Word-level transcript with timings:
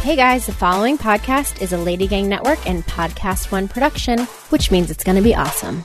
Hey 0.00 0.16
guys, 0.16 0.46
the 0.46 0.52
following 0.52 0.96
podcast 0.96 1.60
is 1.60 1.74
a 1.74 1.76
Lady 1.76 2.06
Gang 2.06 2.26
Network 2.26 2.66
and 2.66 2.82
Podcast 2.86 3.52
One 3.52 3.68
production, 3.68 4.20
which 4.48 4.70
means 4.70 4.90
it's 4.90 5.04
going 5.04 5.16
to 5.16 5.22
be 5.22 5.34
awesome. 5.34 5.84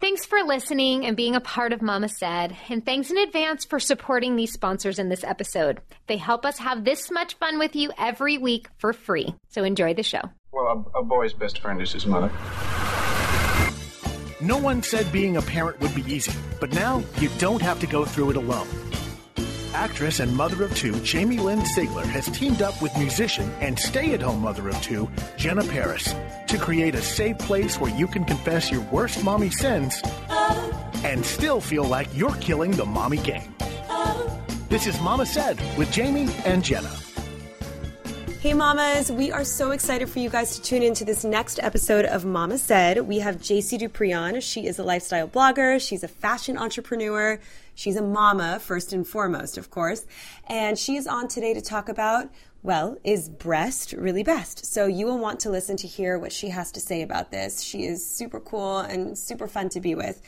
Thanks 0.00 0.26
for 0.26 0.42
listening 0.42 1.06
and 1.06 1.16
being 1.16 1.36
a 1.36 1.40
part 1.40 1.72
of 1.72 1.82
Mama 1.82 2.08
Said. 2.08 2.56
And 2.68 2.84
thanks 2.84 3.12
in 3.12 3.18
advance 3.18 3.64
for 3.64 3.78
supporting 3.78 4.34
these 4.34 4.52
sponsors 4.52 4.98
in 4.98 5.08
this 5.08 5.22
episode. 5.22 5.80
They 6.08 6.16
help 6.16 6.44
us 6.44 6.58
have 6.58 6.84
this 6.84 7.12
much 7.12 7.34
fun 7.34 7.60
with 7.60 7.76
you 7.76 7.92
every 7.96 8.38
week 8.38 8.66
for 8.78 8.92
free. 8.92 9.36
So 9.50 9.62
enjoy 9.62 9.94
the 9.94 10.02
show. 10.02 10.22
Well, 10.50 10.90
a, 10.92 10.98
a 10.98 11.04
boy's 11.04 11.34
best 11.34 11.60
friend 11.60 11.80
is 11.80 11.92
his 11.92 12.06
mother. 12.06 12.32
No 14.40 14.58
one 14.58 14.82
said 14.82 15.12
being 15.12 15.36
a 15.36 15.42
parent 15.42 15.78
would 15.80 15.94
be 15.94 16.02
easy, 16.12 16.32
but 16.58 16.72
now 16.72 17.04
you 17.20 17.28
don't 17.38 17.62
have 17.62 17.78
to 17.78 17.86
go 17.86 18.04
through 18.04 18.30
it 18.30 18.36
alone. 18.36 18.66
Actress 19.74 20.20
and 20.20 20.34
mother 20.34 20.64
of 20.64 20.74
two 20.74 20.98
Jamie 21.00 21.38
Lynn 21.38 21.60
Sigler 21.60 22.04
has 22.04 22.26
teamed 22.26 22.62
up 22.62 22.80
with 22.80 22.96
musician 22.96 23.50
and 23.60 23.78
stay 23.78 24.14
at 24.14 24.22
home 24.22 24.40
mother 24.40 24.68
of 24.68 24.80
two 24.82 25.10
Jenna 25.36 25.64
Paris 25.64 26.14
to 26.48 26.58
create 26.58 26.94
a 26.94 27.02
safe 27.02 27.38
place 27.38 27.78
where 27.78 27.94
you 27.94 28.06
can 28.06 28.24
confess 28.24 28.70
your 28.70 28.80
worst 28.90 29.22
mommy 29.22 29.50
sins 29.50 30.00
and 31.04 31.24
still 31.24 31.60
feel 31.60 31.84
like 31.84 32.08
you're 32.14 32.34
killing 32.36 32.70
the 32.72 32.86
mommy 32.86 33.18
game. 33.18 33.54
This 34.68 34.86
is 34.86 35.00
Mama 35.00 35.26
Said 35.26 35.58
with 35.78 35.90
Jamie 35.92 36.28
and 36.44 36.64
Jenna. 36.64 36.94
Hey, 38.40 38.54
mamas, 38.54 39.10
we 39.10 39.32
are 39.32 39.44
so 39.44 39.72
excited 39.72 40.08
for 40.08 40.20
you 40.20 40.30
guys 40.30 40.56
to 40.56 40.62
tune 40.62 40.82
into 40.82 41.04
this 41.04 41.24
next 41.24 41.58
episode 41.60 42.04
of 42.04 42.24
Mama 42.24 42.56
Said. 42.56 43.00
We 43.00 43.18
have 43.18 43.42
Jacey 43.42 43.78
Duprie. 43.78 44.40
She 44.40 44.66
is 44.66 44.78
a 44.78 44.84
lifestyle 44.84 45.26
blogger, 45.26 45.80
she's 45.80 46.04
a 46.04 46.08
fashion 46.08 46.56
entrepreneur, 46.56 47.40
she's 47.78 47.96
a 47.96 48.02
mama, 48.02 48.58
first 48.58 48.92
and 48.92 49.06
foremost, 49.06 49.56
of 49.56 49.70
course. 49.70 50.04
And 50.48 50.76
she 50.76 50.96
is 50.96 51.06
on 51.06 51.28
today 51.28 51.54
to 51.54 51.60
talk 51.60 51.88
about 51.88 52.28
well, 52.60 52.98
is 53.04 53.28
breast 53.28 53.92
really 53.92 54.24
best? 54.24 54.66
So 54.66 54.86
you 54.86 55.06
will 55.06 55.18
want 55.18 55.38
to 55.40 55.50
listen 55.50 55.76
to 55.76 55.86
hear 55.86 56.18
what 56.18 56.32
she 56.32 56.48
has 56.48 56.72
to 56.72 56.80
say 56.80 57.02
about 57.02 57.30
this. 57.30 57.62
She 57.62 57.84
is 57.84 58.04
super 58.04 58.40
cool 58.40 58.78
and 58.78 59.16
super 59.16 59.46
fun 59.46 59.68
to 59.70 59.80
be 59.80 59.94
with. 59.94 60.20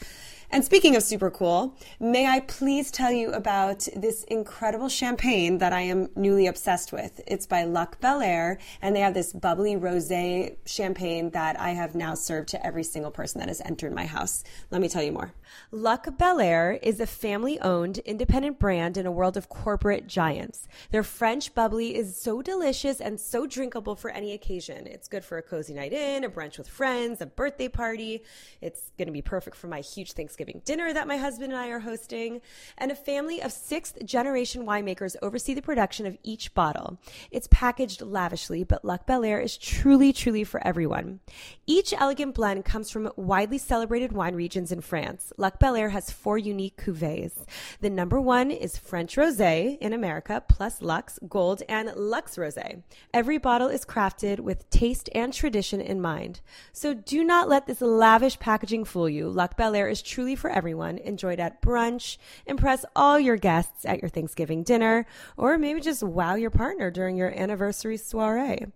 And 0.53 0.65
speaking 0.65 0.97
of 0.97 1.05
super 1.05 1.31
cool, 1.31 1.77
may 2.01 2.27
I 2.27 2.41
please 2.41 2.91
tell 2.91 3.13
you 3.13 3.31
about 3.31 3.87
this 3.95 4.25
incredible 4.25 4.89
champagne 4.89 5.59
that 5.59 5.73
I 5.73 5.83
am 5.83 6.09
newly 6.17 6.49
obsessed 6.49 6.93
with? 6.93 7.21
It's 7.29 7.47
by 7.47 7.63
Luc 7.63 8.01
Belaire, 8.01 8.59
and 8.83 8.95
they 8.95 9.01
have 9.01 9.15
this 9.15 9.33
bubbly 9.33 9.77
rosé 9.77 10.57
champagne 10.67 11.31
that 11.31 11.59
I 11.61 11.71
have 11.71 11.95
now 11.95 12.15
served 12.15 12.49
to 12.49 12.67
every 12.67 12.83
single 12.83 13.13
person 13.13 13.39
that 13.39 13.47
has 13.47 13.61
entered 13.61 13.95
my 13.95 14.07
house. 14.07 14.43
Let 14.73 14.81
me 14.81 14.89
tell 14.89 15.05
you 15.05 15.13
more. 15.13 15.35
Luc 15.71 16.07
Belaire 16.19 16.81
is 16.83 16.99
a 16.99 17.07
family 17.07 17.61
owned, 17.61 17.99
independent 17.99 18.59
brand 18.59 18.97
in 18.97 19.07
a 19.07 19.13
world 19.13 19.37
of 19.37 19.49
corporate 19.49 20.09
giants. 20.09 20.67
Their 20.91 21.05
French 21.05 21.55
bubbly 21.55 21.95
is 21.95 22.21
so 22.21 22.43
delicious 22.43 23.01
and 23.01 23.21
so 23.21 23.47
drinkable 23.47 23.95
for 23.95 24.11
any 24.11 24.33
occasion. 24.33 24.89
It's 24.89 25.07
good 25.07 25.25
for 25.25 25.39
a 25.39 25.43
cozy 25.43 25.75
night 25.75 25.93
in, 25.93 26.25
a 26.25 26.29
brunch 26.29 26.59
with 26.59 26.69
friends, 26.69 27.21
a 27.21 27.27
birthday 27.27 27.69
party. 27.69 28.25
It's 28.61 28.91
going 28.99 29.07
to 29.07 29.13
be 29.13 29.23
perfect 29.23 29.57
for 29.57 29.69
my 29.69 29.81
huge 29.81 30.13
Thanksgiving 30.13 30.40
dinner 30.65 30.93
that 30.93 31.09
my 31.09 31.17
husband 31.17 31.53
and 31.53 31.61
I 31.61 31.69
are 31.69 31.81
hosting. 31.81 32.41
And 32.79 32.91
a 32.91 32.95
family 32.95 33.43
of 33.43 33.53
sixth 33.53 34.05
generation 34.05 34.65
winemakers 34.65 35.17
oversee 35.23 35.55
the 35.55 35.63
production 35.63 36.07
of 36.07 36.19
each 36.23 36.55
bottle. 36.55 36.99
It's 37.31 37.49
packaged 37.51 38.03
lavishly, 38.03 38.65
but 38.65 38.85
Luc 38.85 39.07
Belaire 39.07 39.43
is 39.43 39.57
truly, 39.57 40.13
truly 40.13 40.45
for 40.45 40.65
everyone. 40.67 41.21
Each 41.67 41.93
elegant 41.93 42.35
blend 42.35 42.65
comes 42.65 42.91
from 42.91 43.13
widely 43.17 43.59
celebrated 43.59 44.13
wine 44.13 44.35
regions 44.35 44.73
in 44.73 44.81
France. 44.81 45.33
Luc 45.37 45.59
Belaire 45.59 45.91
has 45.91 46.11
four 46.11 46.39
unique 46.39 46.77
cuvées. 46.77 47.33
The 47.81 47.91
number 47.91 48.21
one 48.21 48.51
is 48.51 48.77
French 48.77 49.17
Rosé 49.17 49.79
in 49.79 49.93
America, 49.93 50.43
plus 50.49 50.83
Lux, 50.83 51.19
Gold, 51.29 51.63
and 51.69 51.93
Lux 51.95 52.37
Rosé. 52.37 52.83
Every 53.15 53.39
bottle 53.39 53.69
is 53.69 53.85
crafted 53.85 54.41
with 54.41 54.69
taste 54.71 55.09
and 55.15 55.33
tradition 55.33 55.81
in 55.81 56.01
mind. 56.01 56.41
So 56.73 56.95
do 56.95 57.23
not 57.25 57.49
let 57.49 57.67
this 57.67 57.81
lavish 57.81 58.39
packaging 58.39 58.85
fool 58.85 59.09
you. 59.09 59.29
Luc 59.29 59.57
Belaire 59.57 59.91
is 59.91 60.03
truly 60.03 60.30
for 60.37 60.51
everyone. 60.51 60.99
Enjoyed 60.99 61.41
at 61.41 61.63
brunch, 61.63 62.19
impress 62.47 62.85
all 62.95 63.19
your 63.19 63.37
guests 63.37 63.85
at 63.85 64.01
your 64.01 64.09
Thanksgiving 64.09 64.63
dinner, 64.63 65.07
or 65.37 65.59
maybe 65.59 65.81
just 65.81 66.03
wow 66.03 66.35
your 66.35 66.51
partner 66.51 66.91
during 66.91 67.17
your 67.17 67.31
anniversary 67.39 67.97
soiree. 67.97 68.67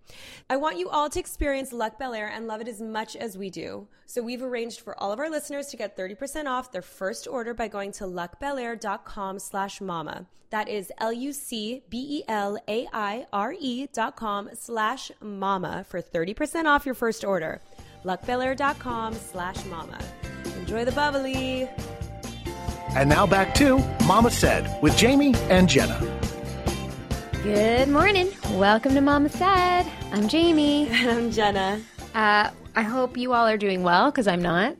I 0.49 0.57
want 0.57 0.77
you 0.77 0.89
all 0.89 1.09
to 1.09 1.19
experience 1.19 1.73
Luc 1.73 1.99
Belaire 1.99 2.29
and 2.29 2.47
love 2.47 2.61
it 2.61 2.67
as 2.67 2.81
much 2.81 3.15
as 3.15 3.37
we 3.37 3.49
do. 3.49 3.87
So 4.05 4.21
we've 4.21 4.43
arranged 4.43 4.81
for 4.81 4.97
all 5.01 5.11
of 5.11 5.19
our 5.19 5.29
listeners 5.29 5.67
to 5.67 5.77
get 5.77 5.97
30% 5.97 6.45
off 6.45 6.71
their 6.71 6.81
first 6.81 7.27
order 7.27 7.53
by 7.53 7.67
going 7.67 7.91
to 7.93 8.05
lucbelaire.com 8.05 9.39
slash 9.39 9.81
mama. 9.81 10.25
That 10.51 10.69
is 10.69 10.91
L-U-C-B-E-L-A-I-R-E 10.99 11.77
dot 13.93 14.15
com 14.15 14.49
slash 14.53 15.11
mama 15.21 15.85
for 15.89 16.01
30% 16.01 16.65
off 16.65 16.85
your 16.85 16.95
first 16.95 17.25
order. 17.25 17.61
lucbelaire.com 18.05 19.15
slash 19.15 19.65
mama. 19.65 19.99
Enjoy 20.65 20.83
the 20.83 20.91
bubbly. 20.93 21.69
And 22.95 23.07
now 23.07 23.27
back 23.27 23.53
to 23.53 23.77
Mama 24.07 24.31
Said 24.31 24.81
with 24.81 24.97
Jamie 24.97 25.35
and 25.47 25.69
Jenna. 25.69 25.99
Good 27.43 27.87
morning. 27.87 28.31
Welcome 28.53 28.95
to 28.95 29.01
Mama 29.01 29.29
Said. 29.29 29.85
I'm 30.11 30.27
Jamie. 30.27 30.87
And 30.91 31.11
I'm 31.11 31.29
Jenna. 31.29 31.79
Uh, 32.15 32.49
I 32.75 32.81
hope 32.81 33.15
you 33.15 33.33
all 33.33 33.47
are 33.47 33.57
doing 33.57 33.83
well 33.83 34.09
because 34.09 34.27
I'm 34.27 34.41
not. 34.41 34.75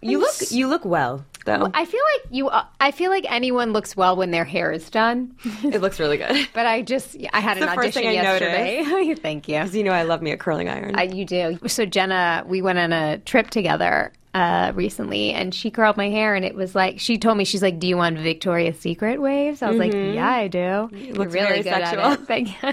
You 0.00 0.20
look 0.20 0.36
you 0.50 0.68
look 0.68 0.86
well 0.86 1.22
though. 1.44 1.70
I 1.74 1.84
feel 1.84 2.00
like 2.14 2.32
you. 2.32 2.48
Uh, 2.48 2.64
I 2.80 2.90
feel 2.90 3.10
like 3.10 3.30
anyone 3.30 3.74
looks 3.74 3.94
well 3.94 4.16
when 4.16 4.30
their 4.30 4.46
hair 4.46 4.72
is 4.72 4.88
done. 4.88 5.36
it 5.64 5.82
looks 5.82 6.00
really 6.00 6.16
good. 6.16 6.48
But 6.54 6.64
I 6.64 6.80
just, 6.80 7.14
I 7.30 7.40
had 7.40 7.58
an 7.58 7.66
the 7.66 7.66
first 7.66 7.78
audition 7.78 8.02
thing 8.04 8.08
I 8.08 8.22
yesterday. 8.22 9.14
Thank 9.22 9.48
you. 9.48 9.58
Because 9.58 9.76
you 9.76 9.84
know 9.84 9.92
I 9.92 10.04
love 10.04 10.22
me 10.22 10.30
a 10.30 10.38
curling 10.38 10.70
iron. 10.70 10.98
Uh, 10.98 11.02
you 11.02 11.26
do. 11.26 11.58
So 11.66 11.84
Jenna, 11.84 12.42
we 12.46 12.62
went 12.62 12.78
on 12.78 12.94
a 12.94 13.18
trip 13.18 13.50
together 13.50 14.10
uh, 14.34 14.72
recently, 14.74 15.32
and 15.32 15.54
she 15.54 15.70
curled 15.70 15.96
my 15.96 16.10
hair, 16.10 16.34
and 16.34 16.44
it 16.44 16.54
was 16.54 16.74
like 16.74 16.98
she 16.98 17.16
told 17.18 17.38
me 17.38 17.44
she's 17.44 17.62
like, 17.62 17.78
"Do 17.78 17.86
you 17.86 17.96
want 17.96 18.18
Victoria's 18.18 18.78
Secret 18.78 19.22
waves?" 19.22 19.62
I 19.62 19.70
was 19.70 19.78
like, 19.78 19.94
"Yeah, 19.94 20.28
I 20.28 20.48
do." 20.48 20.90
You're 20.92 21.14
looks 21.14 21.32
really 21.32 21.62
good 21.62 21.64
sexual. 21.64 22.00
at 22.00 22.20
it. 22.20 22.26
Thank 22.26 22.62
you. 22.62 22.72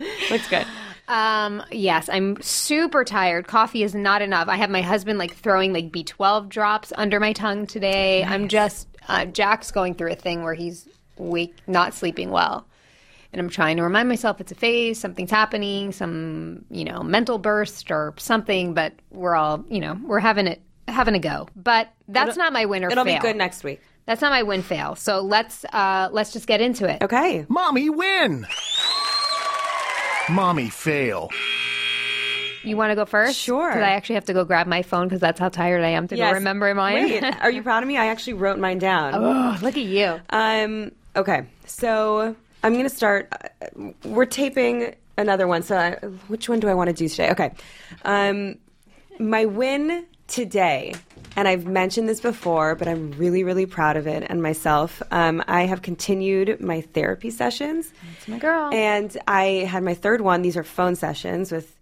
looks 0.30 0.48
good. 0.48 0.66
Um, 1.08 1.62
yes, 1.70 2.08
I'm 2.10 2.40
super 2.40 3.04
tired. 3.04 3.46
Coffee 3.46 3.82
is 3.82 3.94
not 3.94 4.22
enough. 4.22 4.48
I 4.48 4.56
have 4.56 4.70
my 4.70 4.80
husband 4.80 5.18
like 5.18 5.34
throwing 5.34 5.74
like 5.74 5.92
B12 5.92 6.48
drops 6.48 6.92
under 6.96 7.20
my 7.20 7.34
tongue 7.34 7.66
today. 7.66 8.24
I'm 8.24 8.48
just 8.48 8.88
uh, 9.08 9.26
Jack's 9.26 9.70
going 9.70 9.94
through 9.94 10.12
a 10.12 10.16
thing 10.16 10.42
where 10.42 10.54
he's 10.54 10.88
wake 11.18 11.54
not 11.66 11.92
sleeping 11.92 12.30
well. 12.30 12.66
And 13.34 13.40
I'm 13.40 13.48
trying 13.48 13.78
to 13.78 13.82
remind 13.82 14.08
myself 14.08 14.40
it's 14.40 14.52
a 14.52 14.54
phase, 14.54 15.00
something's 15.00 15.30
happening, 15.30 15.92
some, 15.92 16.66
you 16.70 16.84
know, 16.84 17.02
mental 17.02 17.38
burst 17.38 17.90
or 17.90 18.12
something, 18.18 18.74
but 18.74 18.92
we're 19.10 19.34
all, 19.34 19.64
you 19.70 19.80
know, 19.80 19.98
we're 20.04 20.20
having 20.20 20.46
it 20.46 20.60
having 20.92 21.14
a 21.14 21.18
go. 21.18 21.48
But 21.56 21.88
that's 22.08 22.36
not 22.36 22.52
my 22.52 22.64
win 22.66 22.84
or 22.84 22.88
fail. 22.90 22.92
It'll 22.92 23.04
fail. 23.04 23.20
be 23.20 23.22
good 23.22 23.36
next 23.36 23.64
week. 23.64 23.80
That's 24.06 24.20
not 24.20 24.30
my 24.30 24.42
win 24.42 24.62
fail. 24.62 24.94
So 24.96 25.20
let's 25.20 25.64
uh 25.72 26.08
let's 26.12 26.32
just 26.32 26.46
get 26.46 26.60
into 26.60 26.88
it. 26.88 27.02
Okay. 27.02 27.46
Mommy 27.48 27.88
win! 27.90 28.46
Mommy 30.30 30.68
fail. 30.70 31.30
You 32.64 32.76
want 32.76 32.90
to 32.90 32.94
go 32.94 33.04
first? 33.04 33.36
Sure. 33.38 33.68
Because 33.70 33.82
I 33.82 33.90
actually 33.90 34.14
have 34.14 34.24
to 34.26 34.32
go 34.32 34.44
grab 34.44 34.66
my 34.68 34.82
phone 34.82 35.08
because 35.08 35.20
that's 35.20 35.40
how 35.40 35.48
tired 35.48 35.82
I 35.82 35.88
am 35.90 36.06
to 36.08 36.16
go 36.16 36.30
remember 36.30 36.72
mine. 36.74 36.94
Wait, 37.10 37.24
are 37.40 37.50
you 37.50 37.62
proud 37.62 37.82
of 37.82 37.88
me? 37.88 37.96
I 37.96 38.06
actually 38.06 38.34
wrote 38.34 38.58
mine 38.58 38.78
down. 38.78 39.14
oh, 39.14 39.58
look 39.62 39.76
at 39.76 39.82
you. 39.84 40.20
Um. 40.30 40.92
Okay. 41.16 41.44
So 41.66 42.36
I'm 42.62 42.74
gonna 42.74 42.88
start. 42.88 43.32
uh, 43.32 43.68
We're 44.04 44.26
taping 44.26 44.94
another 45.18 45.46
one. 45.48 45.62
So 45.62 45.76
I, 45.76 45.92
which 46.28 46.48
one 46.48 46.60
do 46.60 46.68
I 46.68 46.74
want 46.74 46.88
to 46.88 46.94
do 46.94 47.08
today? 47.08 47.30
Okay. 47.30 47.52
Um, 48.04 48.56
my 49.18 49.44
win 49.44 50.06
today, 50.32 50.94
and 51.36 51.46
I've 51.46 51.66
mentioned 51.66 52.08
this 52.08 52.20
before, 52.20 52.74
but 52.74 52.88
I'm 52.88 53.12
really, 53.12 53.44
really 53.44 53.66
proud 53.66 53.98
of 53.98 54.06
it 54.06 54.24
and 54.28 54.42
myself. 54.42 55.02
Um, 55.10 55.44
I 55.46 55.66
have 55.66 55.82
continued 55.82 56.58
my 56.60 56.80
therapy 56.80 57.30
sessions. 57.30 57.92
It's 58.16 58.26
my 58.26 58.38
girl. 58.38 58.70
And 58.72 59.14
I 59.28 59.68
had 59.68 59.82
my 59.82 59.92
third 59.92 60.22
one. 60.22 60.40
These 60.40 60.56
are 60.56 60.64
phone 60.64 60.96
sessions 60.96 61.52
with 61.52 61.76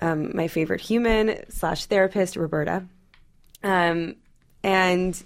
um, 0.00 0.34
my 0.36 0.46
favorite 0.46 0.80
human 0.80 1.50
slash 1.50 1.86
therapist, 1.86 2.36
Roberta. 2.36 2.84
Um, 3.64 4.14
and 4.62 5.20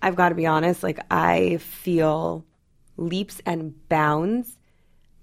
I've 0.00 0.14
got 0.14 0.28
to 0.28 0.36
be 0.36 0.46
honest, 0.46 0.84
like 0.84 1.00
I 1.10 1.56
feel 1.56 2.44
leaps 2.96 3.40
and 3.44 3.74
bounds 3.88 4.56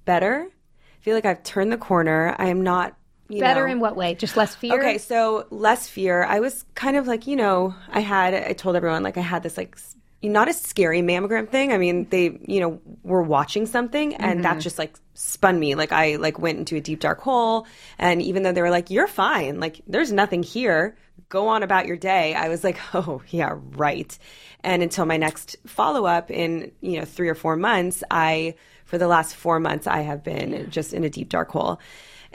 better. 0.04 0.46
I 0.50 1.02
feel 1.02 1.16
like 1.16 1.26
I've 1.26 1.44
turned 1.44 1.72
the 1.72 1.78
corner. 1.78 2.36
I 2.38 2.48
am 2.48 2.64
not 2.64 2.98
you 3.30 3.42
Better 3.42 3.68
know, 3.68 3.74
in 3.74 3.80
what 3.80 3.96
way? 3.96 4.16
Just 4.16 4.38
less 4.38 4.56
fear? 4.56 4.80
Okay, 4.80 4.98
so 4.98 5.48
less 5.50 5.88
fear. 5.88 6.24
I 6.24 6.40
was 6.40 6.66
kind 6.76 6.96
of 6.96 7.08
like, 7.08 7.28
you 7.28 7.36
know, 7.36 7.76
I 7.90 8.00
had, 8.00 8.34
I 8.34 8.54
told 8.54 8.76
everyone, 8.76 9.04
like, 9.04 9.18
I 9.18 9.22
had 9.22 9.44
this, 9.44 9.58
like, 9.58 9.78
not 10.24 10.48
a 10.48 10.54
scary 10.54 11.02
mammogram 11.02 11.50
thing. 11.50 11.74
I 11.74 11.78
mean, 11.78 12.08
they, 12.10 12.40
you 12.46 12.60
know, 12.60 12.82
were 13.04 13.22
watching 13.22 13.66
something 13.66 14.16
and 14.16 14.46
that 14.46 14.52
mm-hmm. 14.52 14.60
just, 14.60 14.80
like, 14.80 14.96
spun 15.14 15.60
me. 15.60 15.76
Like, 15.76 15.92
I, 15.92 16.16
like, 16.16 16.40
went 16.40 16.58
into 16.60 16.78
a 16.78 16.82
deep, 16.82 17.02
dark 17.02 17.20
hole. 17.20 17.68
And 18.00 18.22
even 18.22 18.44
though 18.44 18.54
they 18.54 18.62
were 18.62 18.72
like, 18.72 18.90
you're 18.90 19.08
fine, 19.08 19.60
like, 19.60 19.82
there's 19.88 20.12
nothing 20.12 20.42
here, 20.42 20.96
go 21.28 21.50
on 21.50 21.64
about 21.64 21.86
your 21.86 21.98
day, 21.98 22.34
I 22.34 22.48
was 22.48 22.64
like, 22.64 22.80
oh, 22.94 23.22
yeah, 23.28 23.56
right. 23.56 24.18
And 24.64 24.82
until 24.82 25.06
my 25.06 25.18
next 25.18 25.58
follow 25.66 26.06
up 26.06 26.32
in, 26.32 26.72
you 26.82 27.00
know, 27.00 27.06
three 27.06 27.30
or 27.30 27.36
four 27.36 27.58
months, 27.58 28.04
I 28.10 28.56
for 28.88 28.98
the 28.98 29.08
last 29.08 29.36
four 29.36 29.60
months, 29.60 29.86
I 29.86 30.00
have 30.00 30.24
been 30.24 30.72
just 30.72 30.94
in 30.94 31.04
a 31.04 31.10
deep 31.10 31.28
dark 31.28 31.52
hole. 31.52 31.80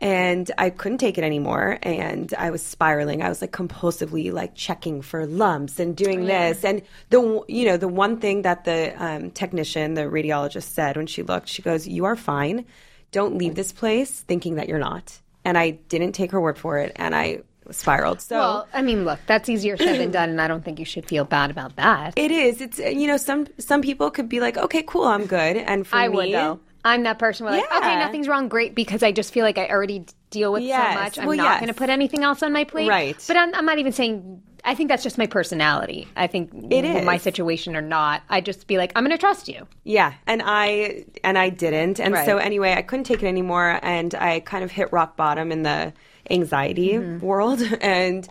And 0.02 0.50
I 0.58 0.70
couldn't 0.70 0.98
take 0.98 1.16
it 1.16 1.22
anymore. 1.22 1.78
And 1.82 2.34
I 2.36 2.50
was 2.50 2.60
spiraling. 2.60 3.22
I 3.22 3.28
was 3.28 3.40
like 3.40 3.52
compulsively 3.52 4.32
like 4.32 4.56
checking 4.56 5.00
for 5.00 5.26
lumps 5.26 5.78
and 5.78 5.96
doing 5.96 6.24
this. 6.26 6.64
And 6.64 6.82
the, 7.10 7.44
you 7.46 7.64
know, 7.64 7.76
the 7.76 7.86
one 7.86 8.18
thing 8.18 8.42
that 8.42 8.64
the 8.64 8.92
um, 9.02 9.30
technician, 9.30 9.94
the 9.94 10.02
radiologist 10.02 10.64
said 10.64 10.96
when 10.96 11.06
she 11.06 11.22
looked, 11.22 11.48
she 11.48 11.62
goes, 11.62 11.86
You 11.86 12.04
are 12.04 12.16
fine. 12.16 12.64
Don't 13.12 13.38
leave 13.38 13.54
this 13.54 13.70
place 13.70 14.20
thinking 14.22 14.56
that 14.56 14.68
you're 14.68 14.80
not. 14.80 15.20
And 15.44 15.56
I 15.56 15.70
didn't 15.70 16.12
take 16.12 16.32
her 16.32 16.40
word 16.40 16.58
for 16.58 16.78
it. 16.78 16.92
And 16.96 17.14
I 17.14 17.42
spiraled. 17.70 18.20
So 18.20 18.36
Well, 18.36 18.68
I 18.74 18.82
mean, 18.82 19.04
look, 19.04 19.20
that's 19.26 19.48
easier 19.48 19.76
said 19.76 20.00
than 20.00 20.10
done, 20.10 20.30
and 20.30 20.40
I 20.40 20.48
don't 20.48 20.64
think 20.64 20.78
you 20.78 20.84
should 20.84 21.06
feel 21.06 21.24
bad 21.24 21.50
about 21.50 21.76
that. 21.76 22.18
it 22.18 22.30
is. 22.30 22.60
It's, 22.60 22.80
uh, 22.80 22.84
you 22.88 23.06
know, 23.06 23.16
some, 23.16 23.46
some 23.58 23.82
people 23.82 24.10
could 24.10 24.28
be 24.28 24.40
like, 24.40 24.56
okay, 24.56 24.82
cool, 24.82 25.04
I'm 25.04 25.26
good. 25.26 25.56
And 25.56 25.86
for 25.86 25.96
I 25.96 26.08
me, 26.08 26.16
would 26.16 26.32
though. 26.32 26.60
I'm 26.84 27.04
that 27.04 27.18
person 27.18 27.46
where 27.46 27.54
like, 27.56 27.64
Yeah. 27.70 27.78
okay, 27.78 27.96
nothing's 27.96 28.26
wrong, 28.28 28.48
great, 28.48 28.74
because 28.74 29.02
I 29.02 29.12
just 29.12 29.32
feel 29.32 29.44
like 29.44 29.56
I 29.58 29.66
already 29.68 30.04
deal 30.30 30.52
with 30.52 30.62
Yes. 30.62 30.94
so 30.94 31.00
much. 31.00 31.18
I'm 31.18 31.26
Well, 31.26 31.36
not 31.36 31.44
yes. 31.44 31.60
going 31.60 31.68
to 31.68 31.74
put 31.74 31.90
anything 31.90 32.24
else 32.24 32.42
on 32.42 32.52
my 32.52 32.64
plate. 32.64 32.88
Right. 32.88 33.22
But 33.28 33.36
I'm, 33.36 33.54
I'm 33.54 33.64
not 33.64 33.78
even 33.78 33.92
saying. 33.92 34.42
I 34.64 34.76
think 34.76 34.88
that's 34.88 35.02
just 35.02 35.18
my 35.18 35.26
personality. 35.26 36.06
I 36.14 36.28
think 36.28 36.50
It 36.70 36.82
w- 36.82 37.04
my 37.04 37.16
situation 37.16 37.74
or 37.74 37.82
not, 37.82 38.22
I 38.28 38.40
just 38.40 38.68
be 38.68 38.78
like, 38.78 38.92
I'm 38.94 39.02
going 39.04 39.10
to 39.10 39.18
trust 39.18 39.48
you. 39.48 39.66
Yeah, 39.82 40.12
and 40.28 40.40
I 40.44 41.04
and 41.24 41.36
I 41.36 41.48
didn't, 41.48 41.98
and 41.98 42.14
Right. 42.14 42.24
so 42.24 42.36
anyway, 42.38 42.72
I 42.74 42.82
couldn't 42.82 43.04
take 43.04 43.24
it 43.24 43.26
anymore, 43.26 43.80
and 43.82 44.14
I 44.14 44.38
kind 44.38 44.62
of 44.62 44.70
hit 44.70 44.92
rock 44.92 45.16
bottom 45.16 45.50
in 45.50 45.62
the 45.64 45.92
anxiety 46.30 46.92
Mm-hmm. 46.92 47.26
world, 47.26 47.60
and 47.80 48.28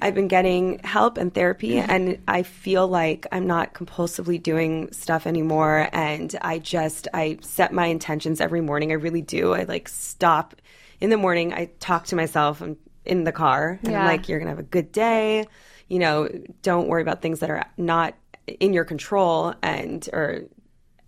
I've 0.00 0.14
been 0.14 0.28
getting 0.28 0.78
help 0.84 1.18
and 1.18 1.32
therapy, 1.34 1.72
Mm-hmm. 1.74 1.90
and 1.90 2.18
I 2.28 2.42
feel 2.42 2.86
like 2.88 3.26
I'm 3.32 3.46
not 3.46 3.74
compulsively 3.74 4.42
doing 4.42 4.92
stuff 4.92 5.26
anymore, 5.26 5.88
and 5.92 6.34
I 6.42 6.58
just 6.58 7.08
I 7.14 7.38
set 7.42 7.72
my 7.72 7.86
intentions 7.86 8.40
every 8.40 8.60
morning. 8.60 8.90
I 8.90 8.94
really 8.94 9.22
do. 9.22 9.52
I 9.54 9.64
like 9.64 9.88
stop 9.88 10.54
in 11.00 11.10
the 11.10 11.16
morning. 11.16 11.52
I 11.52 11.66
talk 11.80 12.06
to 12.06 12.16
myself. 12.16 12.60
I'm 12.60 12.76
in 13.04 13.24
the 13.24 13.32
car, 13.32 13.78
and 13.82 13.96
I'm 13.96 14.06
like, 14.06 14.28
"You're 14.28 14.38
gonna 14.38 14.50
have 14.50 14.58
a 14.58 14.62
good 14.62 14.92
day." 14.92 15.46
You 15.88 15.98
know, 15.98 16.28
don't 16.62 16.88
worry 16.88 17.02
about 17.02 17.22
things 17.22 17.40
that 17.40 17.50
are 17.50 17.64
not 17.76 18.14
in 18.60 18.72
your 18.74 18.84
control, 18.84 19.54
and 19.62 20.08
or 20.12 20.44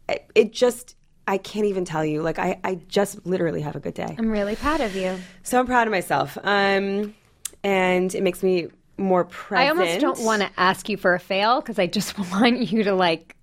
it- 0.09 0.31
it 0.35 0.53
just 0.53 0.97
I 1.29 1.39
can't 1.39 1.67
even 1.67 1.85
tell 1.85 2.05
you. 2.05 2.23
Like 2.23 2.39
I, 2.41 2.59
I 2.65 2.75
just 2.89 3.25
literally 3.25 3.61
have 3.61 3.77
a 3.77 3.81
good 3.81 3.95
day. 3.95 4.17
I'm 4.19 4.31
really 4.31 4.57
proud 4.57 4.81
of 4.81 4.97
you. 4.97 5.17
So 5.45 5.61
I'm 5.61 5.67
proud 5.67 5.87
of 5.87 5.93
myself. 5.93 6.37
Um, 6.43 7.15
and 7.63 8.13
it 8.15 8.23
makes 8.23 8.43
me 8.43 8.69
more 9.01 9.25
present. 9.25 9.67
I 9.67 9.71
almost 9.71 10.01
don't 10.01 10.25
want 10.25 10.43
to 10.43 10.51
ask 10.57 10.89
you 10.89 10.97
for 10.97 11.15
a 11.15 11.21
fail 11.21 11.61
because 11.61 11.79
I 11.79 11.87
just 11.87 12.17
want 12.33 12.71
you 12.71 12.85
to 12.85 12.95
like 12.95 13.35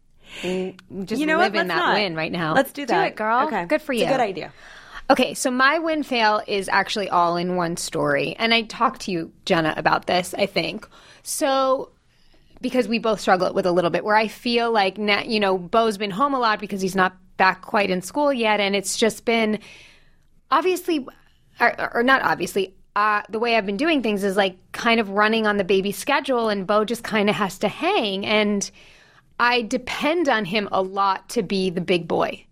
just 0.42 1.20
You 1.20 1.26
know 1.26 1.38
live 1.38 1.54
what? 1.54 1.62
in 1.62 1.68
Let's 1.68 1.80
that 1.80 1.86
not. 1.86 1.94
win 1.96 2.16
right 2.16 2.32
now. 2.32 2.54
Let's 2.54 2.72
do 2.72 2.86
that. 2.86 3.02
Do 3.02 3.08
it, 3.08 3.16
girl. 3.16 3.48
Okay. 3.48 3.66
Good 3.66 3.82
for 3.82 3.92
It's 3.94 4.02
you. 4.02 4.08
a 4.08 4.12
good 4.12 4.20
idea. 4.20 4.54
Okay, 5.10 5.34
so 5.34 5.50
my 5.50 5.80
win 5.80 6.04
fail 6.04 6.42
is 6.48 6.68
actually 6.68 7.10
all 7.10 7.38
in 7.38 7.56
one 7.56 7.78
story. 7.78 8.36
And 8.38 8.54
I 8.54 8.64
talked 8.64 9.02
to 9.04 9.12
you, 9.12 9.32
Jenna, 9.46 9.74
about 9.78 10.06
this, 10.06 10.34
I 10.34 10.48
think. 10.48 10.86
So, 11.24 11.92
because 12.60 12.90
we 12.90 13.00
both 13.00 13.22
struggle 13.22 13.54
with 13.54 13.66
a 13.66 13.72
little 13.72 13.90
bit, 13.90 14.04
where 14.04 14.18
I 14.18 14.28
feel 14.28 14.70
like, 14.70 14.98
na 14.98 15.22
you 15.22 15.40
know, 15.40 15.58
Bo's 15.58 15.98
been 15.98 16.12
home 16.12 16.34
a 16.34 16.40
lot 16.40 16.60
because 16.60 16.82
he's 16.82 16.96
not 16.96 17.16
back 17.38 17.62
quite 17.62 17.90
in 17.90 18.02
school 18.02 18.34
yet. 18.34 18.60
And 18.60 18.76
it's 18.76 18.98
just 18.98 19.24
been 19.24 19.60
obviously, 20.52 21.08
or, 21.62 21.96
or 21.96 22.04
not 22.04 22.22
obviously, 22.22 22.76
uh, 22.98 23.22
the 23.30 23.38
way 23.38 23.56
I've 23.56 23.68
been 23.68 23.78
doing 23.78 24.02
things 24.02 24.24
is 24.24 24.36
like 24.36 24.58
kind 24.72 25.00
of 25.00 25.12
running 25.12 25.46
on 25.46 25.58
the 25.58 25.64
baby 25.64 25.92
schedule, 25.92 26.50
and 26.50 26.66
Bo 26.66 26.84
just 26.84 27.04
kind 27.04 27.30
of 27.30 27.36
has 27.36 27.60
to 27.60 27.68
hang. 27.68 28.26
And 28.26 28.70
I 29.40 29.62
depend 29.62 30.28
on 30.28 30.46
him 30.46 30.68
a 30.72 30.82
lot 30.82 31.30
to 31.30 31.44
be 31.44 31.70
the 31.70 31.80
big 31.80 32.08
boy 32.08 32.44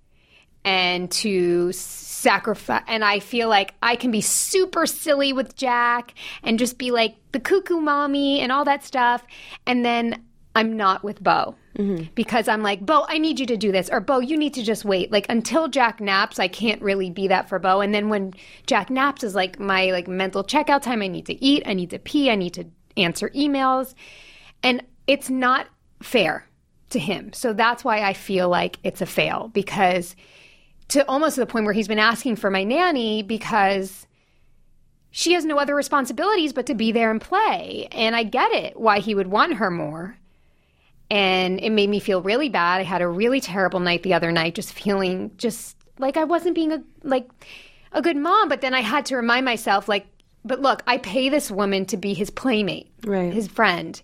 and 0.64 1.10
to 1.14 1.72
sacrifice. 1.72 2.84
And 2.88 3.04
I 3.04 3.22
feel 3.22 3.50
like 3.50 3.74
I 3.82 3.96
can 3.96 4.12
be 4.12 4.22
super 4.22 4.86
silly 4.86 5.34
with 5.34 5.56
Jack 5.56 6.14
and 6.44 6.60
just 6.60 6.78
be 6.78 6.92
like 6.92 7.16
the 7.32 7.40
cuckoo 7.40 7.80
mommy 7.82 8.40
and 8.40 8.52
all 8.52 8.66
that 8.66 8.84
stuff. 8.84 9.26
And 9.66 9.84
then 9.84 10.24
I'm 10.56 10.78
not 10.78 11.04
with 11.04 11.22
Bo 11.22 11.56
mm-hmm. 11.78 12.06
because 12.16 12.48
I'm 12.48 12.64
like, 12.64 12.86
Bo, 12.86 13.06
I 13.08 13.18
need 13.18 13.40
you 13.40 13.46
to 13.48 13.58
do 13.58 13.72
this. 13.72 13.90
Or 13.90 14.00
Bo, 14.00 14.20
you 14.20 14.38
need 14.38 14.54
to 14.56 14.64
just 14.64 14.86
wait. 14.86 15.12
Like 15.12 15.26
until 15.30 15.68
Jack 15.68 16.00
naps, 16.00 16.40
I 16.40 16.48
can't 16.48 16.82
really 16.82 17.10
be 17.10 17.28
that 17.28 17.50
for 17.50 17.60
Bo. 17.60 17.82
And 17.82 17.94
then 17.94 18.10
when 18.10 18.34
Jack 18.66 18.90
naps 18.90 19.24
is 19.24 19.36
like 19.36 19.60
my 19.60 19.92
like 19.92 20.08
mental 20.08 20.44
checkout 20.44 20.82
time. 20.82 21.02
I 21.02 21.08
need 21.08 21.26
to 21.28 21.44
eat. 21.44 21.64
I 21.66 21.74
need 21.74 21.90
to 21.92 22.00
pee. 22.00 22.32
I 22.32 22.36
need 22.36 22.54
to 22.54 22.66
answer 22.98 23.30
emails. 23.30 23.94
And 24.64 24.84
it's 25.08 25.30
not 25.30 25.68
fair 26.02 26.48
to 26.92 27.00
him. 27.00 27.34
So 27.34 27.54
that's 27.54 27.84
why 27.84 28.02
I 28.02 28.14
feel 28.14 28.50
like 28.50 28.78
it's 28.84 29.02
a 29.02 29.06
fail 29.06 29.50
because 29.54 30.16
to 30.90 31.06
almost 31.08 31.36
to 31.36 31.42
the 31.42 31.48
point 31.48 31.66
where 31.66 31.74
he's 31.74 31.88
been 31.88 32.00
asking 32.00 32.38
for 32.38 32.50
my 32.50 32.64
nanny 32.64 33.24
because 33.24 34.08
she 35.12 35.34
has 35.34 35.46
no 35.46 35.58
other 35.58 35.76
responsibilities 35.76 36.54
but 36.54 36.66
to 36.68 36.76
be 36.76 36.92
there 36.92 37.12
and 37.12 37.22
play. 37.22 37.88
And 37.92 38.16
I 38.16 38.24
get 38.24 38.52
it 38.52 38.80
why 38.80 39.00
he 39.00 39.16
would 39.16 39.28
want 39.28 39.56
her 39.56 39.72
more. 39.72 40.18
And 41.12 41.60
it 41.60 41.70
made 41.70 41.90
me 41.90 42.00
feel 42.00 42.22
really 42.22 42.50
bad. 42.50 42.80
I 42.82 42.84
had 42.84 43.02
a 43.02 43.08
really 43.08 43.40
terrible 43.40 43.80
night 43.80 44.04
the 44.04 44.14
other 44.14 44.32
night, 44.32 44.56
just 44.56 44.74
feeling 44.74 45.32
just 45.38 45.78
like 46.00 46.18
I 46.18 46.24
wasn't 46.24 46.56
being 46.56 46.72
a 46.72 46.84
like 47.04 47.28
a 47.92 48.02
good 48.02 48.18
mom. 48.18 48.50
But 48.50 48.62
then 48.62 48.74
I 48.74 48.82
had 48.82 49.06
to 49.08 49.16
remind 49.16 49.46
myself, 49.46 49.88
like, 49.88 50.08
but 50.44 50.62
look, 50.62 50.82
I 50.88 50.98
pay 50.98 51.30
this 51.30 51.52
woman 51.52 51.86
to 51.88 51.98
be 51.98 52.14
his 52.14 52.30
playmate, 52.30 52.92
Right. 53.06 53.32
his 53.34 53.48
friend. 53.48 54.02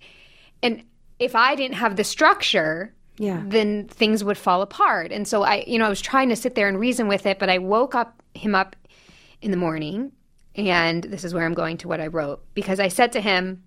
And 0.63 0.83
if 1.19 1.36
I 1.36 1.56
didn't 1.56 1.75
have 1.75 1.95
the 1.95 2.03
structure, 2.03 2.94
Yeah. 3.18 3.42
then 3.45 3.88
things 3.88 4.24
would 4.24 4.38
fall 4.38 4.62
apart. 4.62 5.12
And 5.12 5.27
so 5.27 5.44
I, 5.44 5.63
you 5.68 5.77
know, 5.80 5.86
I 5.86 5.89
was 5.89 6.01
trying 6.01 6.30
to 6.30 6.36
sit 6.36 6.56
there 6.56 6.68
and 6.68 6.80
reason 6.80 7.07
with 7.07 7.25
it, 7.25 7.39
but 7.39 7.50
I 7.50 7.57
woke 7.57 7.95
up 7.95 8.21
him 8.36 8.56
up 8.56 8.75
in 9.42 9.51
the 9.51 9.57
morning, 9.57 10.12
and 10.56 11.03
this 11.03 11.24
is 11.24 11.33
where 11.33 11.45
I'm 11.45 11.53
going 11.56 11.77
to 11.77 11.88
what 11.88 12.00
I 12.00 12.07
wrote 12.07 12.44
because 12.53 12.80
I 12.80 12.88
said 12.89 13.12
to 13.13 13.21
him, 13.21 13.63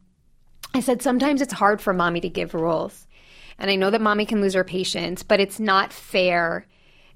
I 0.72 0.80
said, 0.80 1.02
sometimes 1.02 1.42
it's 1.42 1.52
hard 1.52 1.80
for 1.80 1.92
mommy 1.92 2.20
to 2.20 2.28
give 2.28 2.54
rules. 2.54 3.06
And 3.58 3.70
I 3.70 3.76
know 3.76 3.90
that 3.90 4.00
mommy 4.00 4.26
can 4.26 4.40
lose 4.40 4.54
her 4.54 4.64
patience, 4.64 5.22
but 5.22 5.40
it's 5.40 5.60
not 5.60 5.92
fair 5.92 6.66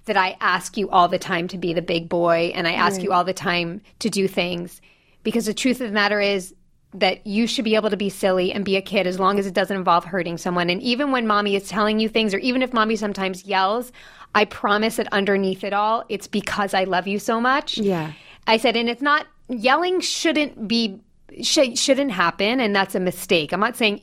that 0.05 0.17
I 0.17 0.37
ask 0.41 0.77
you 0.77 0.89
all 0.91 1.09
the 1.09 1.19
time 1.19 1.49
to 1.49 1.59
be 1.59 1.75
the 1.75 1.83
big 1.83 2.09
boy 2.09 2.53
and 2.55 2.67
I 2.67 2.73
ask 2.73 3.03
you 3.03 3.13
all 3.13 3.25
the 3.25 3.35
time 3.35 3.83
to 3.99 4.09
do 4.09 4.27
things 4.27 4.81
because 5.23 5.47
the 5.47 5.55
truth 5.55 5.81
of 5.81 5.89
the 5.89 5.95
matter 5.95 6.21
is 6.21 6.55
that 6.95 7.27
you 7.27 7.47
should 7.47 7.65
be 7.65 7.75
able 7.75 7.91
to 7.91 7.97
be 7.97 8.09
silly 8.09 8.53
and 8.53 8.65
be 8.65 8.77
a 8.77 8.83
kid 8.83 9.07
as 9.07 9.19
long 9.19 9.39
as 9.39 9.47
it 9.47 9.53
doesn't 9.53 9.77
involve 9.77 10.05
hurting 10.05 10.39
someone. 10.39 10.71
And 10.71 10.83
even 10.83 11.11
when 11.11 11.27
mommy 11.27 11.55
is 11.55 11.69
telling 11.69 12.01
you 12.01 12.09
things, 12.09 12.33
or 12.33 12.39
even 12.39 12.63
if 12.63 12.73
mommy 12.73 12.97
sometimes 12.97 13.45
yells, 13.45 13.93
I 14.35 14.47
promise 14.47 14.97
that 14.97 15.13
underneath 15.13 15.65
it 15.65 15.75
all, 15.75 16.05
it's 16.09 16.27
because 16.27 16.73
I 16.73 16.85
love 16.85 17.07
you 17.07 17.19
so 17.19 17.41
much. 17.41 17.77
Yeah. 17.77 18.13
I 18.47 18.57
said, 18.57 18.77
and 18.77 18.89
it's 18.89 19.03
not 19.03 19.27
yelling 19.49 20.01
shouldn't 20.01 20.67
be 20.67 20.99
sh- 21.43 21.77
shouldn't 21.79 22.13
happen, 22.13 22.61
and 22.61 22.75
that's 22.75 22.95
a 22.95 23.01
mistake. 23.01 23.53
I'm 23.53 23.61
not 23.61 23.77
saying 23.77 24.03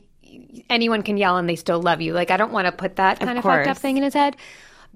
anyone 0.70 1.02
can 1.02 1.16
yell 1.16 1.36
and 1.36 1.48
they 1.48 1.56
still 1.56 1.80
love 1.80 2.00
you. 2.00 2.12
Like 2.12 2.30
I 2.30 2.36
don't 2.36 2.52
want 2.52 2.66
to 2.66 2.72
put 2.72 2.96
that 2.96 3.18
kind 3.20 3.36
of, 3.38 3.44
fucked 3.44 3.66
up 3.68 3.78
thing 3.78 3.96
in 3.96 4.02
his 4.02 4.14
head. 4.14 4.36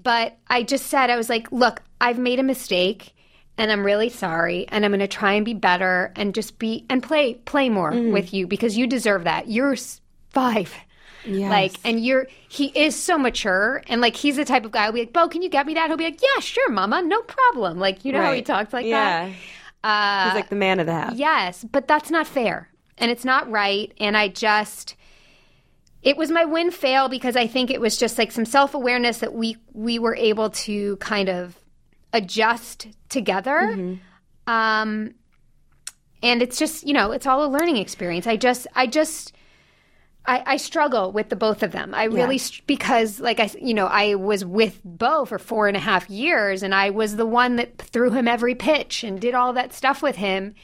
But 0.02 0.37
I 0.49 0.62
just 0.62 0.87
said 0.87 1.11
I 1.11 1.17
was 1.17 1.29
like, 1.29 1.50
look, 1.52 1.83
I've 2.00 2.19
made 2.19 2.38
a 2.38 2.43
mistake. 2.45 3.14
And 3.59 3.71
I'm 3.71 3.85
really 3.85 4.09
sorry, 4.09 4.67
and 4.69 4.87
I'm 4.87 4.90
going 4.90 5.00
to 5.00 5.09
try 5.09 5.35
and 5.35 5.45
be 5.45 5.52
better, 5.52 6.12
and 6.17 6.35
just 6.35 6.59
be 6.59 6.87
and 6.88 7.02
play 7.02 7.35
play 7.35 7.69
more 7.69 7.93
Mm-hmm. 7.93 8.11
with 8.12 8.33
you 8.33 8.47
because 8.47 8.79
you 8.79 8.87
deserve 8.87 9.25
that. 9.25 9.49
You're 9.49 9.76
five, 10.31 10.73
Yes. 11.26 11.50
like, 11.50 11.73
and 11.85 12.02
you're 12.02 12.26
he 12.49 12.67
is 12.69 12.97
so 12.97 13.19
mature, 13.19 13.83
and 13.87 14.00
like 14.00 14.17
he's 14.17 14.37
the 14.37 14.47
type 14.47 14.64
of 14.64 14.71
guy. 14.71 14.85
I'll 14.87 14.93
be 14.93 15.00
like, 15.00 15.12
Bo, 15.12 15.29
can 15.29 15.43
you 15.43 15.50
get 15.50 15.67
me 15.67 15.75
that? 15.75 15.88
He'll 15.88 15.99
be 15.99 16.05
like, 16.05 16.23
Yeah, 16.23 16.40
sure, 16.40 16.71
Mama, 16.71 17.02
no 17.02 17.21
problem. 17.21 17.79
Like, 17.79 18.02
you 18.07 18.12
know 18.12 18.21
how 18.23 18.29
he 18.33 18.38
Right. 18.38 18.47
talks 18.47 18.73
like 18.73 18.87
yeah. 18.87 19.31
that. 19.83 19.87
Uh, 19.87 20.31
He's 20.31 20.35
like 20.37 20.49
the 20.49 20.57
man 20.57 20.81
of 20.81 20.87
the 20.87 20.95
house. 20.95 21.17
Yes, 21.17 21.62
but 21.71 21.87
that's 21.87 22.11
not 22.11 22.26
fair. 22.26 22.71
And 22.97 23.11
it's 23.11 23.26
not 23.26 23.50
right. 23.50 23.93
And 24.00 24.17
I 24.17 24.29
just 24.29 24.95
it 26.02 26.16
was 26.16 26.30
my 26.30 26.45
win 26.45 26.71
fail 26.71 27.09
because 27.09 27.37
I 27.37 27.47
think 27.47 27.71
it 27.71 27.80
was 27.80 27.97
just 27.97 28.16
like 28.19 28.33
some 28.33 28.45
self-awareness 28.45 29.19
that 29.19 29.35
we 29.35 29.57
we 29.73 29.99
were 29.99 30.16
able 30.16 30.50
to 30.50 30.97
kind 30.97 31.28
of 31.28 31.57
adjust 32.12 32.88
together. 33.09 33.99
Um 34.47 35.14
and 36.23 36.42
it's 36.42 36.59
just, 36.59 36.87
you 36.87 36.92
know, 36.92 37.12
it's 37.12 37.26
all 37.26 37.45
a 37.45 37.49
learning 37.49 37.76
experience. 37.78 38.26
I 38.26 38.37
just 38.37 38.66
I 38.75 38.87
just 38.87 39.33
I, 40.26 40.42
I 40.47 40.57
struggle 40.59 41.12
with 41.12 41.30
the 41.30 41.37
both 41.37 41.62
of 41.62 41.73
them. 41.73 41.95
I 41.95 42.04
really 42.04 42.37
str- 42.38 42.62
because 42.66 43.21
like 43.21 43.40
I 43.40 43.50
you 43.61 43.75
know 43.75 43.87
I 43.87 44.14
was 44.16 44.45
with 44.45 44.80
Bo 44.85 45.25
for 45.25 45.38
four 45.38 45.66
and 45.66 45.76
a 45.76 45.80
half 45.80 46.11
years, 46.11 46.62
and 46.62 46.75
I 46.75 46.90
was 46.90 47.16
the 47.16 47.26
one 47.26 47.57
that 47.57 47.78
threw 47.78 48.11
him 48.11 48.28
every 48.28 48.54
pitch 48.54 49.02
and 49.02 49.21
did 49.21 49.35
all 49.35 49.52
that 49.54 49.73
stuff 49.73 50.02
with 50.02 50.16
him. 50.16 50.54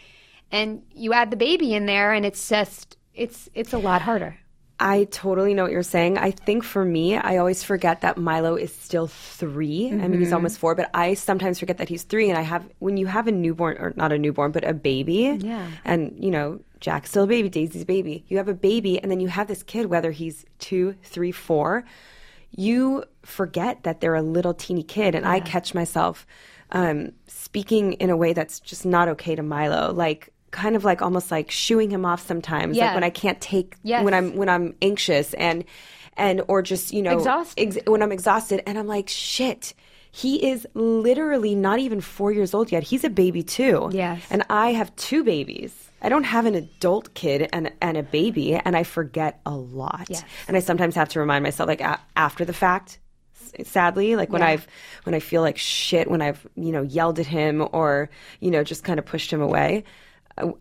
And 0.52 0.82
you 0.94 1.12
add 1.12 1.30
the 1.30 1.36
baby 1.36 1.74
in 1.74 1.86
there, 1.86 2.12
and 2.12 2.26
it's 2.26 2.48
just 2.48 2.96
it's 3.14 3.48
it's 3.54 3.72
a 3.72 3.78
lot 3.78 4.02
harder. 4.02 4.38
I 4.78 5.04
totally 5.04 5.54
know 5.54 5.62
what 5.62 5.72
you're 5.72 5.82
saying. 5.82 6.18
I 6.18 6.30
think 6.32 6.62
for 6.62 6.84
me, 6.84 7.16
I 7.16 7.38
always 7.38 7.62
forget 7.62 8.02
that 8.02 8.18
Milo 8.18 8.56
is 8.56 8.74
still 8.74 9.06
3 9.06 9.88
I 9.88 9.90
mean, 9.92 10.00
Mm-hmm. 10.00 10.18
he's 10.20 10.32
almost 10.34 10.58
four, 10.58 10.74
but 10.74 10.90
I 10.92 11.14
sometimes 11.14 11.58
forget 11.58 11.78
that 11.78 11.88
he's 11.88 12.02
three. 12.02 12.28
And 12.28 12.38
I 12.38 12.42
have, 12.42 12.68
when 12.78 12.98
you 12.98 13.06
have 13.06 13.26
a 13.26 13.32
newborn, 13.32 13.78
or 13.78 13.94
not 13.96 14.12
a 14.12 14.18
newborn, 14.18 14.52
but 14.52 14.64
a 14.64 14.74
baby, 14.74 15.38
Yeah. 15.40 15.66
and, 15.84 16.14
you 16.22 16.30
know, 16.30 16.60
Jack's 16.80 17.08
still 17.08 17.24
a 17.24 17.26
baby, 17.26 17.48
Daisy's 17.48 17.82
a 17.82 17.86
baby. 17.86 18.24
You 18.28 18.36
have 18.36 18.48
a 18.48 18.54
baby, 18.54 19.00
and 19.00 19.10
then 19.10 19.18
you 19.20 19.28
have 19.28 19.48
this 19.48 19.62
kid, 19.62 19.86
whether 19.86 20.10
he's 20.10 20.44
two, 20.58 20.94
three, 21.02 21.32
four. 21.32 21.84
you 22.52 23.02
forget 23.22 23.82
that 23.82 24.00
they're 24.00 24.14
a 24.14 24.22
little 24.22 24.54
teeny 24.54 24.82
kid. 24.82 25.14
And 25.14 25.26
I 25.26 25.40
catch 25.40 25.74
myself 25.74 26.26
um, 26.72 27.12
speaking 27.26 27.94
in 27.94 28.08
a 28.10 28.16
way 28.16 28.32
that's 28.34 28.60
just 28.60 28.86
not 28.86 29.08
okay 29.08 29.34
to 29.34 29.42
Milo. 29.42 29.92
Like, 29.92 30.32
kind 30.56 30.74
of 30.76 30.84
like 30.84 31.00
almost 31.02 31.30
like 31.30 31.50
shooing 31.50 31.90
him 31.90 32.04
off 32.04 32.26
sometimes 32.26 32.76
Yeah. 32.76 32.86
like 32.86 32.94
when 32.94 33.04
i 33.04 33.10
can't 33.10 33.40
take 33.40 33.76
Yes. 33.82 34.04
when 34.04 34.14
i'm 34.18 34.34
when 34.40 34.48
i'm 34.48 34.74
anxious 34.82 35.34
and 35.34 35.64
and 36.16 36.42
or 36.48 36.62
just 36.62 36.92
you 36.92 37.02
know 37.02 37.12
Exhausted. 37.18 37.60
ex- 37.62 37.78
when 37.86 38.02
i'm 38.02 38.10
exhausted 38.12 38.62
and 38.66 38.78
i'm 38.78 38.86
like 38.86 39.08
shit 39.08 39.74
he 40.12 40.32
is 40.50 40.66
literally 40.74 41.54
not 41.54 41.78
even 41.78 42.00
four 42.00 42.32
years 42.32 42.54
old 42.54 42.72
yet 42.72 42.82
he's 42.82 43.04
a 43.04 43.10
baby 43.10 43.42
too 43.42 43.88
Yes. 43.92 44.22
and 44.30 44.42
i 44.50 44.72
have 44.72 44.94
two 44.96 45.22
babies 45.24 45.72
i 46.02 46.08
don't 46.08 46.24
have 46.24 46.46
an 46.46 46.54
adult 46.54 47.12
kid 47.14 47.48
and 47.52 47.70
and 47.82 47.96
a 47.98 48.02
baby 48.02 48.54
and 48.54 48.76
i 48.76 48.82
forget 48.82 49.40
a 49.44 49.54
lot 49.54 50.06
Yes. 50.08 50.24
and 50.48 50.56
i 50.56 50.60
sometimes 50.60 50.94
have 50.94 51.10
to 51.10 51.20
remind 51.20 51.42
myself 51.42 51.66
like 51.68 51.82
a- 51.82 52.00
after 52.16 52.44
the 52.46 52.54
fact 52.54 52.98
s- 53.58 53.68
sadly 53.68 54.16
like 54.16 54.30
when 54.30 54.40
Yeah. 54.42 54.48
i've 54.48 54.66
when 55.04 55.14
i 55.14 55.20
feel 55.20 55.42
like 55.42 55.58
shit 55.58 56.10
when 56.10 56.22
i've 56.22 56.46
you 56.56 56.72
know 56.72 56.82
yelled 56.82 57.18
at 57.18 57.26
him 57.26 57.68
or 57.72 58.08
you 58.40 58.50
know 58.50 58.64
just 58.64 58.84
kind 58.84 58.98
of 58.98 59.04
pushed 59.04 59.30
him 59.30 59.42
away 59.42 59.84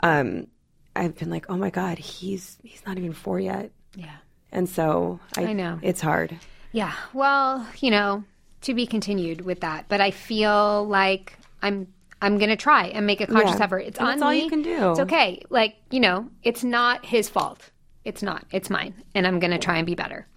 um 0.01 0.47
i've 0.95 1.15
been 1.17 1.29
like 1.29 1.45
oh 1.49 1.57
my 1.57 1.69
god 1.69 1.97
he's 1.97 2.57
he's 2.63 2.81
not 2.85 2.97
even 2.97 3.13
four 3.13 3.39
yet 3.39 3.71
Yeah. 3.95 4.15
and 4.51 4.67
so 4.69 5.19
i, 5.37 5.45
I 5.47 5.53
know. 5.53 5.79
it's 5.81 6.01
hard 6.01 6.37
Yeah. 6.71 6.91
Well, 7.13 7.65
you 7.79 7.89
know, 7.91 8.25
to 8.61 8.73
be 8.73 8.85
continued 8.85 9.39
with 9.41 9.61
that. 9.61 9.85
But 9.87 10.01
I 10.01 10.11
feel 10.11 10.85
like 10.87 11.37
I'm 11.61 11.87
I'm 12.21 12.37
gonna 12.37 12.57
try 12.57 12.87
and 12.87 13.05
make 13.07 13.21
a 13.21 13.27
conscious 13.27 13.59
Yeah. 13.59 13.63
effort. 13.63 13.79
It's 13.87 13.97
And 13.97 14.07
on 14.09 14.13
that's 14.15 14.21
all 14.23 14.31
me. 14.31 14.43
you 14.43 14.49
can 14.49 14.61
do. 14.61 14.91
It's 14.91 14.99
okay. 15.01 15.41
Like, 15.49 15.75
you 15.89 16.01
know, 16.01 16.27
it's 16.43 16.63
not 16.65 17.05
his 17.05 17.29
fault. 17.29 17.71
It's 18.03 18.21
not. 18.21 18.43
It's 18.51 18.69
mine. 18.69 18.93
And 19.13 19.25
I'm 19.25 19.39
gonna 19.39 19.57
try 19.59 19.77
and 19.77 19.85
be 19.85 19.95
better. 19.95 20.27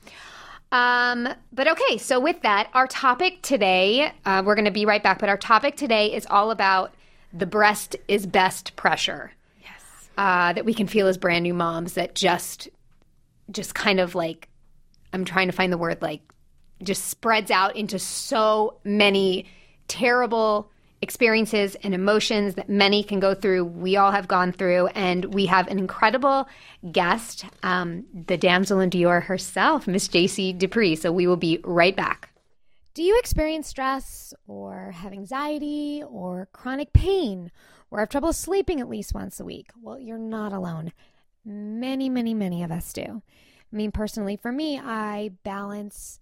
Um, 0.70 1.28
but 1.52 1.66
okay, 1.66 1.96
so 1.98 2.20
with 2.20 2.42
that, 2.42 2.68
our 2.74 2.86
topic 2.86 3.42
today, 3.42 4.12
uh, 4.26 4.42
we're 4.44 4.54
gonna 4.54 4.70
be 4.70 4.86
right 4.86 5.02
back, 5.02 5.18
but 5.18 5.28
our 5.28 5.38
topic 5.38 5.76
today 5.76 6.14
is 6.14 6.24
all 6.30 6.50
about 6.52 6.94
the 7.32 7.46
breast 7.46 7.96
is 8.06 8.26
best 8.26 8.76
pressure. 8.76 9.32
Yes. 9.60 10.10
Uh, 10.16 10.52
that 10.52 10.64
we 10.64 10.74
can 10.74 10.86
feel 10.86 11.06
as 11.06 11.18
brand 11.18 11.42
new 11.42 11.54
moms 11.54 11.94
that 11.94 12.14
just 12.14 12.68
just 13.50 13.74
kind 13.74 14.00
of 14.00 14.14
like 14.14 14.48
I'm 15.12 15.24
trying 15.24 15.48
to 15.48 15.52
find 15.52 15.72
the 15.72 15.78
word 15.78 16.02
like 16.02 16.20
just 16.82 17.06
spreads 17.06 17.50
out 17.50 17.76
into 17.76 17.98
so 17.98 18.78
many 18.84 19.46
terrible 19.88 20.70
experiences 21.00 21.76
and 21.82 21.94
emotions 21.94 22.54
that 22.54 22.68
many 22.68 23.02
can 23.02 23.20
go 23.20 23.34
through. 23.34 23.64
We 23.64 23.96
all 23.96 24.10
have 24.10 24.28
gone 24.28 24.52
through, 24.52 24.88
and 24.88 25.32
we 25.32 25.46
have 25.46 25.68
an 25.68 25.78
incredible 25.78 26.48
guest, 26.90 27.44
um, 27.62 28.04
the 28.26 28.36
damsel 28.36 28.80
in 28.80 28.90
Dior 28.90 29.22
herself, 29.22 29.86
Miss 29.86 30.08
Jacey 30.08 30.52
Duprie. 30.52 30.98
So 30.98 31.12
we 31.12 31.26
will 31.26 31.36
be 31.36 31.60
right 31.64 31.94
back. 31.94 32.27
Do 32.98 33.04
you 33.04 33.16
experience 33.20 33.68
stress 33.68 34.34
or 34.48 34.90
have 34.90 35.12
anxiety 35.12 36.02
or 36.02 36.48
chronic 36.52 36.92
pain 36.92 37.52
or 37.92 38.00
have 38.00 38.08
trouble 38.08 38.32
sleeping 38.32 38.80
at 38.80 38.88
least 38.88 39.14
once 39.14 39.38
a 39.38 39.44
week? 39.44 39.70
Well, 39.80 40.00
you're 40.00 40.18
not 40.18 40.52
alone. 40.52 40.92
Many, 41.44 42.08
many, 42.08 42.34
many 42.34 42.64
of 42.64 42.72
us 42.72 42.92
do. 42.92 43.22
I 43.72 43.76
mean, 43.76 43.92
personally, 43.92 44.36
for 44.36 44.50
me, 44.50 44.80
I 44.80 45.30
balance 45.44 46.18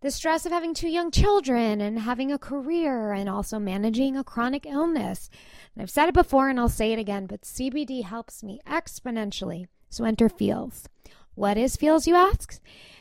the 0.00 0.10
stress 0.10 0.46
of 0.46 0.52
having 0.52 0.72
two 0.72 0.88
young 0.88 1.10
children 1.10 1.82
and 1.82 1.98
having 1.98 2.32
a 2.32 2.38
career 2.38 3.12
and 3.12 3.28
also 3.28 3.58
managing 3.58 4.16
a 4.16 4.24
chronic 4.24 4.64
illness. 4.64 5.28
And 5.74 5.82
I've 5.82 5.90
said 5.90 6.08
it 6.08 6.14
before 6.14 6.48
and 6.48 6.58
I'll 6.58 6.70
say 6.70 6.94
it 6.94 6.98
again, 6.98 7.26
but 7.26 7.42
CBD 7.42 8.04
helps 8.04 8.42
me 8.42 8.58
exponentially. 8.66 9.66
So 9.90 10.06
enter 10.06 10.30
Feals. 10.30 10.88
What 11.36 11.58
is 11.58 11.76
Feals, 11.76 12.06
you 12.06 12.16
ask? 12.16 12.58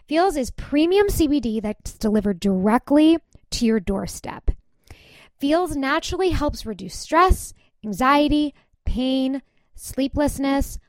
Feals 0.10 0.36
is 0.36 0.51
premium 0.51 1.08
CBD 1.08 1.62
that's 1.62 1.94
delivered 1.94 2.42
directly 2.42 3.18
to 3.51 3.65
your 3.65 3.80
doorstep. 3.80 4.51
Feals 5.39 5.77
naturally 5.77 6.32
helps 6.32 6.65
reduce 6.65 6.96
stress, 6.96 7.54
anxiety, 7.86 8.54
pain, 8.86 9.42
sleeplessness. 9.75 10.80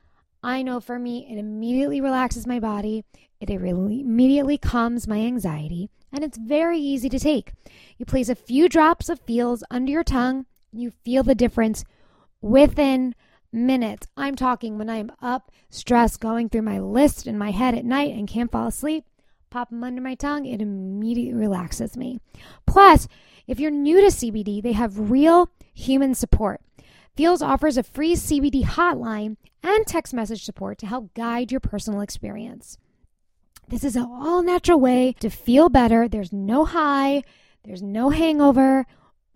I 0.43 0.63
know 0.63 0.81
for 0.81 0.99
me, 0.99 1.29
it 1.31 1.39
immediately 1.39 2.01
relaxes 2.01 2.49
my 2.49 2.59
body. 2.59 3.05
It 3.41 3.49
immediately 3.49 4.59
calms 4.59 5.07
my 5.07 5.19
anxiety, 5.19 5.89
and 6.13 6.25
it's 6.25 6.39
very 6.39 6.81
easy 6.81 7.09
to 7.09 7.19
take. 7.21 7.53
You 7.97 8.07
place 8.07 8.29
a 8.29 8.35
few 8.35 8.69
drops 8.69 9.09
of 9.09 9.21
Feals 9.21 9.63
under 9.71 9.93
your 9.93 10.05
tongue, 10.05 10.47
you 10.73 10.91
feel 10.91 11.23
the 11.23 11.37
difference 11.37 11.85
within 12.41 13.15
minutes. 13.53 14.07
I'm 14.17 14.35
talking 14.35 14.79
when 14.79 14.91
I'm 14.91 15.11
up, 15.21 15.51
stressed, 15.71 16.21
going 16.21 16.49
through 16.49 16.63
my 16.63 16.79
list 16.79 17.27
in 17.27 17.39
my 17.39 17.51
head 17.51 17.75
at 17.75 17.85
night 17.85 18.15
and 18.15 18.29
can't 18.29 18.51
fall 18.51 18.69
asleep. 18.69 19.05
Pop 19.51 19.71
them 19.71 19.85
under 19.85 20.03
my 20.03 20.15
tongue, 20.15 20.45
it 20.45 20.61
immediately 20.61 21.39
relaxes 21.39 21.97
me. 21.97 22.21
Plus, 22.67 23.09
if 23.47 23.61
you're 23.61 23.71
new 23.71 24.01
to 24.01 24.09
CBD, 24.09 24.63
they 24.63 24.73
have 24.73 25.11
real 25.11 25.51
human 25.73 26.15
support. 26.15 26.61
Feals 27.17 27.41
offers 27.41 27.77
a 27.79 27.83
free 27.83 28.15
CBD 28.15 28.65
hotline 28.65 29.37
and 29.63 29.87
text 29.87 30.13
message 30.13 30.45
support 30.45 30.79
to 30.79 30.87
help 30.87 31.15
guide 31.15 31.51
your 31.51 31.61
personal 31.61 32.01
experience. 32.01 32.77
This 33.69 33.85
is 33.85 33.97
an 33.97 34.03
all 34.03 34.43
natural 34.43 34.79
way 34.79 35.15
to 35.21 35.31
feel 35.31 35.69
better. 35.69 36.09
There's 36.09 36.33
no 36.33 36.65
high, 36.65 37.23
there's 37.65 37.83
no 37.83 38.11
hangover 38.11 38.87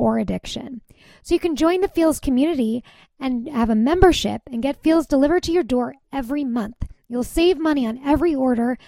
or 0.00 0.18
addiction. 0.18 0.80
So 1.22 1.34
you 1.34 1.38
can 1.38 1.56
join 1.56 1.82
the 1.82 1.88
Feals 1.88 2.18
community 2.18 2.82
and 3.20 3.46
have 3.50 3.68
a 3.68 3.74
membership 3.74 4.40
and 4.50 4.62
get 4.62 4.82
Feals 4.82 5.06
delivered 5.06 5.42
to 5.42 5.52
your 5.52 5.62
door 5.62 5.94
every 6.10 6.42
month. 6.42 6.88
You'll 7.06 7.22
save 7.22 7.58
money 7.58 7.86
on 7.86 8.00
every 8.02 8.34
order 8.34 8.78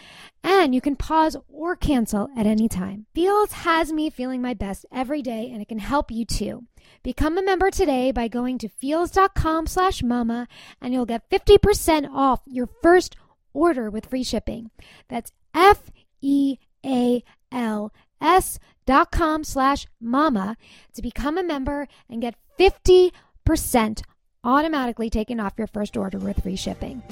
and 0.42 0.74
you 0.74 0.80
can 0.80 0.96
pause 0.96 1.36
or 1.48 1.76
cancel 1.76 2.30
at 2.34 2.46
any 2.46 2.66
time. 2.66 3.04
Feals 3.14 3.52
has 3.52 3.92
me 3.92 4.08
feeling 4.08 4.40
my 4.40 4.54
best 4.54 4.86
every 4.90 5.20
day 5.20 5.50
and 5.52 5.60
it 5.60 5.68
can 5.68 5.80
help 5.80 6.10
you 6.10 6.24
too. 6.24 6.64
Become 7.02 7.36
a 7.36 7.42
member 7.42 7.70
today 7.70 8.10
by 8.10 8.28
going 8.28 8.56
to 8.58 8.68
feals.com 8.68 9.66
slash 9.66 10.02
mama 10.02 10.48
and 10.80 10.94
you'll 10.94 11.04
get 11.04 11.28
50% 11.28 12.08
off 12.10 12.40
your 12.46 12.70
first 12.82 13.16
order 13.52 13.90
with 13.90 14.06
free 14.06 14.24
shipping. 14.24 14.70
That's 15.08 15.32
F 15.52 15.90
E 16.22 16.56
A 16.86 17.22
L 17.50 17.92
S 18.22 18.58
dot 18.86 19.10
com 19.10 19.44
slash 19.44 19.86
mama 20.00 20.56
to 20.94 21.02
become 21.02 21.36
a 21.36 21.42
member 21.42 21.88
and 22.08 22.22
get 22.22 22.34
50% 22.58 24.02
automatically 24.44 25.10
taken 25.10 25.40
off 25.40 25.54
your 25.56 25.66
first 25.66 25.96
order 25.96 26.18
with 26.18 26.42
free 26.42 26.56
shipping. 26.56 27.02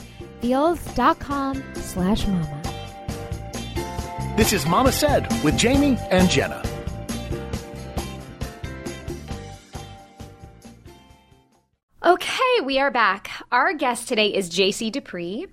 Feals.com 0.40 1.62
slash 1.74 2.26
mama. 2.26 2.62
This 4.36 4.52
is 4.52 4.66
Mama 4.66 4.92
Said 4.92 5.28
with 5.44 5.56
Jamie 5.56 5.98
and 6.10 6.30
Jenna. 6.30 6.62
Okay, 12.02 12.60
we 12.64 12.78
are 12.78 12.90
back. 12.90 13.30
Our 13.52 13.74
guest 13.74 14.08
today 14.08 14.28
is 14.28 14.48
Jacey 14.48 14.90
Duprie. 14.90 15.46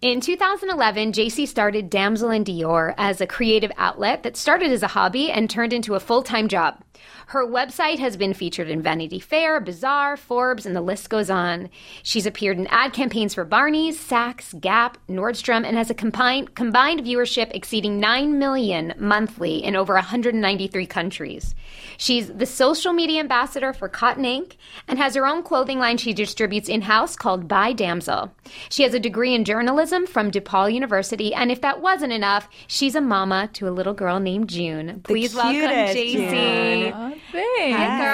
In 0.00 0.22
2011, 0.22 1.12
Jacey 1.12 1.44
started 1.44 1.90
Damsel 1.90 2.30
in 2.30 2.42
Dior 2.42 2.94
as 2.96 3.20
a 3.20 3.26
creative 3.26 3.70
outlet 3.76 4.22
that 4.22 4.38
started 4.38 4.72
as 4.72 4.82
a 4.82 4.86
hobby 4.86 5.30
and 5.30 5.50
turned 5.50 5.74
into 5.74 5.96
a 5.96 6.00
full 6.00 6.22
time 6.22 6.48
job. 6.48 6.82
Her 7.26 7.46
website 7.46 7.98
has 7.98 8.16
been 8.16 8.34
featured 8.34 8.68
in 8.68 8.82
Vanity 8.82 9.20
Fair, 9.20 9.60
Bazaar, 9.60 10.16
Forbes, 10.16 10.66
and 10.66 10.74
the 10.74 10.80
list 10.80 11.10
goes 11.10 11.30
on. 11.30 11.68
She's 12.02 12.26
appeared 12.26 12.58
in 12.58 12.66
ad 12.68 12.92
campaigns 12.92 13.34
for 13.34 13.44
Barney's, 13.44 13.98
Saks, 13.98 14.58
Gap, 14.60 14.98
Nordstrom, 15.08 15.64
and 15.64 15.76
has 15.76 15.90
a 15.90 15.94
combined, 15.94 16.54
combined 16.54 17.00
viewership 17.04 17.50
exceeding 17.54 18.00
9 18.00 18.38
million 18.38 18.94
monthly 18.98 19.62
in 19.62 19.76
over 19.76 19.94
193 19.94 20.86
countries. 20.86 21.54
She's 21.98 22.32
the 22.32 22.46
social 22.46 22.92
media 22.92 23.20
ambassador 23.20 23.72
for 23.72 23.88
Cotton 23.88 24.24
Inc. 24.24 24.56
and 24.88 24.98
has 24.98 25.14
her 25.14 25.26
own 25.26 25.42
clothing 25.42 25.78
line 25.78 25.98
she 25.98 26.12
distributes 26.12 26.68
in 26.68 26.82
house 26.82 27.14
called 27.14 27.46
By 27.46 27.72
Damsel. 27.72 28.32
She 28.70 28.82
has 28.82 28.94
a 28.94 29.00
degree 29.00 29.34
in 29.34 29.44
journalism 29.44 30.06
from 30.06 30.30
DePaul 30.30 30.72
University, 30.72 31.34
and 31.34 31.50
if 31.52 31.60
that 31.60 31.80
wasn't 31.80 32.12
enough, 32.12 32.48
she's 32.66 32.94
a 32.94 33.00
mama 33.00 33.48
to 33.52 33.68
a 33.68 33.70
little 33.70 33.94
girl 33.94 34.18
named 34.18 34.48
June. 34.48 35.00
Please 35.04 35.34
welcome 35.34 35.94
Jacey. 35.94 36.89
Oh, 36.94 37.14
thanks. 37.32 37.76
Hi, 37.78 38.04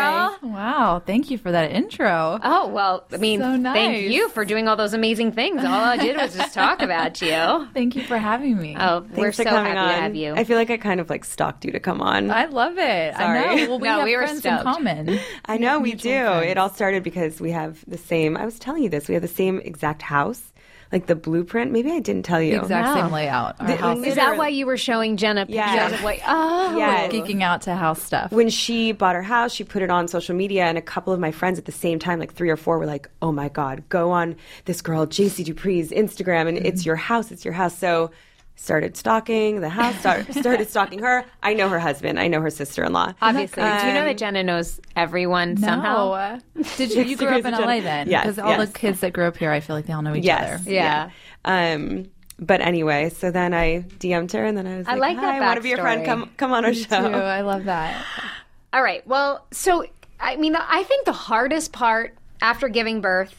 girl. 0.40 0.50
Wow, 0.52 1.02
thank 1.04 1.30
you 1.30 1.38
for 1.38 1.50
that 1.52 1.70
intro. 1.72 2.38
Oh, 2.42 2.68
well, 2.68 3.04
I 3.12 3.16
mean, 3.16 3.40
So 3.40 3.62
thank 3.62 4.10
you 4.10 4.28
for 4.30 4.44
doing 4.44 4.68
all 4.68 4.76
those 4.76 4.94
amazing 4.94 5.32
things. 5.32 5.64
All 5.64 5.70
I 5.72 5.96
did 5.96 6.16
was 6.16 6.34
just 6.36 6.54
talk 6.54 6.82
about 6.82 7.20
you. 7.22 7.68
Thank 7.74 7.96
you 7.96 8.02
for 8.04 8.18
having 8.18 8.58
me. 8.60 8.76
Oh, 8.78 9.00
we're 9.00 9.30
Thanks 9.32 9.36
for 9.38 9.42
so 9.44 9.50
coming 9.50 9.72
happy 9.72 9.78
on. 9.78 9.88
to 9.96 10.00
have 10.02 10.14
you. 10.14 10.34
I 10.34 10.44
feel 10.44 10.56
like 10.56 10.70
I 10.70 10.76
kind 10.76 11.00
of 11.00 11.10
like 11.10 11.24
stalked 11.24 11.64
you 11.64 11.72
to 11.72 11.80
come 11.80 12.00
on. 12.00 12.30
I 12.30 12.46
love 12.46 12.78
it. 12.78 13.14
Sorry. 13.14 13.38
I 13.38 13.54
know. 13.54 13.68
Well, 13.70 13.78
we 13.80 13.88
No, 13.88 13.94
have 13.96 14.04
we 14.04 14.16
were 14.16 14.22
friends 14.22 14.40
stoked. 14.40 14.58
in 14.60 14.72
common. 14.72 15.18
I 15.46 15.58
know 15.58 15.78
we 15.80 15.90
Mutual 15.90 16.12
do. 16.12 16.24
friends. 16.26 16.46
It 16.50 16.58
all 16.58 16.70
started 16.70 17.02
because 17.02 17.40
we 17.40 17.50
have 17.52 17.84
the 17.86 17.98
same. 17.98 18.36
I 18.36 18.44
was 18.44 18.58
telling 18.58 18.82
you 18.82 18.88
this. 18.88 19.08
We 19.08 19.14
have 19.14 19.22
the 19.22 19.28
same 19.28 19.58
exact 19.60 20.02
house, 20.02 20.52
like 20.92 21.06
the 21.06 21.14
blueprint. 21.16 21.72
Maybe 21.72 21.90
I 21.90 22.00
didn't 22.00 22.24
tell 22.24 22.40
you. 22.40 22.52
The 22.56 22.62
exact 22.62 22.88
No. 22.88 23.02
same 23.02 23.12
layout. 23.12 23.58
The- 23.58 23.92
Is 24.06 24.14
that 24.14 24.38
why 24.38 24.48
you 24.48 24.66
were 24.66 24.76
showing 24.76 25.16
Jenna 25.16 25.46
pictures 25.46 25.56
Yes. 25.56 25.92
of 25.92 26.02
what? 26.04 26.18
Oh, 26.26 26.76
Yes. 26.76 27.12
geeking 27.12 27.42
out 27.42 27.62
to 27.62 27.74
house 27.74 28.02
stuff. 28.02 28.30
when 28.32 28.48
she 28.48 28.92
bought 28.92 29.14
her 29.14 29.22
house, 29.22 29.52
she 29.52 29.64
put 29.64 29.82
it 29.82 29.90
on 29.90 30.08
social 30.08 30.34
media, 30.34 30.64
and 30.64 30.78
a 30.78 30.82
couple 30.82 31.12
of 31.12 31.20
my 31.20 31.30
friends 31.32 31.58
at 31.58 31.64
the 31.64 31.72
same 31.72 31.98
time, 31.98 32.18
like 32.20 32.32
three 32.34 32.50
or 32.50 32.56
four, 32.56 32.78
were 32.78 32.86
like, 32.86 33.08
"Oh 33.20 33.32
my 33.32 33.48
god, 33.48 33.82
go 33.88 34.10
on 34.10 34.36
this 34.66 34.80
girl 34.80 35.06
Jacey 35.06 35.42
Duprie's 35.44 35.90
Instagram, 35.90 36.48
and 36.48 36.56
mm-hmm. 36.58 36.66
it's 36.66 36.86
your 36.86 36.96
house, 36.96 37.30
it's 37.30 37.44
your 37.44 37.54
house." 37.54 37.76
So 37.76 38.10
started 38.56 38.96
stalking 38.96 39.60
the 39.60 39.68
house, 39.68 39.94
start, 40.00 40.26
started 40.34 40.68
stalking 40.68 40.98
her. 41.00 41.24
I 41.42 41.54
know 41.54 41.68
her 41.68 41.78
husband. 41.78 42.18
I 42.18 42.26
know 42.28 42.40
her 42.40 42.50
sister 42.50 42.82
in 42.84 42.92
law. 42.92 43.12
Obviously. 43.22 43.62
Do 43.62 43.68
you 43.86 43.92
know 43.94 44.04
that 44.04 44.16
Jenna 44.18 44.42
knows 44.42 44.80
everyone 44.96 45.56
somehow? 45.58 46.38
No. 46.54 46.62
Did 46.76 46.92
you, 46.92 47.02
you 47.04 47.16
grew 47.16 47.28
up 47.28 47.44
in 47.44 47.54
Jenna. 47.54 47.60
LA 47.66 47.80
then? 47.80 48.08
Yes, 48.08 48.24
Because 48.24 48.38
all 48.38 48.50
yes. 48.56 48.68
the 48.72 48.78
kids 48.78 49.00
that 49.00 49.12
grew 49.12 49.26
up 49.26 49.36
here, 49.36 49.50
I 49.52 49.60
feel 49.60 49.76
like 49.76 49.86
they 49.86 49.92
all 49.92 50.02
know 50.02 50.14
each 50.14 50.24
Yes. 50.24 50.60
other. 50.60 50.70
Yeah. 50.70 51.10
Um, 51.44 52.06
but 52.38 52.60
anyway, 52.60 53.10
so 53.10 53.30
then 53.30 53.54
I 53.54 53.82
DM'd 53.98 54.32
her, 54.32 54.44
and 54.44 54.58
then 54.58 54.66
I 54.66 54.76
was 54.78 54.86
I 54.88 54.92
like, 54.94 55.00
like 55.00 55.16
that 55.18 55.24
"Hi, 55.24 55.36
I 55.38 55.40
want 55.40 55.56
to 55.56 55.62
be 55.62 55.68
your 55.70 55.78
friend. 55.78 56.04
Come, 56.04 56.30
come 56.36 56.52
on 56.52 56.64
our 56.66 56.72
Too. 56.72 56.82
show." 56.82 56.96
I 56.96 57.40
love 57.42 57.64
that. 57.64 58.04
All 58.74 58.82
right. 58.82 59.06
Well, 59.06 59.46
so 59.52 59.84
I 60.20 60.36
mean, 60.36 60.54
I 60.54 60.82
think 60.82 61.06
the 61.06 61.12
hardest 61.12 61.72
part 61.72 62.14
after 62.42 62.68
giving 62.68 63.00
birth 63.00 63.34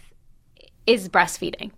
is 0.88 1.09
breastfeeding. 1.09 1.71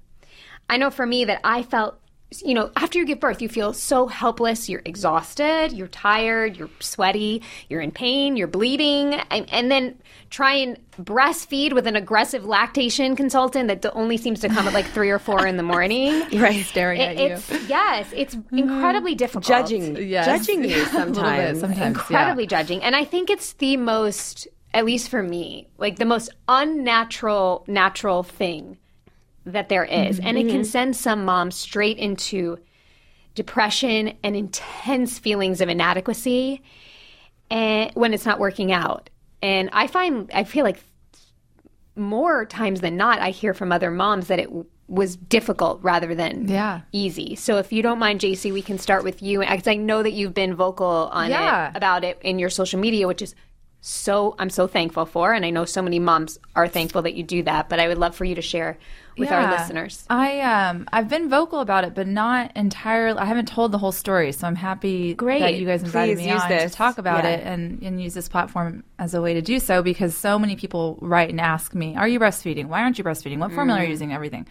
I 0.69 0.77
know 0.77 0.89
for 0.91 1.05
me 1.05 1.25
that 1.25 1.41
I 1.43 1.63
felt, 1.63 1.98
you 2.45 2.53
know, 2.53 2.69
after 2.75 2.99
you 2.99 3.05
give 3.05 3.19
birth, 3.19 3.41
you 3.41 3.49
feel 3.49 3.73
so 3.73 4.05
helpless. 4.05 4.69
You're 4.69 4.83
exhausted, 4.85 5.71
you're 5.71 5.87
tired, 5.87 6.57
you're 6.57 6.69
sweaty, 6.79 7.41
you're 7.69 7.81
in 7.81 7.89
pain, 7.91 8.37
you're 8.37 8.47
bleeding, 8.47 9.15
and, 9.31 9.51
and 9.51 9.71
then 9.71 9.97
try 10.29 10.53
and 10.53 10.77
breastfeed 11.01 11.73
with 11.73 11.87
an 11.87 11.95
aggressive 11.95 12.45
lactation 12.45 13.15
consultant 13.15 13.67
that 13.67 13.83
only 13.95 14.15
seems 14.17 14.41
to 14.41 14.49
come 14.49 14.67
at 14.67 14.73
like 14.75 14.85
three 14.85 15.09
or 15.09 15.17
four 15.17 15.47
in 15.47 15.57
the 15.57 15.63
morning. 15.63 16.23
right, 16.39 16.63
Staring 16.65 17.01
It- 17.01 17.17
at 17.17 17.51
you. 17.51 17.59
yes, 17.67 18.07
it's 18.15 18.35
incredibly 18.51 19.15
mm. 19.15 19.17
difficult. 19.17 19.45
judging, 19.45 19.95
Yes. 19.97 20.25
judging 20.45 20.63
you 20.65 20.75
A 20.93 21.05
little 21.05 21.05
bit, 21.07 21.15
sometimes. 21.15 21.59
sometimes. 21.61 21.97
incredibly 21.97 22.45
judging 22.47 22.83
and 22.83 22.95
i 22.95 23.03
think 23.05 23.29
it's 23.29 23.53
the 23.53 23.77
most 23.77 24.47
at 24.73 24.85
least 24.85 25.09
for 25.09 25.23
me 25.23 25.67
like 25.77 25.97
the 25.97 26.05
most 26.05 26.29
unnatural 26.47 27.63
natural 27.67 28.23
thing 28.23 28.77
that 29.45 29.69
there 29.69 29.85
is. 29.85 30.19
and 30.19 30.37
it 30.37 30.43
can 30.47 30.57
mm-hmm. 30.61 30.63
send 30.63 30.95
some 30.95 31.25
moms 31.25 31.55
straight 31.55 31.97
into 31.97 32.57
depression 33.35 34.17
and 34.23 34.35
intense 34.35 35.17
feelings 35.19 35.61
of 35.61 35.69
inadequacy 35.69 36.61
and 37.49 37.91
when 37.93 38.13
it's 38.13 38.25
not 38.25 38.39
working 38.39 38.71
out 38.71 39.09
and 39.41 39.69
i 39.71 39.87
find 39.87 40.29
i 40.33 40.43
feel 40.43 40.65
like 40.65 40.83
more 41.95 42.45
times 42.45 42.81
than 42.81 42.97
not 42.97 43.19
i 43.19 43.29
hear 43.29 43.53
from 43.53 43.71
other 43.71 43.91
moms 43.91 44.27
that 44.27 44.39
it 44.39 44.49
was 44.89 45.15
difficult 45.15 45.79
rather 45.83 46.15
than 46.15 46.47
Yeah. 46.47 46.81
easy. 46.91 47.35
So 47.35 47.57
if 47.57 47.71
you 47.71 47.83
don't 47.83 47.99
mind, 47.99 48.19
Jacey, 48.21 48.51
we 48.51 48.63
can 48.63 48.79
start 48.79 49.03
with 49.03 49.21
you 49.21 49.39
because 49.41 49.67
I 49.67 49.75
know 49.75 50.01
that 50.01 50.13
you've 50.13 50.33
been 50.33 50.55
vocal 50.55 51.09
on 51.13 51.29
Yeah. 51.29 51.69
it 51.69 51.77
about 51.77 52.03
it 52.03 52.17
in 52.23 52.39
your 52.39 52.49
social 52.49 52.79
media, 52.79 53.05
which 53.07 53.21
is 53.21 53.35
so 53.81 54.35
I'm 54.39 54.49
so 54.49 54.67
thankful 54.67 55.05
for, 55.05 55.31
and 55.31 55.45
I 55.45 55.51
know 55.51 55.63
so 55.63 55.81
many 55.81 55.99
moms 55.99 56.39
are 56.55 56.67
thankful 56.67 57.03
that 57.03 57.13
you 57.13 57.23
do 57.23 57.43
that. 57.43 57.69
But 57.69 57.79
I 57.79 57.87
would 57.87 57.97
love 57.99 58.15
for 58.15 58.25
you 58.25 58.35
to 58.35 58.41
share 58.41 58.77
with 59.19 59.31
our 59.31 59.51
listeners. 59.51 60.05
I 60.09 60.41
um 60.41 60.87
I've 60.91 61.09
been 61.09 61.29
vocal 61.29 61.59
about 61.59 61.83
it, 61.83 61.93
but 61.93 62.07
not 62.07 62.51
entirely. 62.55 63.19
I 63.19 63.25
haven't 63.25 63.47
told 63.47 63.71
the 63.71 63.77
whole 63.77 63.91
story, 63.91 64.31
so 64.31 64.47
I'm 64.47 64.55
happy 64.55 65.13
Great. 65.13 65.39
that 65.41 65.55
you 65.55 65.65
guys 65.65 65.83
invited 65.83 66.17
Please 66.17 66.25
me 66.27 66.31
use 66.33 66.41
on 66.41 66.49
this. 66.49 66.71
to 66.71 66.77
talk 66.77 66.97
about 66.97 67.23
Yeah. 67.23 67.31
it 67.31 67.43
and 67.45 67.81
and 67.83 68.01
use 68.01 68.13
this 68.13 68.29
platform 68.29 68.83
as 68.97 69.13
a 69.13 69.21
way 69.21 69.33
to 69.33 69.41
do 69.41 69.59
so 69.59 69.81
because 69.83 70.15
so 70.15 70.39
many 70.39 70.55
people 70.55 70.97
write 71.01 71.29
and 71.29 71.39
ask 71.41 71.73
me, 71.75 71.95
"Are 71.95 72.07
you 72.07 72.19
breastfeeding? 72.19 72.67
Why 72.67 72.81
aren't 72.81 72.97
you 72.97 73.03
breastfeeding? 73.03 73.39
What 73.39 73.51
formula 73.51 73.79
are 73.79 73.83
you 73.83 73.89
using? 73.89 74.13
Everything." 74.13 74.47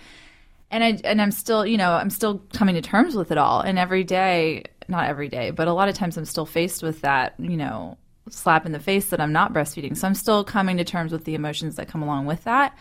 And 0.71 0.85
I 0.85 0.99
and 1.05 1.23
I'm 1.23 1.31
still, 1.33 1.65
you 1.65 1.79
know, 1.79 1.93
I'm 1.93 2.11
still 2.11 2.43
coming 2.53 2.75
to 2.75 2.83
terms 2.83 3.15
with 3.15 3.31
it 3.31 3.39
all. 3.39 3.61
And 3.63 3.79
every 3.79 4.05
day, 4.05 4.65
not 4.87 5.09
every 5.09 5.29
day, 5.29 5.51
but 5.51 5.67
a 5.67 5.73
lot 5.73 5.89
of 5.89 5.95
times 5.95 6.17
I'm 6.19 6.27
still 6.27 6.45
faced 6.47 6.83
with 6.83 7.01
that, 7.01 7.35
you 7.39 7.57
know, 7.57 7.97
slap 8.29 8.67
in 8.67 8.73
the 8.73 8.79
face 8.79 9.07
that 9.09 9.21
I'm 9.21 9.33
not 9.33 9.55
breastfeeding. 9.55 9.97
So 9.97 10.07
I'm 10.07 10.15
still 10.15 10.45
coming 10.45 10.77
to 10.77 10.85
terms 10.85 11.11
with 11.13 11.25
the 11.25 11.35
emotions 11.35 11.77
that 11.77 11.89
come 11.89 12.03
along 12.03 12.27
with 12.27 12.45
that. 12.45 12.77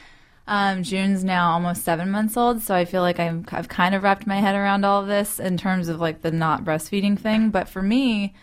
Um, 0.47 0.81
June's 0.83 1.25
now 1.25 1.51
almost 1.51 1.83
seven 1.83 2.09
months 2.09 2.37
old, 2.37 2.61
so 2.61 2.73
I 2.73 2.85
feel 2.85 3.01
like 3.01 3.19
I'm, 3.19 3.45
I've 3.51 3.67
kind 3.67 3.93
of 3.93 4.03
wrapped 4.03 4.25
my 4.25 4.37
head 4.37 4.55
around 4.55 4.85
all 4.85 5.01
of 5.01 5.07
this 5.07 5.39
in 5.39 5.57
terms 5.57 5.89
of 5.89 5.99
like 5.99 6.21
the 6.21 6.31
not 6.31 6.63
breastfeeding 6.63 7.19
thing. 7.19 7.49
But 7.49 7.67
for 7.67 7.81
me, 7.81 8.33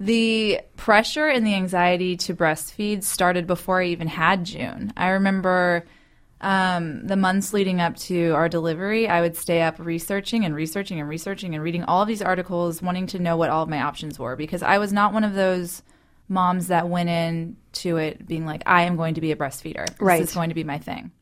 the 0.00 0.60
pressure 0.76 1.28
and 1.28 1.46
the 1.46 1.54
anxiety 1.54 2.16
to 2.18 2.34
breastfeed 2.34 3.04
started 3.04 3.46
before 3.46 3.80
I 3.80 3.86
even 3.86 4.08
had 4.08 4.44
June. 4.44 4.92
I 4.96 5.10
remember 5.10 5.86
um, 6.40 7.06
the 7.06 7.16
months 7.16 7.52
leading 7.54 7.80
up 7.80 7.96
to 7.96 8.30
our 8.32 8.48
delivery, 8.48 9.08
I 9.08 9.20
would 9.20 9.36
stay 9.36 9.62
up 9.62 9.78
researching 9.78 10.44
and 10.44 10.54
researching 10.54 11.00
and 11.00 11.08
researching 11.08 11.54
and 11.54 11.62
reading 11.62 11.84
all 11.84 12.02
of 12.02 12.08
these 12.08 12.22
articles, 12.22 12.82
wanting 12.82 13.06
to 13.08 13.18
know 13.18 13.36
what 13.36 13.50
all 13.50 13.62
of 13.62 13.68
my 13.68 13.82
options 13.82 14.18
were 14.18 14.36
because 14.36 14.62
I 14.62 14.78
was 14.78 14.92
not 14.92 15.12
one 15.12 15.24
of 15.24 15.34
those 15.34 15.82
moms 16.28 16.66
that 16.66 16.88
went 16.88 17.08
in 17.08 17.56
to 17.72 17.96
it 17.96 18.26
being 18.26 18.44
like, 18.44 18.62
I 18.66 18.82
am 18.82 18.96
going 18.96 19.14
to 19.14 19.20
be 19.20 19.32
a 19.32 19.36
breastfeeder. 19.36 19.86
Right. 20.00 20.20
This 20.20 20.30
is 20.30 20.34
going 20.34 20.48
to 20.48 20.54
be 20.54 20.64
my 20.64 20.78
thing. 20.78 21.12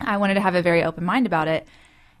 I 0.00 0.16
wanted 0.16 0.34
to 0.34 0.40
have 0.40 0.54
a 0.54 0.62
very 0.62 0.82
open 0.84 1.04
mind 1.04 1.26
about 1.26 1.48
it. 1.48 1.66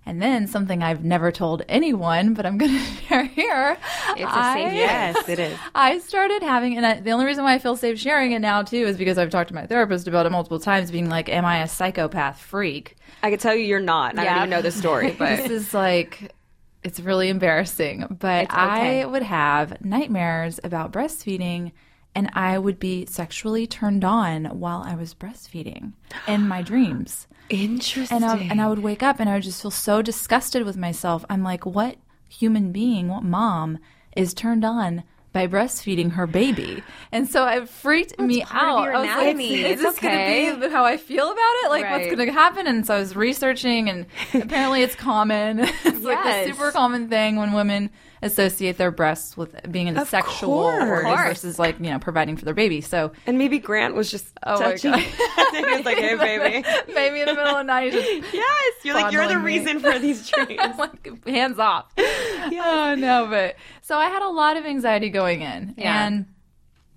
And 0.06 0.20
then 0.20 0.46
something 0.46 0.82
I've 0.82 1.02
never 1.02 1.32
told 1.32 1.62
anyone, 1.66 2.34
but 2.34 2.44
I'm 2.44 2.58
going 2.58 2.72
to 2.78 2.78
share 2.78 3.24
here. 3.24 3.78
It's 4.10 4.20
a 4.20 4.28
I- 4.28 4.54
safe 4.54 4.72
Yes, 4.74 5.28
it 5.30 5.38
is. 5.38 5.58
I 5.74 5.98
started 5.98 6.42
having, 6.42 6.76
and 6.76 6.84
I, 6.84 7.00
the 7.00 7.10
only 7.12 7.24
reason 7.24 7.42
why 7.42 7.54
I 7.54 7.58
feel 7.58 7.74
safe 7.74 7.98
sharing 7.98 8.32
it 8.32 8.40
now 8.40 8.62
too 8.62 8.84
is 8.84 8.98
because 8.98 9.16
I've 9.16 9.30
talked 9.30 9.48
to 9.48 9.54
my 9.54 9.66
therapist 9.66 10.06
about 10.06 10.26
it 10.26 10.30
multiple 10.30 10.60
times, 10.60 10.90
being 10.90 11.08
like, 11.08 11.30
"Am 11.30 11.46
I 11.46 11.62
a 11.62 11.68
psychopath 11.68 12.38
freak?" 12.38 12.96
I 13.22 13.30
can 13.30 13.38
tell 13.38 13.54
you 13.54 13.64
you're 13.64 13.80
not. 13.80 14.10
and 14.10 14.20
I 14.20 14.24
don't 14.24 14.36
even 14.36 14.50
know 14.50 14.60
the 14.60 14.72
story, 14.72 15.12
but 15.18 15.36
This 15.38 15.50
is 15.50 15.72
like, 15.72 16.34
it's 16.82 17.00
really 17.00 17.30
embarrassing. 17.30 18.18
But 18.20 18.52
okay. 18.52 19.00
I 19.00 19.06
would 19.06 19.22
have 19.22 19.82
nightmares 19.82 20.60
about 20.62 20.92
breastfeeding, 20.92 21.72
and 22.14 22.28
I 22.34 22.58
would 22.58 22.78
be 22.78 23.06
sexually 23.06 23.66
turned 23.66 24.04
on 24.04 24.44
while 24.60 24.82
I 24.84 24.96
was 24.96 25.14
breastfeeding 25.14 25.94
in 26.28 26.46
my 26.46 26.60
dreams. 26.70 27.26
Interesting. 27.48 28.16
And 28.16 28.24
I, 28.24 28.36
and 28.38 28.60
I 28.60 28.68
would 28.68 28.78
wake 28.80 29.02
up 29.02 29.20
and 29.20 29.28
I 29.28 29.34
would 29.34 29.42
just 29.42 29.62
feel 29.62 29.70
so 29.70 30.02
disgusted 30.02 30.64
with 30.64 30.76
myself. 30.76 31.24
I'm 31.28 31.42
like, 31.42 31.64
what 31.66 31.96
human 32.28 32.72
being, 32.72 33.08
what 33.08 33.22
mom 33.22 33.78
is 34.16 34.34
turned 34.34 34.64
on 34.64 35.04
by 35.32 35.46
breastfeeding 35.48 36.12
her 36.12 36.26
baby? 36.26 36.82
And 37.10 37.28
so 37.28 37.46
it 37.46 37.68
freaked 37.68 38.18
me 38.20 38.42
out. 38.50 38.88
I 38.88 38.98
was 39.00 39.08
like, 39.08 39.36
is 39.36 39.64
It's 39.72 39.82
this 39.82 39.96
okay. 39.98 40.44
going 40.46 40.60
to 40.60 40.66
be 40.68 40.72
how 40.72 40.84
I 40.84 40.96
feel 40.96 41.26
about 41.30 41.52
it? 41.64 41.70
Like, 41.70 41.84
Right. 41.84 41.92
what's 41.92 42.14
going 42.14 42.26
to 42.28 42.32
happen? 42.32 42.66
And 42.66 42.86
so 42.86 42.94
I 42.94 42.98
was 43.00 43.16
researching, 43.16 43.88
and 43.88 44.06
apparently 44.32 44.82
it's 44.82 44.94
common. 44.94 45.58
it's 45.84 46.04
like 46.04 46.18
Yes. 46.24 46.46
the 46.48 46.52
super 46.54 46.70
common 46.70 47.08
thing 47.08 47.36
when 47.36 47.52
women 47.52 47.90
associate 48.24 48.78
their 48.78 48.90
breasts 48.90 49.36
with 49.36 49.54
being 49.70 49.96
Of 49.96 50.08
sexual 50.08 50.52
organ 50.54 51.16
versus 51.16 51.58
like 51.58 51.78
you 51.78 51.90
know 51.90 51.98
providing 51.98 52.36
for 52.36 52.44
their 52.44 52.54
baby. 52.54 52.80
So 52.80 53.12
and 53.26 53.38
maybe 53.38 53.58
Grant 53.58 53.94
was 53.94 54.10
just 54.10 54.26
Oh 54.42 54.58
my 54.58 54.72
touching. 54.72 54.90
God. 54.92 55.00
he 55.52 55.64
was 55.76 55.84
like, 55.84 55.98
"Hey, 55.98 56.16
baby." 56.18 56.66
maybe 56.92 57.20
in 57.20 57.26
the 57.26 57.34
middle 57.34 57.54
of 57.54 57.58
the 57.58 57.62
night, 57.62 57.92
Yes, 58.32 58.72
you're 58.82 58.94
like 58.94 59.12
you're 59.12 59.28
the 59.28 59.38
me. 59.38 59.44
reason 59.44 59.78
for 59.78 59.98
these 59.98 60.28
dreams. 60.28 60.76
Like, 60.78 61.26
hands 61.26 61.58
off. 61.58 61.92
Oh 61.98 62.94
no, 62.98 63.26
but 63.28 63.56
so 63.82 63.96
I 63.98 64.06
had 64.06 64.22
a 64.22 64.28
lot 64.30 64.56
of 64.56 64.64
anxiety 64.64 65.10
going 65.10 65.42
in, 65.42 65.74
Yeah. 65.76 66.06
and 66.06 66.26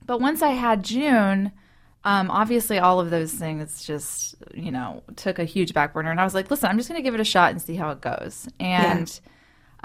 but 0.06 0.22
once 0.22 0.42
I 0.42 0.52
had 0.52 0.84
June, 0.84 1.52
um, 2.06 2.32
obviously 2.32 2.80
all 2.80 3.00
of 3.02 3.10
those 3.10 3.34
things 3.34 3.84
just 3.86 4.36
you 4.54 4.72
know 4.72 5.04
took 5.18 5.38
a 5.40 5.44
huge 5.44 5.74
back 5.74 5.94
burner, 5.94 6.10
and 6.12 6.20
I 6.22 6.24
was 6.24 6.34
like, 6.34 6.50
listen, 6.50 6.70
I'm 6.70 6.78
just 6.78 6.88
going 6.90 7.00
to 7.00 7.04
give 7.04 7.14
it 7.14 7.20
a 7.20 7.26
shot 7.26 7.52
and 7.52 7.62
see 7.62 7.76
how 7.76 7.90
it 7.92 8.00
goes, 8.02 8.48
and. 8.60 9.20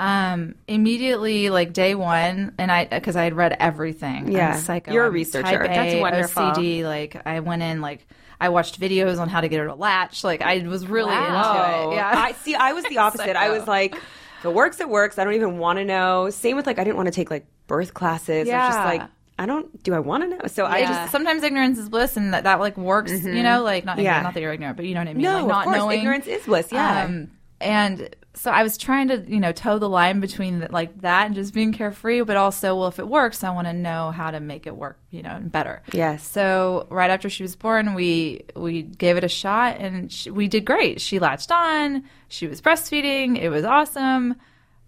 Um, 0.03 0.55
immediately, 0.67 1.49
like 1.51 1.73
day 1.73 1.95
one, 1.95 2.55
and 2.59 2.73
I 2.73 2.85
because 2.87 3.15
I 3.17 3.25
had 3.25 3.35
read 3.35 3.57
everything. 3.61 4.27
I'm 4.27 4.31
Yeah. 4.33 4.57
psycho. 4.57 4.93
You're 4.93 5.05
a 5.05 5.09
I'm 5.09 5.13
researcher. 5.15 5.63
A, 5.63 5.69
That's 5.69 6.01
wonderful. 6.01 6.43
OCD. 6.43 6.85
Like 6.85 7.21
I 7.25 7.41
went 7.41 7.63
in, 7.63 7.81
like 7.81 8.07
I 8.41 8.49
watched 8.49 8.81
videos 8.81 9.21
on 9.21 9.29
how 9.29 9.41
to 9.41 9.49
get 9.49 9.61
her 9.61 9.67
to 9.67 9.75
latch. 9.75 10.25
Like 10.25 10.43
I 10.43 10.59
was 10.67 10.87
really 10.89 11.11
Wow. 11.13 11.85
into 11.85 11.93
it. 11.93 11.97
Yeah, 11.97 12.13
I 12.15 12.33
see. 12.33 12.55
I 12.55 12.73
was 12.73 12.85
the 12.85 12.99
opposite. 13.07 13.37
I 13.37 13.51
was 13.51 13.67
like, 13.69 13.95
if 13.95 14.45
it 14.45 14.53
works, 14.53 14.81
it 14.81 14.89
works. 14.89 15.19
I 15.19 15.25
don't 15.25 15.35
even 15.35 15.59
want 15.59 15.79
to 15.79 15.85
know. 15.85 16.31
Same 16.31 16.57
with 16.57 16.67
like, 16.67 16.79
I 16.81 16.85
didn't 16.85 16.97
want 16.97 17.07
to 17.07 17.13
take 17.13 17.31
like 17.31 17.47
birth 17.69 17.95
classes. 17.95 18.29
I 18.29 18.39
was 18.39 18.47
just 18.49 18.79
Yeah. 18.79 18.85
like, 18.85 19.03
I 19.39 19.47
don't. 19.47 19.83
Do 19.83 19.95
I 19.95 19.99
want 20.01 20.25
to 20.25 20.29
know? 20.29 20.41
So 20.49 20.65
I 20.65 20.79
I 20.79 20.83
just. 20.83 21.13
sometimes 21.13 21.43
ignorance 21.43 21.79
is 21.79 21.89
bliss, 21.89 22.17
and 22.17 22.35
that, 22.35 22.45
that 22.45 22.61
like 22.61 22.77
works. 22.77 23.13
You 23.25 23.43
know, 23.43 23.63
like 23.63 23.85
not 23.85 23.99
Yeah. 23.99 24.21
not 24.23 24.35
that 24.35 24.41
you're 24.41 24.53
ignorant, 24.53 24.77
but 24.77 24.85
you 24.87 24.95
know 24.95 25.01
what 25.01 25.09
I 25.09 25.15
mean. 25.15 25.23
No, 25.23 25.33
like, 25.35 25.43
of 25.43 25.49
not 25.49 25.65
course, 25.65 25.77
knowing 25.77 25.99
ignorance 26.01 26.27
is 26.27 26.45
bliss, 26.45 26.69
yeah. 26.73 27.05
Um, 27.05 27.31
and 27.61 28.15
so 28.35 28.51
I 28.51 28.63
was 28.63 28.79
trying 28.79 29.09
to 29.09 29.25
you 29.27 29.41
know 29.41 29.53
toe 29.53 29.79
the 29.79 29.89
line 29.89 30.21
between 30.21 30.61
the, 30.61 30.73
like 30.73 31.01
that 31.03 31.27
and 31.27 31.35
just 31.35 31.53
being 31.53 31.73
carefree, 31.73 32.23
but 32.23 32.37
also 32.37 32.77
well, 32.77 32.89
if 32.89 32.99
it 32.99 33.07
works, 33.07 33.45
I 33.45 33.51
want 33.51 33.67
to 33.67 33.73
know 33.73 34.11
how 34.11 34.31
to 34.31 34.41
make 34.41 34.67
it 34.67 34.77
work, 34.77 34.99
you 35.11 35.23
know, 35.23 35.39
better. 35.43 35.83
Yes. 35.93 36.27
So 36.27 36.87
right 36.91 37.11
after 37.11 37.29
she 37.29 37.43
was 37.43 37.57
born, 37.57 37.95
we 37.95 38.45
we 38.57 38.83
gave 38.83 39.17
it 39.17 39.25
a 39.25 39.29
shot, 39.29 39.79
and 39.79 40.11
she, 40.11 40.31
we 40.31 40.49
did 40.49 40.65
great. 40.65 41.01
She 41.01 41.19
latched 41.19 41.53
on. 41.53 42.05
She 42.29 42.47
was 42.47 42.61
breastfeeding. 42.61 43.39
It 43.39 43.51
was 43.51 43.65
awesome. 43.65 44.37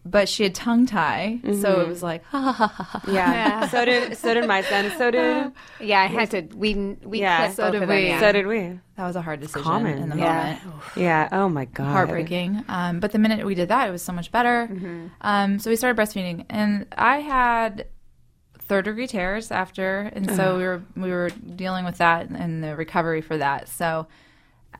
But 0.07 0.29
she 0.29 0.43
had 0.43 0.55
tongue 0.55 0.85
tie, 0.85 1.41
so 1.63 1.81
it 1.81 1.89
was 1.89 2.03
like, 2.03 2.23
ha 2.27 2.39
ha 2.39 2.53
ha 2.53 2.67
ha. 2.69 2.99
ha. 3.01 3.11
yeah. 3.11 3.69
so 3.69 3.87
did 3.87 4.19
so 4.19 4.35
did 4.35 4.47
my 4.47 4.61
son. 4.61 4.93
So 4.99 5.11
did 5.11 5.51
Yeah, 5.81 6.03
I 6.03 6.07
had 6.07 6.31
to. 6.33 6.43
We 6.55 6.75
we 7.03 7.21
Yeah, 7.21 7.51
so 7.53 7.63
both 7.65 7.73
did 7.73 7.83
of 7.85 7.89
them, 7.89 7.97
we. 7.97 8.09
yeah. 8.09 8.21
so 8.21 8.31
did 8.33 8.47
we. 8.47 8.79
That 8.97 9.07
was 9.07 9.17
a 9.17 9.23
hard 9.23 9.41
decision 9.41 9.63
Common. 9.63 9.99
in 9.99 10.09
the 10.11 10.17
Yeah. 10.19 10.59
moment. 10.65 10.83
Yeah. 10.97 11.29
Oh 11.33 11.49
my 11.49 11.65
god. 11.65 11.91
heartbreaking. 11.93 12.65
Um, 12.69 13.01
but 13.01 13.13
the 13.13 13.19
minute 13.19 13.47
we 13.47 13.55
did 13.55 13.69
that, 13.71 13.89
it 13.89 13.93
was 13.93 14.03
so 14.03 14.13
much 14.13 14.31
better. 14.31 14.69
Um, 15.23 15.59
so 15.59 15.71
we 15.71 15.77
started 15.77 15.97
breastfeeding, 16.01 16.45
and 16.51 16.87
I 16.99 17.21
had 17.21 17.87
third 18.59 18.85
degree 18.85 19.07
tears 19.07 19.51
after, 19.51 20.01
and 20.15 20.31
so 20.31 20.59
we 20.59 20.65
were 20.65 20.83
we 20.97 21.11
were 21.13 21.31
dealing 21.31 21.87
with 21.87 21.97
that 21.99 22.29
and 22.29 22.63
the 22.63 22.77
recovery 22.77 23.23
for 23.23 23.39
that. 23.39 23.69
So 23.71 24.07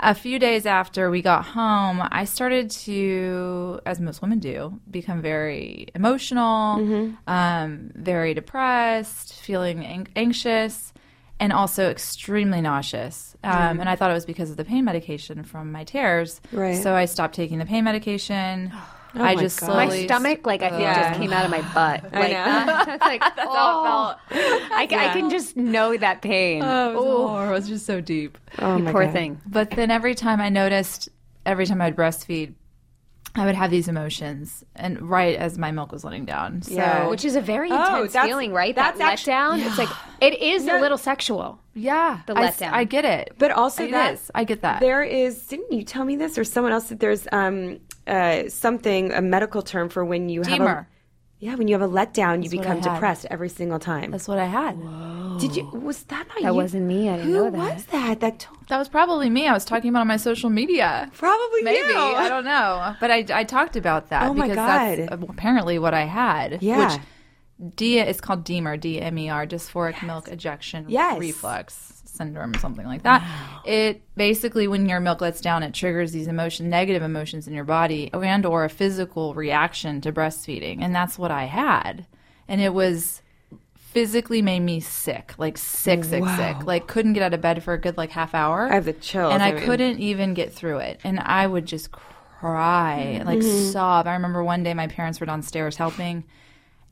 a 0.01 0.15
few 0.15 0.39
days 0.39 0.67
after 0.67 1.11
we 1.11 1.23
got 1.23 1.45
home, 1.45 2.03
I 2.11 2.25
started 2.25 2.71
to, 2.71 3.81
as 3.87 4.01
most 4.01 4.23
women 4.23 4.39
do, 4.39 4.81
become 4.91 5.23
very 5.23 5.89
emotional, 5.95 7.13
um, 7.27 7.91
very 7.95 8.35
depressed, 8.35 9.35
feeling 9.41 9.85
an- 9.85 10.09
anxious, 10.17 10.93
and 11.41 11.53
also 11.53 11.91
extremely 11.91 12.61
nauseous. 12.61 13.37
Um, 13.43 13.81
And 13.81 13.89
I 13.89 13.97
thought 13.97 14.11
it 14.11 14.15
was 14.15 14.25
because 14.27 14.51
of 14.51 14.57
the 14.57 14.65
pain 14.65 14.85
medication 14.85 15.43
from 15.43 15.73
my 15.73 15.85
tears. 15.85 16.41
Right. 16.53 16.77
So 16.83 16.95
I 16.95 17.07
stopped 17.07 17.35
taking 17.35 17.59
the 17.59 17.67
pain 17.67 17.85
medication. 17.85 18.73
I 19.23 19.35
my 19.35 19.43
just 19.43 19.61
God. 19.61 19.67
slowly. 19.67 19.87
My 20.01 20.05
stomach, 20.07 20.47
like 20.47 20.63
I 20.63 20.71
think, 20.71 20.83
Yeah. 20.83 21.09
just 21.11 21.21
came 21.21 21.33
out 21.33 21.45
of 21.45 21.51
my 21.51 21.61
butt. 21.75 22.05
Like 22.13 22.33
know. 22.33 22.45
that. 22.45 22.87
That's 22.87 23.03
like 23.03 23.21
that's 23.37 23.39
how 23.41 24.17
I, 24.31 24.83
I 24.83 24.87
can 24.87 25.31
just 25.31 25.57
know 25.57 25.97
that 25.97 26.23
pain. 26.23 26.63
Oh, 26.65 26.91
it 26.91 26.95
was, 26.97 27.49
it 27.49 27.53
was 27.53 27.69
just 27.69 27.87
so 27.87 28.01
deep. 28.01 28.39
Oh 28.59 28.77
You 28.77 28.85
my 28.85 28.93
poor 28.93 29.05
God. 29.05 29.13
thing. 29.13 29.41
But 29.47 29.71
then 29.71 29.91
every 29.91 30.15
time 30.15 30.41
I 30.41 30.49
noticed, 30.49 31.09
every 31.47 31.67
time 31.67 31.81
I'd 31.81 31.97
breastfeed, 31.97 32.55
I 33.37 33.47
would 33.47 33.57
have 33.57 33.73
these 33.73 33.89
emotions, 33.89 34.63
and 34.77 35.11
right 35.11 35.35
as 35.35 35.59
my 35.59 35.73
milk 35.73 35.91
was 35.91 36.05
letting 36.05 36.25
down. 36.25 36.63
So, 36.63 36.75
Yeah. 36.75 37.09
Which 37.09 37.25
is 37.25 37.35
a 37.35 37.41
very 37.41 37.69
Oh, 37.69 37.75
intense 37.83 38.13
that's- 38.13 38.29
feeling, 38.29 38.53
right? 38.53 38.77
that's 38.77 38.97
that 38.99 39.15
actu- 39.15 39.31
letdown. 39.33 39.67
It's 39.67 39.77
like 39.77 39.89
it 40.21 40.41
is 40.41 40.69
a 40.69 40.79
little 40.79 40.99
sexual. 40.99 41.59
yeah, 41.75 42.21
The 42.27 42.35
I 42.39 42.45
s- 42.45 42.61
letdown. 42.61 42.73
I, 42.73 42.85
get 42.85 43.05
it, 43.05 43.33
But 43.37 43.51
also 43.51 43.85
It 43.87 43.91
that 43.91 44.15
is. 44.15 44.31
I 44.37 44.45
get 44.45 44.63
that. 44.63 44.79
There 44.79 45.03
is. 45.03 45.45
Didn't 45.49 45.73
you 45.73 45.83
tell 45.83 46.05
me 46.05 46.15
this 46.15 46.39
or 46.39 46.45
someone 46.45 46.73
else 46.73 46.91
that 46.91 47.01
there's 47.01 47.27
um 47.33 47.81
uh 48.07 48.49
something 48.49 49.13
a 49.13 49.23
medical 49.23 49.63
term 49.63 49.89
for 49.89 50.05
when 50.05 50.29
you 50.29 50.43
have 50.43 50.61
a 50.61 50.87
yeah 51.39 51.55
when 51.55 51.69
you 51.69 51.75
have 51.79 51.83
a 51.83 51.93
letdown 51.93 52.43
you 52.45 52.51
become 52.51 52.81
depressed 52.81 53.27
every 53.31 53.49
single 53.49 53.79
time. 53.79 54.11
That's 54.11 54.29
what 54.29 54.39
I 54.39 54.47
had. 54.47 54.79
Did 55.41 55.57
you? 55.57 55.65
Was 55.71 56.05
that 56.05 56.29
not 56.29 56.37
That 56.43 56.49
you? 56.49 56.55
wasn't 56.55 56.87
me. 56.87 57.09
I 57.09 57.17
didn't 57.17 57.33
Who 57.33 57.35
know 57.45 57.51
that. 57.51 57.75
was 57.75 57.85
that? 57.87 58.21
That 58.21 58.39
to- 58.41 58.49
That 58.69 58.79
was 58.79 58.89
probably 58.89 59.29
me. 59.31 59.49
I 59.49 59.53
was 59.53 59.65
talking 59.65 59.91
about 59.91 60.03
on 60.03 60.07
my 60.07 60.17
social 60.17 60.49
media. 60.49 61.11
probably 61.15 61.63
Maybe 61.63 61.89
you. 61.89 61.99
I 61.99 62.29
don't 62.29 62.45
know, 62.45 62.95
but 63.01 63.11
I, 63.11 63.25
I 63.33 63.45
talked 63.45 63.75
about 63.77 64.11
that 64.11 64.23
Oh 64.29 64.35
my 64.35 64.47
because 64.49 64.57
God. 64.57 64.99
that's 65.09 65.23
apparently 65.29 65.79
what 65.81 65.93
I 65.93 66.05
had. 66.05 66.63
Yeah. 66.63 66.95
Which 66.95 67.75
D 67.77 67.99
is 67.99 68.21
called 68.21 68.45
DMER, 68.45 68.79
D 68.79 69.01
M 69.01 69.19
E 69.19 69.29
R, 69.29 69.47
dysphoric 69.47 70.03
milk 70.07 70.29
ejection 70.29 70.87
Yes. 70.89 71.19
reflux 71.19 71.94
syndrome, 72.15 72.55
or 72.55 72.59
something 72.59 72.87
like 72.87 73.03
that. 73.03 73.23
It 73.65 74.03
basically, 74.17 74.67
when 74.69 74.89
your 74.89 75.01
milk 75.01 75.21
lets 75.21 75.41
down, 75.41 75.63
it 75.63 75.75
triggers 75.75 76.13
these 76.13 76.27
emotion, 76.29 76.69
negative 76.71 77.03
emotions 77.03 77.47
in 77.49 77.55
your 77.55 77.65
body, 77.65 78.11
and 78.13 78.47
or 78.47 78.65
a 78.65 78.69
physical 78.71 79.35
reaction 79.35 80.01
to 80.03 80.13
breastfeeding, 80.13 80.83
and 80.83 80.95
that's 80.95 81.19
what 81.19 81.31
I 81.31 81.45
had, 81.45 82.07
and 82.49 82.61
it 82.61 82.73
was 82.75 83.21
physically 83.77 84.43
made 84.43 84.61
me 84.61 84.81
sick, 84.81 85.35
like 85.39 85.57
sick, 85.57 86.03
sick, 86.05 86.25
sick. 86.37 86.65
Like 86.65 86.89
couldn't 86.89 87.13
get 87.13 87.23
out 87.23 87.33
of 87.35 87.41
bed 87.41 87.63
for 87.63 87.75
a 87.75 87.79
good 87.81 87.97
like 87.97 88.11
half 88.11 88.35
hour. 88.35 88.69
I 88.71 88.75
have 88.75 88.85
the 88.87 88.93
chills, 88.93 89.33
and 89.33 89.43
I, 89.43 89.49
I 89.49 89.53
mean- 89.55 89.65
couldn't 89.65 90.01
even 90.01 90.35
get 90.35 90.53
through 90.53 90.79
it, 90.79 91.01
and 91.05 91.21
I 91.21 91.47
would 91.47 91.67
just 91.67 91.91
cry, 91.93 93.23
like 93.25 93.39
Mm-hmm. 93.39 93.71
sob. 93.71 94.07
I 94.07 94.13
remember 94.15 94.43
one 94.45 94.63
day 94.63 94.75
my 94.75 94.87
parents 94.87 95.21
were 95.21 95.27
downstairs 95.27 95.77
helping. 95.77 96.25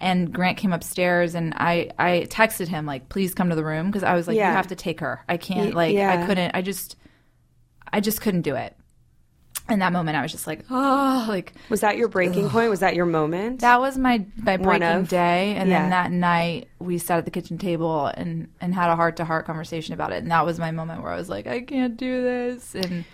And 0.03 0.33
Grant 0.33 0.59
came 0.59 0.73
upstairs, 0.73 1.35
and 1.37 1.55
I, 1.57 1.91
I 1.99 2.27
texted 2.29 2.67
him 2.69 2.85
like, 2.87 3.09
"Please 3.09 3.33
come 3.35 3.49
to 3.51 3.55
the 3.55 3.65
room," 3.65 3.87
because 3.87 4.03
I 4.03 4.15
was 4.15 4.27
like, 4.27 4.37
Yeah. 4.37 4.51
"You 4.51 4.57
have 4.57 4.67
to 4.67 4.75
take 4.77 4.99
her. 5.01 5.25
I 5.29 5.37
can't. 5.37 5.75
Like, 5.75 5.95
yeah. 5.95 6.13
I 6.23 6.27
couldn't. 6.27 6.51
I 6.55 6.61
just, 6.61 6.97
I 7.93 8.01
just 8.01 8.21
couldn't 8.21 8.43
do 8.43 8.57
it." 8.57 8.77
In 9.71 9.79
that 9.79 9.93
moment, 9.93 10.17
I 10.17 10.23
was 10.23 10.33
just 10.33 10.49
like, 10.49 10.65
"Oh, 10.71 11.25
like 11.29 11.53
Was 11.69 11.83
that 11.83 11.97
your 11.97 12.09
breaking 12.09 12.51
point? 12.51 12.69
Was 12.69 12.81
that 12.81 12.97
your 12.97 13.07
moment? 13.07 13.61
that 13.61 13.81
was 13.81 13.97
my 13.97 14.27
my 14.37 14.57
breaking 14.57 15.05
day, 15.05 15.55
and 15.55 15.71
Yeah. 15.71 15.83
then 15.83 15.91
that 15.91 16.11
night 16.11 16.69
we 16.81 16.99
sat 16.99 17.19
at 17.19 17.25
the 17.25 17.31
kitchen 17.31 17.57
table 17.57 18.07
and 18.07 18.49
and 18.61 18.75
had 18.75 18.91
a 18.91 18.97
heart 18.97 19.17
to 19.19 19.25
heart 19.25 19.47
conversation 19.47 19.95
about 19.95 20.13
it, 20.13 20.17
and 20.23 20.33
that 20.33 20.45
was 20.45 20.59
my 20.59 20.73
moment 20.73 21.03
where 21.05 21.13
I 21.13 21.17
was 21.17 21.29
like, 21.29 21.47
I 21.47 21.61
can't 21.61 21.97
do 21.97 22.23
this, 22.25 22.75
and 22.75 23.05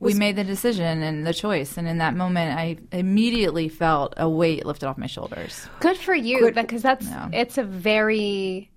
we 0.00 0.14
made 0.14 0.36
the 0.36 0.44
decision 0.44 1.02
and 1.02 1.26
the 1.26 1.34
choice, 1.34 1.76
and 1.76 1.88
in 1.88 1.98
that 1.98 2.14
moment, 2.14 2.56
I 2.58 2.76
immediately 2.92 3.68
felt 3.68 4.14
a 4.16 4.28
weight 4.28 4.64
lifted 4.64 4.86
off 4.86 4.96
my 4.98 5.06
shoulders. 5.06 5.66
Good 5.80 5.96
for 5.96 6.14
you 6.14 6.52
because 6.52 6.82
that's 6.82 7.06
Yeah. 7.06 7.28
it's 7.32 7.58
a 7.58 7.64
very 7.64 8.70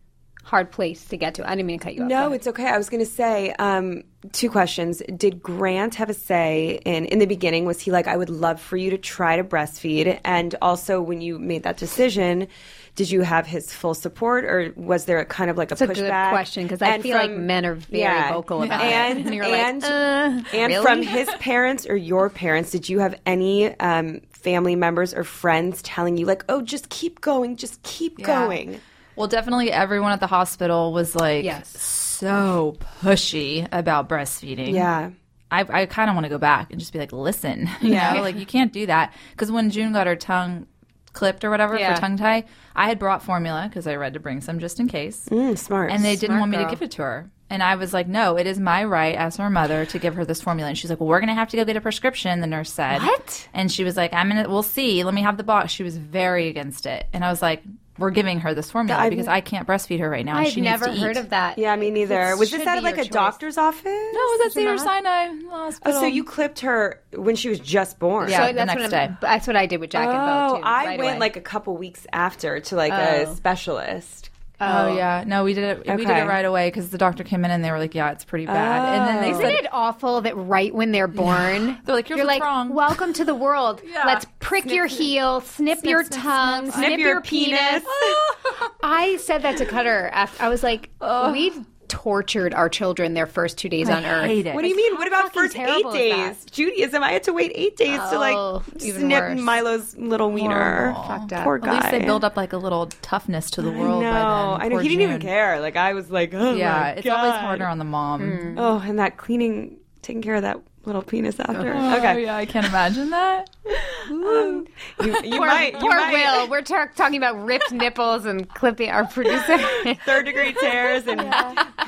hard 0.44 0.72
place 0.72 1.06
to 1.06 1.18
get 1.18 1.36
to. 1.36 1.46
I 1.48 1.52
didn't 1.52 1.68
mean 1.68 1.78
to 1.80 1.84
cut 1.84 1.94
you 1.94 2.02
off. 2.04 2.10
No, 2.10 2.34
it's 2.34 2.48
okay. 2.48 2.66
I 2.68 2.78
was 2.78 2.90
going 2.90 3.04
to 3.04 3.10
say 3.10 3.54
um, 3.60 4.02
two 4.32 4.50
questions. 4.50 5.02
Did 5.16 5.42
Grant 5.44 5.94
have 5.96 6.10
a 6.10 6.16
say 6.16 6.80
in 6.84 7.06
in 7.06 7.20
the 7.20 7.28
beginning? 7.28 7.66
Was 7.66 7.80
he 7.80 7.92
like, 7.92 8.08
I 8.08 8.18
would 8.18 8.30
love 8.32 8.60
for 8.60 8.76
you 8.76 8.90
to 8.90 8.98
try 8.98 9.36
to 9.38 9.44
breastfeed? 9.44 10.20
And 10.26 10.56
also, 10.62 11.00
when 11.02 11.22
you 11.22 11.38
made 11.38 11.62
that 11.64 11.78
decision, 11.78 12.48
did 12.96 13.10
you 13.10 13.22
have 13.22 13.48
his 13.48 13.72
full 13.74 13.94
support, 13.94 14.44
or 14.46 14.74
was 14.76 15.06
there 15.06 15.20
a 15.20 15.26
kind 15.26 15.50
of 15.50 15.58
like 15.58 15.72
a 15.72 15.74
It's 15.74 15.82
a 15.82 15.88
pushback? 15.88 15.96
good 15.96 16.30
question 16.32 16.64
because 16.64 16.82
I 16.82 16.90
And 16.90 17.04
feel 17.04 17.16
like 17.18 17.32
men 17.32 17.66
are 17.66 17.76
very 17.76 18.02
yeah. 18.02 18.34
vocal 18.34 18.64
about 18.64 18.82
and, 18.84 19.20
it. 19.20 19.26
And 19.28 19.36
you're 19.36 19.46
and, 19.46 19.82
like, 19.82 19.92
uh, 19.92 20.56
and 20.58 20.72
really? 20.74 20.84
from 20.84 21.02
his 21.18 21.30
parents 21.40 21.88
or 21.88 21.96
your 21.96 22.30
parents, 22.30 22.72
did 22.72 22.90
you 22.90 23.00
have 23.00 23.16
any 23.26 23.74
um, 23.80 24.20
family 24.32 24.76
members 24.76 25.14
or 25.14 25.24
friends 25.24 25.82
telling 25.84 26.18
you 26.18 26.26
like, 26.26 26.44
"Oh, 26.50 26.62
just 26.62 26.90
keep 26.90 27.22
going, 27.22 27.56
just 27.56 27.82
keep 27.84 28.22
going"? 28.22 28.82
Well, 29.16 29.28
definitely 29.28 29.72
everyone 29.72 30.12
at 30.14 30.20
the 30.20 30.28
hospital 30.28 30.94
was 30.94 31.16
like 31.16 31.44
Yes. 31.44 31.70
so 31.78 32.78
pushy 33.02 33.68
about 33.72 34.08
breastfeeding. 34.10 34.74
Yeah. 34.74 35.12
I, 35.54 35.82
I 35.82 35.86
kind 35.86 36.10
of 36.10 36.16
want 36.16 36.24
to 36.26 36.30
go 36.30 36.38
back 36.38 36.72
and 36.72 36.80
just 36.80 36.94
be 36.94 37.00
like, 37.00 37.12
listen, 37.12 37.70
you 37.82 37.92
Yeah. 37.92 38.14
know, 38.14 38.22
like 38.22 38.38
you 38.38 38.46
can't 38.46 38.72
do 38.72 38.86
that. 38.86 39.14
Because 39.32 39.52
when 39.52 39.70
June 39.70 39.92
got 39.92 40.08
her 40.08 40.16
tongue 40.16 40.66
clipped 41.14 41.44
or 41.44 41.50
whatever 41.50 41.78
Yeah. 41.78 41.96
for 41.96 42.02
tongue 42.02 42.18
tie, 42.18 42.46
I 42.76 42.88
had 42.88 43.00
brought 43.00 43.24
formula 43.24 43.68
because 43.70 43.88
I 43.88 43.96
read 43.96 44.14
to 44.14 44.20
bring 44.20 44.42
some 44.42 44.60
just 44.60 44.80
in 44.80 44.88
case. 44.88 45.28
Mm, 45.30 45.58
smart. 45.58 45.92
And 45.92 46.04
they 46.06 46.16
didn't 46.16 46.38
Smart 46.38 46.40
want 46.40 46.52
me 46.52 46.58
to 46.60 46.70
give 46.70 46.82
it 46.82 46.92
to 46.92 47.02
her. 47.02 47.30
And 47.50 47.62
I 47.62 47.76
was 47.76 47.94
like, 47.94 48.08
no, 48.08 48.38
it 48.38 48.48
is 48.48 48.60
my 48.60 48.82
right 48.86 49.14
as 49.14 49.36
her 49.36 49.50
mother 49.50 49.86
to 49.88 50.00
give 50.00 50.16
her 50.16 50.24
this 50.24 50.40
formula. 50.42 50.70
And 50.70 50.78
she's 50.78 50.90
like, 50.90 51.02
well, 51.02 51.10
we're 51.10 51.20
going 51.20 51.28
to 51.28 51.34
have 51.34 51.50
to 51.50 51.58
go 51.58 51.66
get 51.66 51.76
a 51.76 51.82
prescription, 51.82 52.40
the 52.40 52.48
nurse 52.48 52.72
said. 52.72 53.02
What? 53.02 53.50
And 53.54 53.70
she 53.70 53.84
was 53.84 53.98
like, 53.98 54.14
I'm 54.14 54.30
going 54.30 54.42
to, 54.42 54.50
we'll 54.50 54.64
see. 54.64 55.04
Let 55.04 55.14
me 55.14 55.22
have 55.22 55.36
the 55.36 55.44
box. 55.44 55.74
She 55.74 55.84
was 55.84 55.98
very 55.98 56.48
against 56.48 56.86
it. 56.86 57.08
And 57.12 57.26
I 57.26 57.30
was 57.30 57.42
like, 57.42 57.62
we're 58.02 58.10
giving 58.12 58.40
her 58.42 58.54
this 58.54 58.70
formula 58.72 59.00
I've- 59.00 59.10
because 59.12 59.28
I 59.28 59.40
can't 59.42 59.68
breastfeed 59.68 60.00
her 60.00 60.10
right 60.10 60.26
now. 60.26 60.38
and 60.38 60.48
I've 60.48 60.52
she 60.54 60.60
never 60.62 60.88
needs 60.88 61.00
to 61.00 61.06
heard 61.06 61.16
eat. 61.18 61.20
of 61.20 61.30
that. 61.30 61.58
yeah, 61.58 61.76
me 61.76 61.92
neither. 61.92 62.32
This 62.32 62.40
Was 62.40 62.52
this 62.52 62.60
should 62.60 62.68
at 62.68 62.84
like 62.84 62.96
a 62.98 63.04
choice. 63.04 63.08
doctor's 63.10 63.58
office? 63.58 63.84
No, 63.86 63.92
it 63.92 64.14
was 64.14 64.40
at 64.42 64.46
Is 64.48 64.52
it 64.52 64.60
Cedar 64.60 64.76
not? 64.76 64.80
Sinai 64.86 65.28
Oh, 65.30 65.50
Hospital. 65.52 66.00
so 66.02 66.06
you 66.08 66.24
clipped 66.24 66.60
her 66.62 67.00
when 67.16 67.36
she 67.36 67.48
was 67.50 67.60
just 67.60 68.00
born. 68.00 68.30
Yeah. 68.30 68.42
So 68.42 68.48
the 68.48 68.54
that's 68.54 68.68
next 68.68 68.82
what 68.82 68.92
day. 68.92 68.98
I'm- 69.02 69.18
That's 69.22 69.48
what 69.48 69.56
I 69.56 69.66
did 69.68 69.80
with 69.80 69.92
Jack 69.92 70.08
and 70.08 70.18
Bo 70.18 70.56
Oh, 70.56 70.58
too. 70.58 70.64
I 70.66 70.86
right 70.86 71.00
went 71.00 71.12
away. 71.12 71.20
like 71.20 71.38
a 71.38 71.42
couple 71.42 71.78
weeks 71.78 72.08
after 72.12 72.60
to 72.60 72.76
like 72.76 72.92
a 72.92 73.28
Oh. 73.28 73.34
specialist. 73.36 74.31
Oh, 74.62 74.88
oh 74.90 74.96
yeah, 74.96 75.24
no, 75.26 75.44
we 75.44 75.54
did 75.54 75.64
it. 75.80 75.98
We 75.98 76.06
did 76.06 76.16
it 76.18 76.28
right 76.28 76.46
away 76.46 76.68
because 76.68 76.90
the 76.92 76.98
doctor 76.98 77.24
came 77.24 77.44
in 77.44 77.52
and 77.52 77.64
they 77.64 77.72
were 77.72 77.80
like, 77.80 77.96
"Yeah, 77.96 78.12
it's 78.12 78.24
pretty 78.24 78.46
bad." 78.46 79.00
And 79.00 79.08
then 79.08 79.22
they 79.24 79.32
Isn't 79.32 79.42
said, 79.44 79.54
it 79.66 79.68
awful 79.74 80.22
that 80.22 80.38
right 80.38 80.74
when 80.74 80.92
they're 80.92 81.08
born, 81.08 81.78
They're 81.86 81.96
like, 81.96 82.08
"Here's 82.08 82.18
you're 82.20 82.28
like, 82.28 82.44
wrong." 82.44 82.70
welcome 82.74 83.12
to 83.14 83.26
the 83.26 83.36
world. 83.36 83.82
Yeah. 83.92 84.04
Let's 84.06 84.26
prick 84.40 84.66
your 84.68 84.86
heel, 84.88 85.42
snip, 85.42 85.84
your 85.84 86.04
snip, 86.06 86.22
tongue, 86.22 86.64
snip. 86.66 86.76
snip, 86.76 86.86
Snip 86.88 87.00
your, 87.00 87.10
your 87.10 87.22
penis. 87.22 87.60
penis. 87.60 87.84
I 88.84 89.18
said 89.22 89.42
that 89.42 89.58
to 89.58 89.66
Cutter. 89.66 90.10
After, 90.14 90.44
I 90.44 90.50
was 90.50 90.64
like, 90.64 90.90
we've 91.32 91.60
tortured 91.92 92.54
our 92.54 92.70
children 92.70 93.14
their 93.14 93.28
first 93.28 93.58
two 93.58 93.68
days 93.70 93.90
on 93.90 94.06
Earth. 94.06 94.30
it. 94.32 94.56
What 94.56 94.62
do 94.62 94.68
you 94.70 94.76
mean? 94.76 94.96
What 94.96 95.08
about 95.08 95.34
first 95.34 95.58
eight 95.58 95.86
days? 95.92 96.46
Judaism. 96.46 97.04
I 97.04 97.12
had 97.12 97.24
to 97.24 97.34
wait 97.34 97.52
eight 97.54 97.76
days 97.76 98.00
to 98.00 98.16
Oh, 98.16 98.64
like 98.66 98.82
snip 98.82 99.22
worse. 99.22 99.40
Milo's 99.40 99.98
little 99.98 100.32
wiener. 100.32 100.94
Fucked 101.08 101.34
up. 101.34 101.44
Poor 101.44 101.60
At 101.62 101.74
least 101.74 101.92
they 101.92 102.00
build 102.06 102.24
up 102.24 102.38
like 102.38 102.54
a 102.54 102.58
little 102.58 102.88
toughness 103.02 103.52
to 103.52 103.62
the 103.62 103.72
world. 103.72 104.02
know. 104.04 104.10
by 104.12 104.18
then. 104.18 104.62
I 104.62 104.68
know. 104.70 104.76
Poor 104.76 104.82
He 104.82 104.88
didn't 104.90 105.02
even 105.02 105.22
care. 105.22 105.60
Like 105.60 105.76
I 105.76 105.94
was 105.94 106.10
like, 106.10 106.34
oh 106.34 106.56
Yeah, 106.56 106.80
my 106.80 106.90
it's 106.92 107.06
God. 107.06 107.20
always 107.26 107.40
harder 107.42 107.66
on 107.66 107.78
the 107.78 107.84
mom. 107.86 108.22
Hmm. 108.22 108.58
Oh, 108.58 108.80
and 108.80 108.98
that 109.00 109.18
cleaning, 109.18 109.78
taking 110.02 110.22
care 110.22 110.36
of 110.36 110.42
that 110.42 110.60
little 110.86 111.02
penis 111.04 111.40
after. 111.40 111.74
Oh, 111.74 111.98
okay. 111.98 112.24
yeah, 112.24 112.36
I 112.36 112.46
can't 112.46 112.66
imagine 112.66 113.10
that. 113.12 113.50
Um, 114.10 114.68
you, 115.04 115.16
you 115.24 115.38
Poor, 115.38 115.48
might. 115.48 115.74
You 115.74 115.80
poor 115.80 115.92
might. 115.92 116.12
Will. 116.12 116.50
We're 116.50 116.64
tar- 116.64 116.92
talking 116.96 117.16
about 117.18 117.42
ripped 117.46 117.72
nipples 117.72 118.26
and 118.26 118.50
clipping 118.50 118.90
our 118.90 119.06
producer. 119.06 119.58
Third 120.06 120.26
degree 120.26 120.54
tears 120.60 121.08
and 121.08 121.22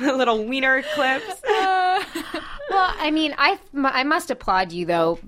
little 0.00 0.44
wiener 0.46 0.82
clips. 0.94 1.42
Well, 1.44 2.02
I 2.70 3.10
mean, 3.12 3.34
I 3.36 3.58
I 3.76 4.04
must 4.04 4.30
applaud 4.30 4.72
you 4.72 4.86
though. 4.86 5.18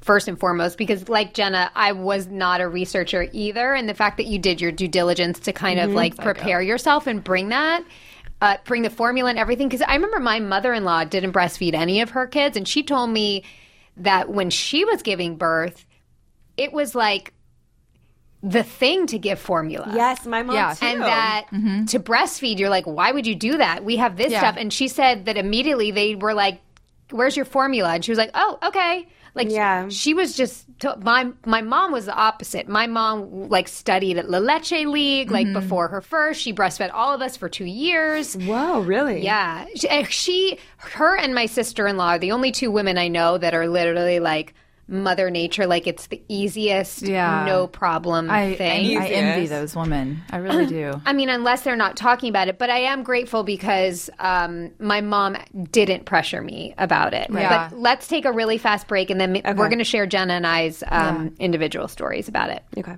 First 0.00 0.28
and 0.28 0.38
foremost, 0.38 0.78
because 0.78 1.08
like 1.08 1.34
Jenna, 1.34 1.70
I 1.74 1.92
was 1.92 2.28
not 2.28 2.60
a 2.62 2.68
researcher 2.68 3.28
either, 3.32 3.74
and 3.74 3.88
the 3.88 3.94
fact 3.94 4.16
that 4.16 4.26
you 4.26 4.38
did 4.38 4.60
your 4.60 4.72
due 4.72 4.88
diligence 4.88 5.38
to 5.40 5.52
kind 5.52 5.78
of 5.80 5.90
like 5.90 6.16
prepare 6.16 6.62
yourself 6.62 7.06
and 7.06 7.22
bring 7.22 7.48
that, 7.50 7.84
uh, 8.40 8.56
bring 8.64 8.82
the 8.82 8.90
formula 8.90 9.30
and 9.30 9.38
everything. 9.38 9.68
Because 9.68 9.82
I 9.82 9.94
remember 9.94 10.20
my 10.20 10.40
mother-in-law 10.40 11.04
didn't 11.04 11.32
breastfeed 11.32 11.74
any 11.74 12.00
of 12.00 12.10
her 12.10 12.26
kids, 12.26 12.56
and 12.56 12.66
she 12.66 12.82
told 12.82 13.10
me 13.10 13.44
that 13.96 14.28
when 14.28 14.50
she 14.50 14.84
was 14.84 15.02
giving 15.02 15.36
birth, 15.36 15.84
it 16.56 16.72
was 16.72 16.94
like 16.94 17.32
the 18.42 18.62
thing 18.62 19.06
to 19.08 19.18
give 19.18 19.38
formula. 19.40 19.90
Yes, 19.92 20.24
my 20.24 20.42
mom 20.44 20.54
Yeah. 20.54 20.74
too. 20.74 20.86
And 20.86 21.02
that 21.02 21.46
to 21.88 21.98
breastfeed, 21.98 22.58
you're 22.60 22.68
like, 22.68 22.84
why 22.84 23.10
would 23.10 23.26
you 23.26 23.34
do 23.34 23.58
that? 23.58 23.84
We 23.84 23.96
have 23.96 24.16
this 24.16 24.30
Yeah. 24.30 24.38
stuff. 24.38 24.54
And 24.56 24.72
she 24.72 24.86
said 24.86 25.24
that 25.24 25.36
immediately 25.36 25.90
they 25.90 26.14
were 26.14 26.34
like, 26.34 26.60
where's 27.10 27.34
your 27.36 27.44
formula? 27.44 27.94
And 27.94 28.04
she 28.04 28.12
was 28.12 28.18
like, 28.18 28.30
oh, 28.34 28.58
okay. 28.62 29.08
Like 29.38 29.50
Yeah. 29.50 29.88
she 29.88 30.12
was 30.12 30.36
just 30.36 30.66
t- 30.78 30.88
my 31.00 31.30
my 31.46 31.62
mom 31.62 31.92
was 31.92 32.06
the 32.06 32.14
opposite. 32.14 32.68
My 32.68 32.86
mom 32.86 33.48
like 33.48 33.68
studied 33.68 34.18
at 34.18 34.28
La 34.28 34.38
Leche 34.38 34.84
League 34.86 35.30
like 35.30 35.46
mm-hmm. 35.46 35.60
before 35.60 35.88
her 35.88 36.00
first. 36.02 36.42
She 36.42 36.52
breastfed 36.52 36.90
all 36.92 37.14
of 37.14 37.22
us 37.22 37.36
for 37.36 37.48
2 37.48 37.64
years. 37.64 38.34
Whoa, 38.34 38.80
really? 38.80 39.22
Yeah. 39.22 39.66
She, 39.74 40.04
she, 40.04 40.58
her 40.78 41.16
and 41.16 41.34
my 41.34 41.46
sister 41.46 41.86
in 41.86 41.96
law 41.96 42.10
are 42.10 42.18
the 42.18 42.32
only 42.32 42.52
two 42.52 42.70
women 42.70 42.98
I 42.98 43.08
know 43.08 43.38
that 43.38 43.54
are 43.54 43.68
literally 43.68 44.20
like 44.20 44.54
Mother 44.88 45.30
Nature. 45.30 45.66
Like 45.66 45.86
it's 45.86 46.06
the 46.06 46.22
easiest, 46.28 47.02
Yeah. 47.02 47.44
no 47.46 47.66
problem 47.66 48.30
I, 48.30 48.42
I, 48.42 48.54
thing. 48.56 48.98
I 48.98 49.08
envy 49.08 49.46
those 49.46 49.76
women. 49.76 50.22
I 50.30 50.38
really 50.38 50.66
do. 50.66 51.00
I 51.06 51.12
mean, 51.12 51.28
unless 51.28 51.62
they're 51.62 51.76
not 51.76 51.96
talking 51.96 52.30
about 52.30 52.48
it, 52.48 52.58
but 52.58 52.70
I 52.70 52.78
am 52.78 53.02
grateful 53.02 53.42
because 53.44 54.08
um, 54.18 54.72
my 54.78 55.00
mom 55.00 55.36
didn't 55.70 56.06
pressure 56.06 56.40
me 56.40 56.74
about 56.78 57.14
it. 57.14 57.28
Yeah. 57.30 57.68
But 57.68 57.78
let's 57.78 58.08
take 58.08 58.24
a 58.24 58.32
really 58.32 58.58
fast 58.58 58.88
break, 58.88 59.10
and 59.10 59.20
then 59.20 59.34
we're 59.34 59.68
going 59.68 59.78
to 59.78 59.84
share 59.84 60.06
Jenna 60.06 60.34
and 60.34 60.46
I's 60.46 60.82
um, 60.88 61.34
individual 61.38 61.88
stories 61.88 62.28
about 62.28 62.50
it. 62.50 62.64
Okay. 62.76 62.96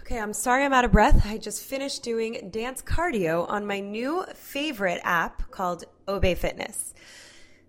Okay, 0.00 0.18
I'm 0.18 0.32
sorry 0.32 0.64
I'm 0.64 0.72
out 0.72 0.86
of 0.86 0.92
breath. 0.92 1.26
I 1.26 1.36
just 1.36 1.62
finished 1.62 2.02
doing 2.02 2.48
dance 2.50 2.80
cardio 2.80 3.46
on 3.46 3.66
my 3.66 3.80
new 3.80 4.24
favorite 4.34 5.02
app 5.04 5.50
called 5.50 5.84
Obe 6.06 6.34
Fitness. 6.34 6.94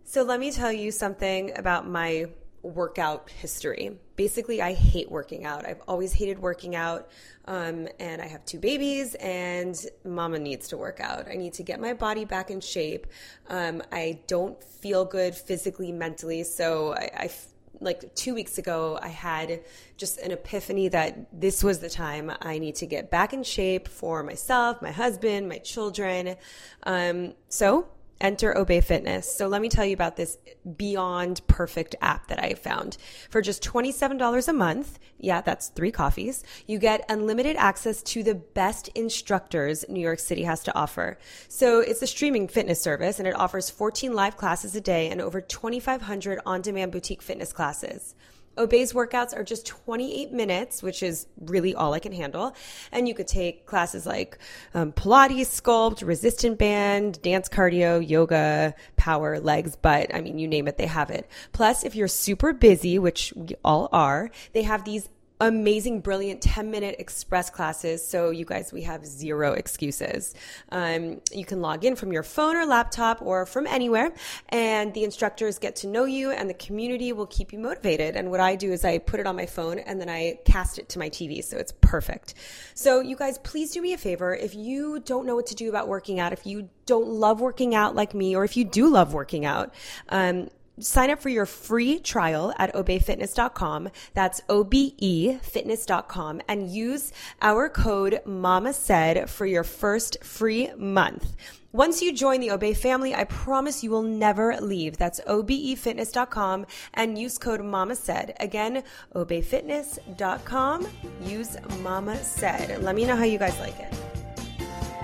So 0.05 0.23
let 0.23 0.39
me 0.39 0.49
tell 0.51 0.71
you 0.71 0.91
something 0.91 1.51
about 1.57 1.85
my 1.85 2.27
workout 2.61 3.29
history. 3.29 3.97
Basically, 4.15 4.61
I 4.61 4.73
hate 4.73 5.09
working 5.09 5.45
out. 5.45 5.65
I've 5.65 5.81
always 5.87 6.13
hated 6.13 6.39
working 6.39 6.75
out. 6.75 7.09
Um, 7.45 7.87
and 7.99 8.21
I 8.21 8.27
have 8.27 8.45
two 8.45 8.59
babies, 8.59 9.15
and 9.15 9.75
mama 10.05 10.37
needs 10.37 10.67
to 10.67 10.77
work 10.77 10.99
out. 10.99 11.27
I 11.27 11.35
need 11.35 11.53
to 11.53 11.63
get 11.63 11.79
my 11.79 11.93
body 11.93 12.25
back 12.25 12.51
in 12.51 12.59
shape. 12.59 13.07
Um, 13.47 13.81
I 13.91 14.19
don't 14.27 14.61
feel 14.63 15.05
good 15.05 15.33
physically, 15.33 15.91
mentally. 15.91 16.43
So 16.43 16.93
I, 16.93 17.09
I 17.17 17.25
f- 17.25 17.47
like 17.81 18.13
two 18.13 18.35
weeks 18.35 18.57
ago, 18.57 18.99
I 19.01 19.07
had 19.07 19.61
just 19.97 20.19
an 20.19 20.31
epiphany 20.31 20.89
that 20.89 21.27
this 21.31 21.63
was 21.63 21.79
the 21.79 21.89
time 21.89 22.31
I 22.41 22.59
need 22.59 22.75
to 22.75 22.85
get 22.85 23.09
back 23.09 23.33
in 23.33 23.43
shape 23.43 23.87
for 23.87 24.21
myself, 24.21 24.81
my 24.81 24.91
husband, 24.91 25.47
my 25.47 25.59
children. 25.59 26.35
Um, 26.83 27.33
so 27.47 27.87
enter 28.21 28.57
Obe 28.57 28.83
Fitness. 28.83 29.31
So 29.35 29.47
let 29.47 29.61
me 29.61 29.69
tell 29.69 29.85
you 29.85 29.93
about 29.93 30.15
this 30.15 30.37
beyond 30.77 31.41
perfect 31.47 31.95
app 32.01 32.27
that 32.27 32.43
I 32.43 32.53
found. 32.53 32.97
For 33.29 33.41
just 33.41 33.63
$27 33.63 34.47
a 34.47 34.53
month, 34.53 34.99
yeah, 35.17 35.41
that's 35.41 35.69
three 35.69 35.91
coffees, 35.91 36.43
you 36.67 36.79
get 36.79 37.05
unlimited 37.09 37.55
access 37.57 38.01
to 38.03 38.23
the 38.23 38.35
best 38.35 38.89
instructors 38.89 39.85
New 39.89 39.99
York 39.99 40.19
City 40.19 40.43
has 40.43 40.63
to 40.63 40.75
offer. 40.75 41.17
So 41.47 41.79
it's 41.79 42.01
a 42.01 42.07
streaming 42.07 42.47
fitness 42.47 42.81
service 42.81 43.19
and 43.19 43.27
it 43.27 43.35
offers 43.35 43.69
14 43.69 44.13
live 44.13 44.37
classes 44.37 44.75
a 44.75 44.81
day 44.81 45.09
and 45.09 45.21
over 45.21 45.41
2,500 45.41 46.39
on 46.45 46.61
demand 46.61 46.91
boutique 46.91 47.21
fitness 47.21 47.53
classes. 47.53 48.15
Obe's 48.57 48.93
workouts 48.93 49.35
are 49.35 49.43
just 49.43 49.65
28 49.65 50.31
minutes, 50.31 50.83
which 50.83 51.01
is 51.01 51.27
really 51.39 51.73
all 51.75 51.93
I 51.93 51.99
can 51.99 52.11
handle. 52.11 52.55
And 52.91 53.07
you 53.07 53.13
could 53.13 53.27
take 53.27 53.65
classes 53.65 54.05
like 54.05 54.37
um, 54.73 54.91
Pilates, 54.91 55.61
sculpt, 55.61 56.05
resistant 56.05 56.57
band, 56.59 57.21
dance 57.21 57.47
cardio, 57.47 58.07
yoga, 58.07 58.75
power, 58.97 59.39
legs, 59.39 59.75
butt. 59.75 60.13
I 60.13 60.21
mean, 60.21 60.39
you 60.39 60.47
name 60.47 60.67
it, 60.67 60.77
they 60.77 60.87
have 60.87 61.09
it. 61.09 61.29
Plus, 61.51 61.83
if 61.83 61.95
you're 61.95 62.07
super 62.07 62.53
busy, 62.53 62.99
which 62.99 63.33
we 63.35 63.55
all 63.63 63.89
are, 63.91 64.31
they 64.53 64.63
have 64.63 64.85
these 64.85 65.09
amazing, 65.41 66.01
brilliant 66.01 66.41
10 66.41 66.69
minute 66.69 66.95
express 66.99 67.49
classes. 67.49 68.05
So, 68.05 68.29
you 68.29 68.45
guys, 68.45 68.73
we 68.73 68.81
have 68.83 69.05
zero 69.05 69.53
excuses. 69.53 70.33
Um, 70.69 71.21
you 71.31 71.45
can 71.45 71.61
log 71.61 71.85
in 71.85 71.95
from 71.95 72.11
your 72.11 72.23
phone 72.23 72.55
or 72.55 72.65
laptop 72.65 73.21
or 73.21 73.45
from 73.45 73.65
anywhere, 73.65 74.13
and 74.49 74.93
the 74.93 75.03
instructors 75.03 75.57
get 75.57 75.77
to 75.77 75.87
know 75.87 76.05
you, 76.05 76.31
and 76.31 76.49
the 76.49 76.55
community 76.55 77.13
will 77.13 77.27
keep 77.27 77.53
you 77.53 77.59
motivated. 77.59 78.15
And 78.15 78.31
what 78.31 78.39
I 78.39 78.55
do 78.55 78.71
is 78.71 78.83
I 78.83 78.97
put 78.97 79.19
it 79.19 79.27
on 79.27 79.35
my 79.35 79.45
phone 79.45 79.79
and 79.79 79.99
then 79.99 80.09
I 80.09 80.39
cast 80.43 80.77
it 80.77 80.89
to 80.89 80.99
my 80.99 81.09
TV. 81.09 81.43
So, 81.43 81.57
it's 81.57 81.73
perfect. 81.79 82.33
So, 82.73 82.99
you 82.99 83.15
guys, 83.15 83.37
please 83.39 83.71
do 83.71 83.81
me 83.81 83.93
a 83.93 83.97
favor. 83.97 84.35
If 84.35 84.55
you 84.55 84.99
don't 84.99 85.25
know 85.25 85.35
what 85.35 85.47
to 85.47 85.55
do 85.55 85.69
about 85.69 85.87
working 85.87 86.19
out, 86.19 86.33
if 86.33 86.45
you 86.45 86.69
don't 86.85 87.07
love 87.07 87.39
working 87.39 87.75
out 87.75 87.95
like 87.95 88.13
me, 88.13 88.35
or 88.35 88.43
if 88.43 88.57
you 88.57 88.65
do 88.65 88.89
love 88.89 89.13
working 89.13 89.45
out, 89.45 89.73
um, 90.09 90.49
sign 90.79 91.09
up 91.09 91.21
for 91.21 91.29
your 91.29 91.45
free 91.45 91.99
trial 91.99 92.53
at 92.57 92.73
obefitness.com. 92.73 93.89
That's 94.13 94.41
O-B-E 94.49 95.37
fitness.com 95.41 96.41
and 96.47 96.69
use 96.69 97.11
our 97.41 97.69
code 97.69 98.21
MAMA 98.25 98.73
said 98.73 99.29
for 99.29 99.45
your 99.45 99.63
first 99.63 100.23
free 100.23 100.71
month. 100.77 101.35
Once 101.71 102.01
you 102.01 102.11
join 102.11 102.39
the 102.39 102.49
Obe 102.49 102.75
family, 102.75 103.13
I 103.13 103.25
promise 103.25 103.83
you 103.83 103.91
will 103.91 104.01
never 104.01 104.59
leave. 104.59 104.97
That's 104.97 105.21
obefitness.com 105.21 106.65
and 106.95 107.17
use 107.17 107.37
code 107.37 107.63
MAMA 107.63 107.95
said. 107.95 108.35
Again, 108.39 108.83
obefitness.com. 109.13 110.87
Use 111.21 111.57
MAMA 111.83 112.23
said. 112.23 112.81
Let 112.81 112.95
me 112.95 113.05
know 113.05 113.15
how 113.15 113.25
you 113.25 113.37
guys 113.37 113.59
like 113.59 113.79
it. 113.79 113.93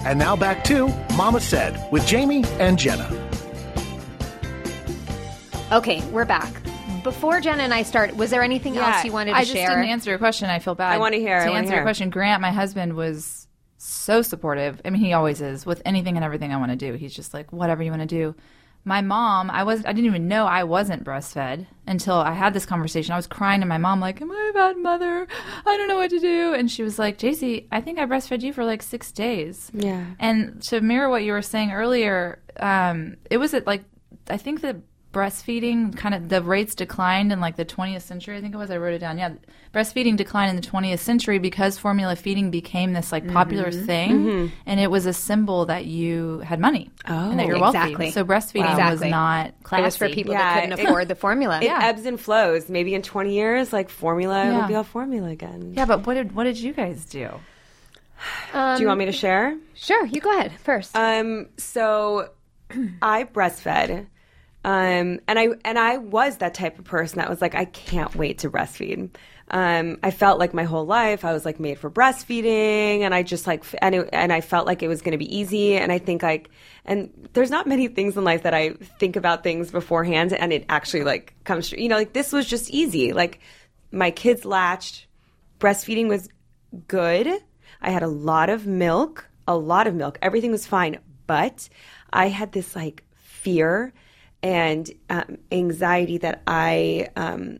And 0.05 0.19
now 0.19 0.35
back 0.35 0.63
to 0.65 0.87
Mama 1.17 1.39
Said 1.39 1.91
with 1.91 2.05
Jamie 2.05 2.43
and 2.59 2.77
Jenna. 2.77 3.34
Okay, 5.71 6.03
we're 6.11 6.25
back. 6.25 6.53
Before 7.03 7.41
Jenna 7.41 7.63
and 7.63 7.73
I 7.73 7.83
start, 7.83 8.15
was 8.15 8.29
there 8.29 8.43
anything 8.43 8.77
else 8.77 9.03
you 9.03 9.11
wanted 9.11 9.31
to 9.31 9.37
I 9.37 9.41
just 9.41 9.53
share? 9.53 9.69
didn't 9.69 9.85
answer 9.85 10.09
your 10.09 10.19
question. 10.19 10.49
I 10.49 10.59
feel 10.59 10.75
bad. 10.75 10.93
I 10.93 10.97
wanna 10.97 11.17
hear, 11.17 11.37
I 11.37 11.45
To 11.45 11.47
wanna 11.49 11.59
answer 11.59 11.69
hear. 11.71 11.77
your 11.77 11.85
question, 11.85 12.09
Grant, 12.09 12.41
my 12.41 12.51
husband, 12.51 12.93
was 12.95 13.47
so 13.77 14.21
supportive. 14.21 14.81
I 14.85 14.89
mean, 14.91 15.01
he 15.01 15.13
always 15.13 15.41
is 15.41 15.65
with 15.65 15.81
anything 15.85 16.15
and 16.17 16.23
everything 16.23 16.53
I 16.53 16.57
want 16.57 16.71
to 16.71 16.75
do. 16.75 16.93
He's 16.93 17.13
just 17.15 17.33
like, 17.33 17.51
whatever 17.51 17.83
you 17.83 17.91
want 17.91 18.01
to 18.01 18.07
do. 18.07 18.35
My 18.87 19.01
mom, 19.01 19.49
I 19.49 19.63
was, 19.63 19.79
I 19.85 19.93
didn't 19.93 20.05
even 20.05 20.27
know 20.27 20.45
I 20.45 20.63
wasn't 20.63 21.03
breastfed 21.03 21.65
until 21.87 22.15
I 22.15 22.33
had 22.33 22.53
this 22.53 22.65
conversation. 22.67 23.13
I 23.13 23.15
was 23.15 23.25
crying 23.27 23.61
to 23.61 23.65
my 23.65 23.79
mom, 23.79 23.99
like, 23.99 24.21
"Am 24.21 24.31
I 24.31 24.47
a 24.51 24.53
bad 24.53 24.77
mother? 24.77 25.27
I 25.65 25.77
don't 25.77 25.87
know 25.87 25.95
what 25.97 26.11
to 26.11 26.19
do." 26.19 26.53
And 26.53 26.69
she 26.69 26.83
was 26.83 26.99
like, 26.99 27.17
"Jacey, 27.17 27.67
I 27.71 27.81
think 27.81 27.97
I 27.97 28.05
breastfed 28.05 28.41
you 28.41 28.53
for 28.53 28.63
like 28.63 28.83
six 28.83 29.11
days." 29.11 29.71
Yeah. 29.73 30.05
And 30.19 30.61
to 30.65 30.81
mirror 30.81 31.09
what 31.09 31.23
you 31.23 31.31
were 31.31 31.41
saying 31.41 31.71
earlier, 31.71 32.43
um, 32.59 33.17
it 33.31 33.37
was 33.37 33.55
at 33.55 33.65
like 33.65 33.83
I 34.29 34.37
think 34.37 34.61
that 34.61 34.75
breastfeeding 35.15 35.95
kind 35.95 36.13
of 36.13 36.27
the 36.27 36.41
rates 36.41 36.75
declined 36.75 37.31
in 37.31 37.39
like 37.39 37.55
the 37.55 37.63
20th 37.65 38.01
century. 38.01 38.35
I 38.37 38.41
think 38.41 38.53
it 38.53 38.57
was. 38.57 38.69
I 38.69 38.77
wrote 38.77 38.93
it 38.93 38.99
down. 38.99 39.17
Yeah, 39.17 39.33
breastfeeding 39.73 40.17
declined 40.17 40.49
in 40.49 40.55
the 40.61 40.67
20th 40.67 40.99
century 40.99 41.39
because 41.39 41.77
formula 41.79 42.15
feeding 42.17 42.51
became 42.51 42.91
this 42.93 43.11
like 43.11 43.25
popular 43.31 43.71
Mm-hmm. 43.71 43.85
thing, 43.85 44.51
and 44.65 44.79
it 44.79 44.91
was 44.91 45.05
a 45.05 45.13
symbol 45.13 45.65
that 45.67 45.85
you 45.85 46.39
had 46.39 46.59
money 46.59 46.91
and 47.05 47.39
that 47.39 47.47
you're 47.47 47.59
wealthy. 47.59 47.77
Exactly. 47.77 48.11
So 48.11 48.25
breastfeeding 48.25 48.69
Exactly. 48.69 49.07
was 49.07 49.11
not 49.11 49.53
classy. 49.63 49.81
it 49.81 49.85
was 49.85 49.95
for 49.97 50.09
people 50.09 50.33
Yeah, 50.33 50.39
that 50.53 50.63
couldn't 50.63 50.79
it- 50.79 50.85
afford 50.85 51.07
the 51.07 51.15
formula. 51.15 51.59
It 51.61 51.71
ebbs 51.71 52.05
and 52.05 52.19
flows. 52.19 52.69
Maybe 52.69 52.93
in 52.93 53.01
20 53.01 53.33
years, 53.33 53.71
like 53.71 53.89
formula 53.89 54.43
Yeah. 54.45 54.61
will 54.61 54.67
be 54.67 54.75
all 54.75 54.83
formula 54.83 55.29
again. 55.29 55.73
Yeah, 55.75 55.85
but 55.85 56.05
what 56.05 56.15
did 56.15 56.35
what 56.35 56.43
did 56.43 56.57
you 56.59 56.73
guys 56.73 57.05
do? 57.05 57.29
Do 58.53 58.81
you 58.81 58.87
want 58.87 58.99
me 58.99 59.05
to 59.05 59.11
share? 59.11 59.57
Sure, 59.73 60.05
you 60.05 60.19
go 60.21 60.31
ahead 60.37 60.51
first. 60.63 60.95
Um, 60.95 61.47
so 61.57 62.29
I 63.01 63.23
breastfed. 63.25 64.07
Um, 64.65 65.19
and 65.27 65.37
I 65.37 65.49
and 65.63 65.77
I 65.77 65.97
was 65.97 66.37
that 66.37 66.55
type 66.55 66.79
of 66.79 66.85
person 66.85 67.19
that 67.19 67.29
was 67.29 67.39
like, 67.39 67.53
I 67.53 67.65
can't 67.65 68.15
wait 68.15 68.39
to 68.39 68.49
breastfeed. 68.49 69.11
Um, 69.51 69.99
I 70.01 70.09
felt 70.09 70.39
like 70.39 70.55
my 70.55 70.63
whole 70.63 70.87
life 70.87 71.23
I 71.23 71.33
was 71.33 71.45
like 71.45 71.59
made 71.59 71.77
for 71.77 71.91
breastfeeding, 71.91 73.01
and 73.01 73.13
I 73.13 73.21
just 73.21 73.45
like 73.45 73.63
and 73.79 73.93
it, 73.93 74.09
and 74.11 74.33
I 74.33 74.41
felt 74.41 74.65
like 74.65 74.81
it 74.81 74.87
was 74.87 75.03
going 75.03 75.11
to 75.11 75.19
be 75.19 75.37
easy. 75.37 75.77
And 75.77 75.91
I 75.91 75.99
think 75.99 76.23
like, 76.23 76.49
and 76.83 77.29
there's 77.33 77.51
not 77.51 77.67
many 77.67 77.87
things 77.89 78.17
in 78.17 78.23
life 78.23 78.41
that 78.41 78.55
I 78.55 78.71
think 78.99 79.15
about 79.15 79.43
things 79.43 79.69
beforehand, 79.69 80.33
and 80.33 80.51
it 80.51 80.65
actually 80.67 81.03
like 81.03 81.35
comes. 81.43 81.69
true. 81.69 81.77
You 81.77 81.87
know, 81.87 81.97
like 81.97 82.13
this 82.13 82.33
was 82.33 82.47
just 82.47 82.71
easy. 82.71 83.13
Like 83.13 83.41
my 83.91 84.09
kids 84.09 84.45
latched, 84.45 85.05
breastfeeding 85.59 86.07
was 86.07 86.27
good. 86.87 87.27
I 87.83 87.91
had 87.91 88.01
a 88.01 88.07
lot 88.07 88.49
of 88.49 88.65
milk, 88.65 89.27
a 89.47 89.55
lot 89.55 89.85
of 89.85 89.93
milk. 89.93 90.17
Everything 90.23 90.49
was 90.49 90.65
fine, 90.65 90.97
but 91.27 91.69
I 92.11 92.29
had 92.29 92.51
this 92.51 92.75
like 92.75 93.03
fear 93.13 93.93
and 94.45 94.91
um, 95.09 95.39
anxiety 95.51 96.19
that 96.19 96.43
I 96.45 97.07
um, 97.15 97.57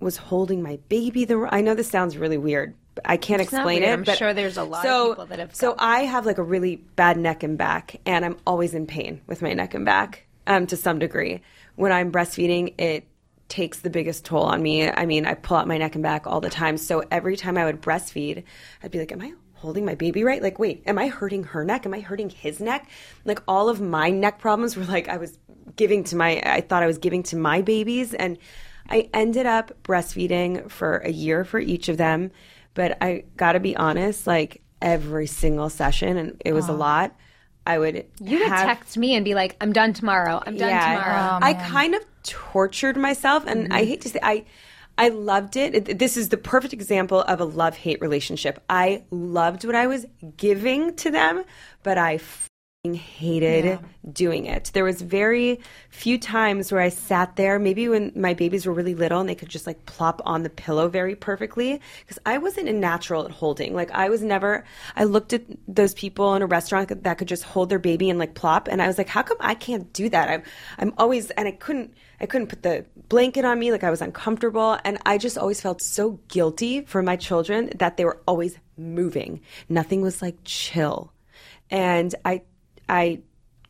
was 0.00 0.16
holding 0.16 0.62
my 0.62 0.78
baby. 0.88 1.26
The 1.26 1.46
I 1.50 1.60
know 1.60 1.74
this 1.74 1.90
sounds 1.90 2.16
really 2.16 2.38
weird. 2.38 2.74
But 2.94 3.04
I 3.06 3.16
can't 3.18 3.38
not 3.38 3.44
explain 3.44 3.80
weird. 3.80 3.82
it. 3.82 3.92
I'm 3.92 4.02
but 4.02 4.18
sure 4.18 4.34
there's 4.34 4.56
a 4.56 4.64
lot 4.64 4.84
of 4.84 4.90
so, 4.90 5.08
people 5.10 5.26
that 5.26 5.38
have 5.38 5.54
So 5.54 5.74
I 5.78 6.00
have 6.00 6.26
like 6.26 6.38
a 6.38 6.42
really 6.42 6.76
bad 6.76 7.18
neck 7.18 7.42
and 7.42 7.56
back, 7.58 8.00
and 8.06 8.24
I'm 8.24 8.38
always 8.46 8.72
in 8.72 8.86
pain 8.86 9.20
with 9.26 9.42
my 9.42 9.52
neck 9.52 9.74
and 9.74 9.84
back 9.84 10.26
um, 10.46 10.66
to 10.68 10.76
some 10.76 10.98
degree. 10.98 11.42
When 11.76 11.92
I'm 11.92 12.10
breastfeeding, 12.10 12.80
it 12.80 13.06
takes 13.48 13.80
the 13.80 13.90
biggest 13.90 14.24
toll 14.24 14.44
on 14.44 14.62
me. 14.62 14.88
I 14.88 15.04
mean, 15.04 15.26
I 15.26 15.34
pull 15.34 15.58
out 15.58 15.68
my 15.68 15.76
neck 15.76 15.94
and 15.94 16.02
back 16.02 16.26
all 16.26 16.40
the 16.40 16.50
time. 16.50 16.78
So 16.78 17.02
every 17.10 17.36
time 17.36 17.58
I 17.58 17.66
would 17.66 17.82
breastfeed, 17.82 18.44
I'd 18.82 18.90
be 18.90 18.98
like, 18.98 19.12
"Am 19.12 19.20
I 19.20 19.34
holding 19.54 19.84
my 19.84 19.94
baby 19.94 20.24
right? 20.24 20.42
Like, 20.42 20.58
wait, 20.58 20.82
am 20.86 20.98
I 20.98 21.08
hurting 21.08 21.44
her 21.44 21.64
neck? 21.64 21.84
Am 21.84 21.92
I 21.94 22.00
hurting 22.00 22.30
his 22.30 22.60
neck?" 22.60 22.88
Like 23.26 23.42
all 23.46 23.68
of 23.68 23.82
my 23.82 24.10
neck 24.10 24.38
problems 24.38 24.76
were 24.76 24.84
like 24.84 25.08
I 25.08 25.18
was 25.18 25.38
giving 25.76 26.04
to 26.04 26.16
my. 26.16 26.42
I 26.44 26.60
thought 26.60 26.82
I 26.82 26.86
was 26.86 26.98
giving 26.98 27.22
to 27.24 27.36
my 27.36 27.62
babies, 27.62 28.14
and 28.14 28.38
I 28.88 29.08
ended 29.14 29.46
up 29.46 29.82
breastfeeding 29.82 30.70
for 30.70 30.98
a 30.98 31.10
year 31.10 31.44
for 31.44 31.58
each 31.58 31.88
of 31.88 31.96
them. 31.96 32.30
But 32.74 32.98
I 33.02 33.24
got 33.36 33.52
to 33.52 33.60
be 33.60 33.76
honest, 33.76 34.26
like 34.26 34.62
every 34.80 35.26
single 35.26 35.70
session, 35.70 36.16
and 36.16 36.42
it 36.44 36.52
was 36.52 36.68
a 36.68 36.72
lot. 36.72 37.14
I 37.66 37.78
would 37.78 38.06
you 38.20 38.40
would 38.40 38.48
have, 38.48 38.66
text 38.66 38.98
me 38.98 39.14
and 39.14 39.24
be 39.24 39.34
like, 39.34 39.56
"I'm 39.60 39.72
done 39.72 39.92
tomorrow. 39.92 40.42
I'm 40.44 40.56
done 40.56 40.68
tomorrow." 40.68 41.36
Oh, 41.36 41.38
I 41.40 41.54
kind 41.54 41.94
of 41.94 42.04
tortured 42.22 42.96
myself, 42.96 43.46
and 43.46 43.72
I 43.72 43.80
mm-hmm. 43.80 43.88
hate 43.88 44.00
to 44.02 44.08
say 44.08 44.20
I. 44.22 44.44
I 44.98 45.08
loved 45.08 45.56
it. 45.56 45.88
It- 45.88 45.98
This 45.98 46.18
is 46.18 46.28
the 46.28 46.36
perfect 46.36 46.74
example 46.74 47.22
of 47.22 47.40
a 47.40 47.46
love 47.46 47.76
hate 47.76 48.00
relationship. 48.02 48.62
I 48.68 49.04
loved 49.10 49.64
what 49.64 49.74
I 49.74 49.86
was 49.86 50.04
giving 50.36 50.94
to 50.96 51.10
them, 51.10 51.44
but 51.82 51.96
I 51.96 52.18
hated 52.84 53.78
doing 54.12 54.46
it. 54.46 54.72
There 54.74 54.82
was 54.82 55.00
very 55.00 55.60
few 55.88 56.18
times 56.18 56.72
where 56.72 56.80
I 56.80 56.88
sat 56.88 57.36
there, 57.36 57.60
maybe 57.60 57.88
when 57.88 58.10
my 58.16 58.34
babies 58.34 58.66
were 58.66 58.72
really 58.72 58.96
little 58.96 59.20
and 59.20 59.28
they 59.28 59.36
could 59.36 59.48
just 59.48 59.68
like 59.68 59.86
plop 59.86 60.20
on 60.24 60.42
the 60.42 60.50
pillow 60.50 60.88
very 60.88 61.14
perfectly 61.14 61.80
because 62.00 62.18
I 62.26 62.38
wasn't 62.38 62.68
a 62.68 62.72
natural 62.72 63.24
at 63.24 63.30
holding. 63.30 63.76
Like 63.76 63.92
I 63.92 64.08
was 64.08 64.20
never 64.20 64.64
I 64.96 65.04
looked 65.04 65.32
at 65.32 65.44
those 65.68 65.94
people 65.94 66.34
in 66.34 66.42
a 66.42 66.46
restaurant 66.46 67.04
that 67.04 67.18
could 67.18 67.28
just 67.28 67.44
hold 67.44 67.68
their 67.68 67.78
baby 67.78 68.10
and 68.10 68.18
like 68.18 68.34
plop 68.34 68.66
and 68.66 68.82
I 68.82 68.88
was 68.88 68.98
like 68.98 69.06
how 69.08 69.22
come 69.22 69.36
I 69.38 69.54
can't 69.54 69.92
do 69.92 70.08
that? 70.08 70.28
I'm 70.28 70.42
I'm 70.76 70.92
always 70.98 71.30
and 71.30 71.46
I 71.46 71.52
couldn't 71.52 71.94
I 72.20 72.26
couldn't 72.26 72.48
put 72.48 72.64
the 72.64 72.84
blanket 73.08 73.44
on 73.44 73.60
me 73.60 73.70
like 73.70 73.84
I 73.84 73.90
was 73.90 74.02
uncomfortable 74.02 74.76
and 74.84 74.98
I 75.06 75.18
just 75.18 75.38
always 75.38 75.60
felt 75.60 75.82
so 75.82 76.18
guilty 76.26 76.80
for 76.80 77.00
my 77.00 77.14
children 77.14 77.70
that 77.76 77.96
they 77.96 78.04
were 78.04 78.20
always 78.26 78.58
moving. 78.76 79.40
Nothing 79.68 80.02
was 80.02 80.20
like 80.20 80.38
chill. 80.42 81.12
And 81.70 82.14
I 82.24 82.42
I 82.88 83.20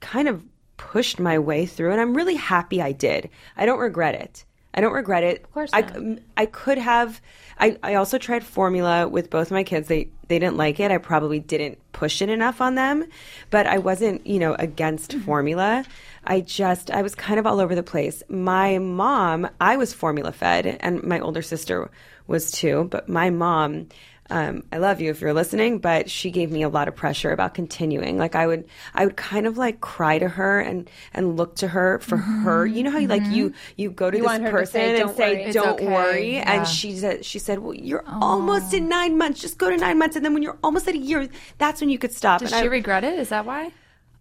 kind 0.00 0.28
of 0.28 0.42
pushed 0.76 1.20
my 1.20 1.38
way 1.38 1.66
through 1.66 1.92
and 1.92 2.00
I'm 2.00 2.14
really 2.14 2.34
happy 2.34 2.82
I 2.82 2.92
did. 2.92 3.30
I 3.56 3.66
don't 3.66 3.78
regret 3.78 4.14
it. 4.14 4.44
I 4.74 4.80
don't 4.80 4.92
regret 4.92 5.22
it. 5.22 5.44
Of 5.44 5.52
course 5.52 5.70
I, 5.72 5.82
not. 5.82 5.92
Mm, 5.94 6.20
I 6.36 6.46
could 6.46 6.78
have 6.78 7.20
I, 7.58 7.78
I 7.82 7.94
also 7.94 8.18
tried 8.18 8.42
formula 8.42 9.06
with 9.06 9.30
both 9.30 9.50
my 9.50 9.62
kids. 9.62 9.88
They 9.88 10.08
they 10.28 10.38
didn't 10.38 10.56
like 10.56 10.80
it. 10.80 10.90
I 10.90 10.98
probably 10.98 11.38
didn't 11.38 11.78
push 11.92 12.22
it 12.22 12.28
enough 12.28 12.60
on 12.60 12.74
them, 12.74 13.04
but 13.50 13.66
I 13.66 13.78
wasn't, 13.78 14.26
you 14.26 14.38
know, 14.38 14.54
against 14.54 15.12
mm-hmm. 15.12 15.20
formula. 15.20 15.84
I 16.24 16.40
just 16.40 16.90
I 16.90 17.02
was 17.02 17.14
kind 17.14 17.38
of 17.38 17.46
all 17.46 17.60
over 17.60 17.74
the 17.74 17.82
place. 17.82 18.22
My 18.28 18.78
mom, 18.78 19.48
I 19.60 19.76
was 19.76 19.92
formula 19.92 20.32
fed 20.32 20.78
and 20.80 21.02
my 21.02 21.20
older 21.20 21.42
sister 21.42 21.90
was 22.26 22.50
too, 22.50 22.88
but 22.90 23.08
my 23.08 23.30
mom 23.30 23.88
um, 24.32 24.62
I 24.72 24.78
love 24.78 25.00
you 25.00 25.10
if 25.10 25.20
you're 25.20 25.34
listening, 25.34 25.78
but 25.78 26.08
she 26.10 26.30
gave 26.30 26.50
me 26.50 26.62
a 26.62 26.68
lot 26.68 26.88
of 26.88 26.96
pressure 26.96 27.30
about 27.32 27.52
continuing. 27.54 28.16
Like 28.16 28.34
I 28.34 28.46
would, 28.46 28.64
I 28.94 29.04
would 29.04 29.16
kind 29.16 29.46
of 29.46 29.58
like 29.58 29.80
cry 29.80 30.18
to 30.18 30.28
her 30.28 30.58
and 30.60 30.88
and 31.12 31.36
look 31.36 31.56
to 31.56 31.68
her 31.68 31.98
for 31.98 32.16
her. 32.16 32.66
You 32.66 32.82
know 32.82 32.90
how 32.90 32.98
you 32.98 33.08
like 33.08 33.26
you 33.26 33.52
you 33.76 33.90
go 33.90 34.10
to 34.10 34.16
this 34.16 34.24
want 34.24 34.42
her 34.42 34.48
to 34.50 34.56
person 34.56 34.72
say, 34.72 35.00
and 35.00 35.10
say, 35.16 35.42
worry, 35.44 35.52
"Don't 35.52 35.68
okay." 35.80 35.86
worry," 35.86 36.34
Yeah. 36.36 36.52
and 36.52 36.66
she 36.66 36.96
said, 36.96 37.24
"She 37.24 37.38
said, 37.38 37.58
well, 37.60 37.74
you're 37.74 38.04
almost 38.08 38.72
in 38.74 38.88
nine 38.88 39.18
months. 39.18 39.40
Just 39.40 39.58
go 39.58 39.68
to 39.70 39.76
nine 39.76 39.98
months, 39.98 40.16
and 40.16 40.24
then 40.24 40.32
when 40.34 40.42
you're 40.42 40.58
almost 40.64 40.88
at 40.88 40.94
a 40.94 40.98
year, 40.98 41.28
that's 41.58 41.80
when 41.80 41.90
you 41.90 41.98
could 41.98 42.12
stop." 42.12 42.40
Does 42.40 42.52
And 42.52 42.60
she 42.62 42.66
I- 42.66 42.70
regret 42.70 43.04
it? 43.04 43.18
Is 43.18 43.28
that 43.28 43.44
why? 43.44 43.72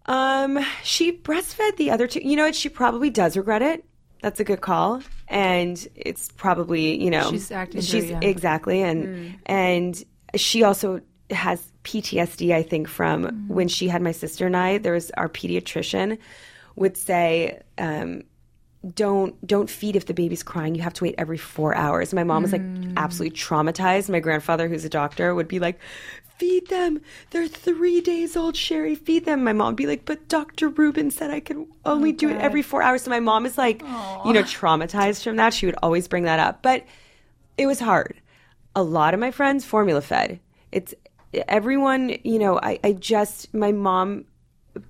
um, 0.06 0.58
she 0.82 1.12
breastfed 1.12 1.76
the 1.76 1.90
other 1.90 2.06
two. 2.06 2.20
You 2.22 2.36
know 2.36 2.44
what? 2.44 2.54
She 2.54 2.68
probably 2.68 3.08
does 3.10 3.36
regret 3.36 3.62
it. 3.62 3.84
That's 4.20 4.40
a 4.40 4.44
good 4.44 4.60
call, 4.60 5.00
and 5.32 5.88
it's 5.96 6.28
probably 6.36 7.02
you 7.02 7.10
know 7.10 7.30
She's 7.30 7.50
acting 7.50 7.80
She's 7.80 8.04
through, 8.04 8.12
yeah. 8.12 8.20
exactly, 8.20 8.82
and 8.82 9.06
mm. 9.06 9.34
and 9.46 10.04
she 10.36 10.62
also 10.62 11.00
has 11.30 11.72
PTSD. 11.84 12.54
I 12.54 12.62
think 12.62 12.86
from 12.86 13.24
mm. 13.24 13.48
when 13.48 13.66
she 13.66 13.88
had 13.88 14.02
my 14.02 14.12
sister 14.12 14.46
and 14.46 14.56
I. 14.56 14.78
There 14.78 14.92
was 14.92 15.10
our 15.12 15.28
pediatrician 15.28 16.18
would 16.76 16.96
say. 16.96 17.60
Um, 17.78 18.22
don't 18.96 19.46
don't 19.46 19.70
feed 19.70 19.94
if 19.94 20.06
the 20.06 20.14
baby's 20.14 20.42
crying. 20.42 20.74
You 20.74 20.82
have 20.82 20.94
to 20.94 21.04
wait 21.04 21.14
every 21.16 21.38
four 21.38 21.72
hours. 21.72 22.12
My 22.12 22.24
mom 22.24 22.42
was 22.42 22.50
like 22.50 22.62
mm. 22.62 22.94
absolutely 22.96 23.38
traumatized. 23.38 24.08
My 24.10 24.18
grandfather, 24.18 24.68
who's 24.68 24.84
a 24.84 24.88
doctor, 24.88 25.36
would 25.36 25.46
be 25.46 25.60
like, 25.60 25.78
"Feed 26.42 26.66
them. 26.68 27.00
They're 27.30 27.46
three 27.46 28.00
days 28.00 28.36
old. 28.36 28.56
Sherry, 28.56 28.96
feed 28.96 29.24
them." 29.26 29.44
My 29.44 29.52
mom 29.52 29.68
would 29.68 29.76
be 29.76 29.86
like, 29.86 30.04
"But 30.04 30.26
Doctor 30.28 30.68
Rubin 30.68 31.12
said 31.12 31.30
I 31.30 31.38
could 31.38 31.64
only 31.84 32.10
do 32.10 32.28
it 32.30 32.36
every 32.38 32.62
four 32.62 32.82
hours." 32.82 33.02
So 33.02 33.10
my 33.10 33.20
mom 33.20 33.46
is 33.46 33.56
like, 33.56 33.80
you 33.80 34.32
know, 34.32 34.42
traumatized 34.42 35.22
from 35.22 35.36
that. 35.36 35.54
She 35.54 35.66
would 35.66 35.76
always 35.82 36.08
bring 36.08 36.24
that 36.24 36.40
up, 36.40 36.60
but 36.60 36.84
it 37.56 37.66
was 37.66 37.78
hard. 37.78 38.20
A 38.74 38.82
lot 38.82 39.14
of 39.14 39.20
my 39.20 39.30
friends 39.30 39.64
formula 39.64 40.00
fed. 40.00 40.40
It's 40.72 40.94
everyone. 41.46 42.16
You 42.24 42.38
know, 42.40 42.58
I, 42.60 42.80
I 42.82 42.92
just 42.94 43.54
my 43.54 43.70
mom 43.70 44.24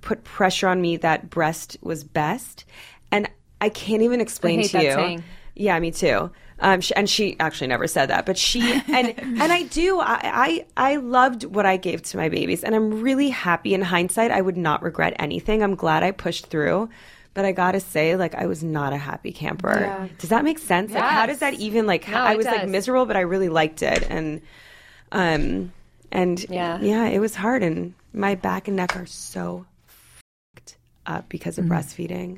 put 0.01 0.23
pressure 0.23 0.67
on 0.67 0.81
me 0.81 0.97
that 0.97 1.29
breast 1.29 1.77
was 1.81 2.03
best, 2.03 2.65
and 3.11 3.29
I 3.61 3.69
can't 3.69 4.01
even 4.01 4.21
explain 4.21 4.63
to 4.69 4.81
you. 4.81 4.91
saying. 4.91 5.23
Yeah, 5.55 5.79
me 5.79 5.91
too. 5.91 6.31
Um, 6.59 6.81
she, 6.81 6.93
and 6.95 7.09
she 7.09 7.35
actually 7.39 7.67
never 7.67 7.87
said 7.87 8.07
that, 8.07 8.25
but 8.25 8.37
she 8.37 8.61
and 8.87 9.13
and 9.17 9.51
I 9.51 9.63
do. 9.63 9.99
I, 9.99 10.19
I 10.77 10.91
I 10.91 10.95
loved 10.97 11.43
what 11.43 11.65
I 11.65 11.77
gave 11.77 12.01
to 12.03 12.17
my 12.17 12.29
babies, 12.29 12.63
and 12.63 12.73
I'm 12.75 13.01
really 13.01 13.29
happy. 13.29 13.73
In 13.73 13.81
hindsight, 13.81 14.31
I 14.31 14.41
would 14.41 14.57
not 14.57 14.81
regret 14.83 15.15
anything. 15.19 15.61
I'm 15.63 15.75
glad 15.75 16.03
I 16.03 16.11
pushed 16.11 16.47
through. 16.47 16.89
But 17.35 17.45
I 17.45 17.51
gotta 17.51 17.79
say, 17.79 18.15
like, 18.15 18.35
I 18.35 18.45
was 18.45 18.63
not 18.63 18.93
a 18.93 18.97
happy 18.97 19.31
camper. 19.31 20.07
Does 20.19 20.29
that 20.29 20.43
make 20.43 20.59
sense? 20.59 20.91
Like, 20.93 21.03
how 21.03 21.25
does 21.25 21.39
that 21.39 21.55
even 21.55 21.87
like? 21.87 22.07
No, 22.07 22.17
I 22.17 22.35
was 22.35 22.45
like 22.45 22.67
miserable, 22.67 23.07
but 23.07 23.17
I 23.17 23.21
really 23.21 23.49
liked 23.49 23.81
it, 23.81 24.05
and 24.07 24.39
um, 25.11 25.71
and 26.11 26.47
Yeah. 26.47 26.79
yeah, 26.79 27.05
it 27.07 27.17
was 27.17 27.33
hard, 27.35 27.63
and 27.63 27.95
my 28.13 28.35
back 28.35 28.67
and 28.67 28.77
neck 28.77 28.95
are 28.95 29.07
so 29.07 29.65
fucked 29.87 30.77
up 31.07 31.27
because 31.27 31.57
of 31.57 31.65
breastfeeding. 31.65 32.37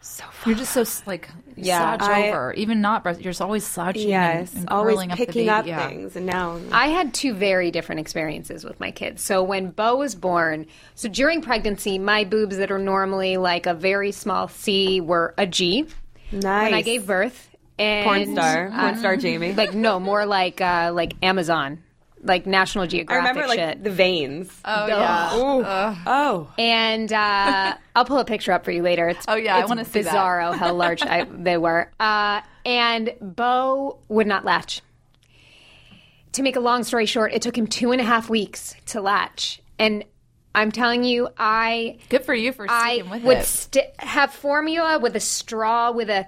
So 0.00 0.24
You're 0.46 0.54
just 0.54 0.72
so 0.72 0.84
like 1.06 1.28
Yeah, 1.56 1.96
slouch 1.96 2.08
I- 2.10 2.28
over, 2.30 2.52
even 2.54 2.80
not 2.80 3.02
breast. 3.02 3.20
You're 3.20 3.30
just 3.32 3.42
always 3.42 3.66
slouching. 3.66 4.08
Yes, 4.08 4.52
and, 4.52 4.60
and 4.60 4.68
always 4.70 4.94
curling 4.94 5.10
up 5.12 5.18
the 5.18 5.26
picking 5.26 5.42
baby. 5.46 5.50
up 5.50 5.66
Yeah. 5.66 5.88
things, 5.88 6.16
and 6.16 6.24
now 6.24 6.58
I 6.72 6.86
had 6.88 7.12
two 7.12 7.34
very 7.34 7.70
different 7.70 8.00
experiences 8.00 8.64
with 8.64 8.78
my 8.80 8.90
kids. 8.90 9.22
So 9.22 9.42
when 9.42 9.70
Bo 9.70 9.96
was 9.96 10.14
born, 10.14 10.66
so 10.94 11.08
during 11.08 11.42
pregnancy, 11.42 11.98
my 11.98 12.24
boobs 12.24 12.56
that 12.58 12.70
are 12.70 12.78
normally 12.78 13.36
like 13.36 13.66
a 13.66 13.74
very 13.74 14.12
small 14.12 14.48
C 14.48 15.00
were 15.00 15.34
a 15.36 15.46
G. 15.46 15.86
nice. 16.32 16.42
When 16.70 16.74
I 16.74 16.82
gave 16.82 17.06
birth, 17.06 17.50
and 17.78 18.04
porn 18.04 18.32
star, 18.34 18.68
uh, 18.72 18.80
porn 18.80 18.96
star 18.98 19.16
Jamie. 19.16 19.52
like 19.52 19.74
no, 19.74 19.98
more 20.00 20.26
like 20.26 20.60
uh, 20.60 20.92
like 20.94 21.14
Amazon, 21.22 21.82
like 22.22 22.46
National 22.46 22.84
I 22.84 22.86
Geographic 22.88 23.28
remember 23.28 23.48
like 23.48 23.58
shit. 23.58 23.84
the 23.84 23.90
veins. 23.90 24.50
Oh 24.64 24.86
yeah. 24.86 25.36
Ooh. 25.36 25.62
oh, 26.06 26.52
and 26.58 27.12
uh, 27.12 27.74
I'll 27.96 28.04
pull 28.04 28.18
a 28.18 28.24
picture 28.24 28.52
up 28.52 28.64
for 28.64 28.70
you 28.70 28.82
later. 28.82 29.08
It's 29.08 29.24
Oh, 29.28 29.36
yeah, 29.36 29.56
I 29.56 29.64
wanna 29.66 29.84
see 29.84 30.02
that. 30.02 30.12
bizarro 30.14 30.54
how 30.54 30.72
large 30.74 31.02
I, 31.02 31.24
they 31.30 31.56
were. 31.56 31.90
Uh, 32.00 32.40
and 32.64 33.12
Bo 33.20 33.98
would 34.08 34.26
not 34.26 34.44
latch. 34.44 34.82
To 36.32 36.42
make 36.42 36.56
a 36.56 36.60
long 36.60 36.84
story 36.84 37.06
short, 37.06 37.32
it 37.32 37.42
took 37.42 37.56
him 37.56 37.66
two 37.66 37.90
and 37.92 38.00
a 38.00 38.04
half 38.04 38.28
weeks 38.28 38.74
to 38.86 39.00
latch, 39.00 39.60
and 39.78 40.04
I'm 40.54 40.70
telling 40.72 41.02
you, 41.04 41.28
I 41.38 41.98
Good 42.10 42.24
for 42.24 42.34
you 42.34 42.52
for 42.52 42.66
I 42.68 43.02
with 43.10 43.22
would 43.24 43.38
it. 43.38 43.44
sti- 43.46 43.92
have 43.98 44.32
formula 44.32 44.98
with 44.98 45.16
a 45.16 45.20
straw 45.20 45.90
with 45.90 46.10
a 46.10 46.26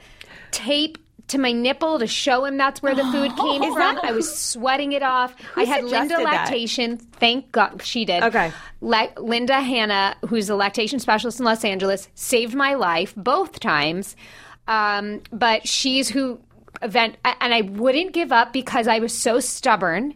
tape 0.52 0.98
to 1.30 1.38
my 1.38 1.52
nipple 1.52 1.98
to 1.98 2.06
show 2.06 2.44
him 2.44 2.56
that's 2.56 2.82
where 2.82 2.94
the 2.94 3.04
food 3.04 3.36
came 3.36 3.72
from. 3.72 3.98
I 4.02 4.12
was 4.12 4.36
sweating 4.36 4.92
it 4.92 5.02
off. 5.02 5.34
I 5.56 5.64
had 5.64 5.84
Linda 5.84 6.00
suggested 6.00 6.18
that? 6.18 6.24
lactation. 6.24 6.96
Thank 6.98 7.52
God 7.52 7.82
she 7.82 8.04
did. 8.04 8.22
Okay. 8.22 8.52
La- 8.80 9.08
Linda 9.16 9.60
Hanna, 9.60 10.16
who's 10.28 10.48
a 10.48 10.54
lactation 10.56 10.98
specialist 10.98 11.38
in 11.38 11.46
Los 11.46 11.64
Angeles, 11.64 12.08
saved 12.14 12.54
my 12.54 12.74
life 12.74 13.14
both 13.16 13.60
times. 13.60 14.16
Um, 14.68 15.22
but 15.32 15.66
she's 15.66 16.08
who 16.08 16.40
event, 16.82 17.16
and 17.24 17.52
I 17.54 17.62
wouldn't 17.62 18.12
give 18.12 18.32
up 18.32 18.52
because 18.52 18.86
I 18.88 18.98
was 18.98 19.16
so 19.16 19.40
stubborn, 19.40 20.14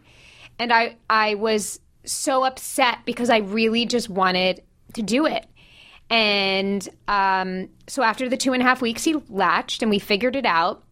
and 0.59 0.71
I 0.71 0.95
I 1.09 1.35
was 1.35 1.79
so 2.05 2.43
upset 2.43 2.99
because 3.05 3.29
I 3.29 3.37
really 3.37 3.85
just 3.85 4.09
wanted 4.09 4.61
to 4.93 5.01
do 5.01 5.25
it. 5.25 5.45
And 6.09 6.87
um, 7.07 7.69
so 7.87 8.03
after 8.03 8.29
the 8.29 8.37
two 8.37 8.53
and 8.53 8.61
a 8.61 8.65
half 8.65 8.81
weeks, 8.81 9.03
he 9.03 9.15
latched, 9.29 9.81
and 9.81 9.89
we 9.89 9.99
figured 9.99 10.35
it 10.35 10.45
out. 10.45 10.83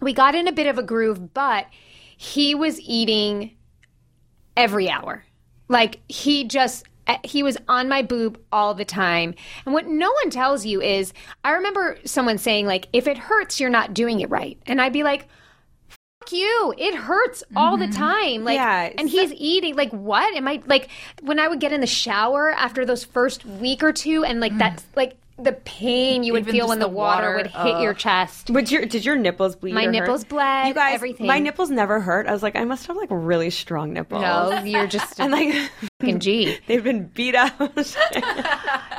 We 0.00 0.12
got 0.12 0.34
in 0.34 0.48
a 0.48 0.52
bit 0.52 0.66
of 0.66 0.78
a 0.78 0.82
groove, 0.82 1.34
but 1.34 1.66
he 2.16 2.54
was 2.54 2.80
eating 2.80 3.56
every 4.56 4.88
hour. 4.88 5.24
Like 5.68 6.00
he 6.08 6.44
just 6.44 6.84
uh, 7.06 7.18
he 7.22 7.42
was 7.42 7.56
on 7.68 7.88
my 7.88 8.02
boob 8.02 8.38
all 8.50 8.74
the 8.74 8.84
time. 8.84 9.34
And 9.64 9.74
what 9.74 9.86
no 9.86 10.10
one 10.22 10.30
tells 10.30 10.66
you 10.66 10.80
is 10.80 11.12
I 11.44 11.52
remember 11.52 11.98
someone 12.04 12.38
saying 12.38 12.66
like 12.66 12.88
if 12.92 13.06
it 13.06 13.18
hurts 13.18 13.60
you're 13.60 13.70
not 13.70 13.94
doing 13.94 14.20
it 14.20 14.30
right. 14.30 14.58
And 14.66 14.80
I'd 14.80 14.92
be 14.92 15.02
like 15.02 15.28
fuck 15.88 16.32
you. 16.32 16.74
It 16.78 16.94
hurts 16.94 17.44
all 17.54 17.76
the 17.76 17.88
time. 17.88 18.44
Like 18.44 18.56
Yeah, 18.56 18.92
and 18.98 19.08
he's 19.08 19.32
eating 19.32 19.76
like 19.76 19.90
what? 19.90 20.34
Am 20.34 20.48
I 20.48 20.62
like 20.66 20.88
when 21.22 21.38
I 21.38 21.48
would 21.48 21.60
get 21.60 21.72
in 21.72 21.80
the 21.80 21.86
shower 21.86 22.50
after 22.52 22.84
those 22.84 23.04
first 23.04 23.44
week 23.44 23.82
or 23.82 23.92
two 23.92 24.24
and 24.24 24.40
like 24.40 24.56
that's 24.58 24.84
like 24.96 25.16
the 25.38 25.52
pain 25.52 26.22
you 26.22 26.32
would 26.32 26.42
Even 26.42 26.52
feel 26.52 26.68
when 26.68 26.78
the, 26.78 26.86
the 26.86 26.92
water, 26.92 27.32
water, 27.32 27.36
would 27.36 27.46
hit 27.48 27.82
your 27.82 27.92
chest. 27.92 28.50
Would 28.50 28.70
your 28.70 28.86
did 28.86 29.04
your 29.04 29.16
nipples 29.16 29.54
bleed? 29.54 29.74
My 29.74 29.82
or 29.82 29.84
hurt? 29.86 29.92
nipples 29.92 30.24
bled, 30.24 30.68
You 30.68 30.74
guys, 30.74 30.94
everything. 30.94 31.26
My 31.26 31.38
nipples 31.38 31.70
never 31.70 32.00
hurt. 32.00 32.26
I 32.26 32.32
was 32.32 32.42
like, 32.42 32.56
I 32.56 32.64
must 32.64 32.86
have 32.86 32.96
like 32.96 33.08
really 33.10 33.50
strong 33.50 33.92
nipples. 33.92 34.22
No, 34.22 34.62
you're 34.62 34.86
just 34.86 35.20
and 35.20 35.32
like 35.32 35.54
fucking 36.00 36.20
G. 36.20 36.58
they've 36.66 36.82
been 36.82 37.06
beat 37.08 37.34
up. 37.34 37.52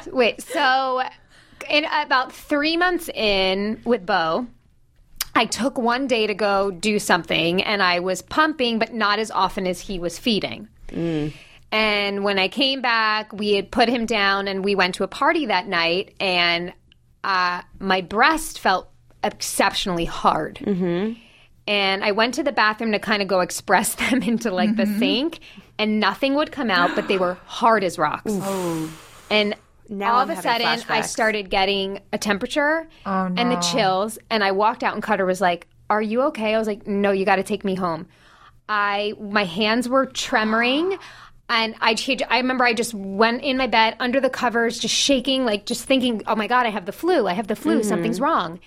Wait, 0.07 0.41
so 0.43 1.01
in 1.69 1.85
about 1.85 2.31
three 2.31 2.77
months 2.77 3.09
in 3.09 3.81
with 3.83 4.05
Bo, 4.05 4.45
I 5.33 5.45
took 5.45 5.77
one 5.77 6.07
day 6.07 6.27
to 6.27 6.33
go 6.33 6.71
do 6.71 6.99
something 6.99 7.63
and 7.63 7.81
I 7.81 7.99
was 7.99 8.21
pumping, 8.21 8.79
but 8.79 8.93
not 8.93 9.19
as 9.19 9.31
often 9.31 9.65
as 9.65 9.79
he 9.81 9.99
was 9.99 10.19
feeding. 10.19 10.67
Mm. 10.89 11.33
And 11.71 12.23
when 12.23 12.39
I 12.39 12.47
came 12.47 12.81
back, 12.81 13.33
we 13.33 13.53
had 13.53 13.71
put 13.71 13.89
him 13.89 14.05
down 14.05 14.47
and 14.47 14.63
we 14.63 14.75
went 14.75 14.95
to 14.95 15.03
a 15.03 15.07
party 15.07 15.47
that 15.47 15.67
night 15.67 16.15
and 16.19 16.73
uh, 17.23 17.61
my 17.79 18.01
breast 18.01 18.59
felt 18.59 18.89
exceptionally 19.23 20.05
hard. 20.05 20.55
Mm-hmm. 20.55 21.19
And 21.67 22.03
I 22.03 22.13
went 22.13 22.35
to 22.35 22.43
the 22.43 22.53
bathroom 22.53 22.93
to 22.93 22.99
kind 22.99 23.21
of 23.21 23.27
go 23.27 23.41
express 23.41 23.95
them 24.09 24.23
into 24.23 24.51
like 24.51 24.75
the 24.75 24.85
sink, 24.85 25.39
and 25.77 25.99
nothing 25.99 26.35
would 26.35 26.51
come 26.51 26.71
out, 26.71 26.95
but 26.95 27.07
they 27.07 27.17
were 27.17 27.37
hard 27.45 27.83
as 27.83 27.97
rocks. 27.97 28.31
And 29.29 29.55
Now 29.89 30.13
all 30.13 30.19
I'm 30.21 30.29
of 30.29 30.37
a 30.37 30.41
sudden, 30.41 30.65
I 30.87 31.01
started 31.01 31.49
getting 31.49 31.99
a 32.13 32.17
temperature 32.17 32.87
Oh, 33.05 33.33
and 33.35 33.51
the 33.51 33.57
chills. 33.57 34.17
And 34.29 34.43
I 34.43 34.51
walked 34.53 34.83
out, 34.83 34.93
and 34.93 35.03
Cutter 35.03 35.25
was 35.25 35.41
like, 35.41 35.67
"Are 35.89 36.01
you 36.01 36.21
okay?" 36.23 36.55
I 36.55 36.57
was 36.57 36.67
like, 36.67 36.87
"No, 36.87 37.11
you 37.11 37.25
got 37.25 37.35
to 37.35 37.43
take 37.43 37.65
me 37.65 37.75
home." 37.75 38.07
I 38.69 39.13
my 39.19 39.43
hands 39.43 39.89
were 39.89 40.07
tremoring. 40.07 40.97
And 41.49 41.75
I, 41.79 41.93
changed- 41.93 42.23
I 42.29 42.37
remember 42.37 42.65
I 42.65 42.73
just 42.73 42.93
went 42.93 43.41
in 43.41 43.57
my 43.57 43.67
bed 43.67 43.95
under 43.99 44.19
the 44.19 44.29
covers, 44.29 44.79
just 44.79 44.93
shaking, 44.93 45.45
like 45.45 45.65
just 45.65 45.85
thinking, 45.85 46.21
"Oh 46.27 46.35
my 46.35 46.47
god, 46.47 46.65
I 46.65 46.69
have 46.69 46.85
the 46.85 46.91
flu! 46.91 47.25
I 47.27 47.33
have 47.33 47.47
the 47.47 47.55
flu! 47.55 47.79
Mm-hmm. 47.79 47.87
Something's 47.87 48.19
wrong." 48.19 48.59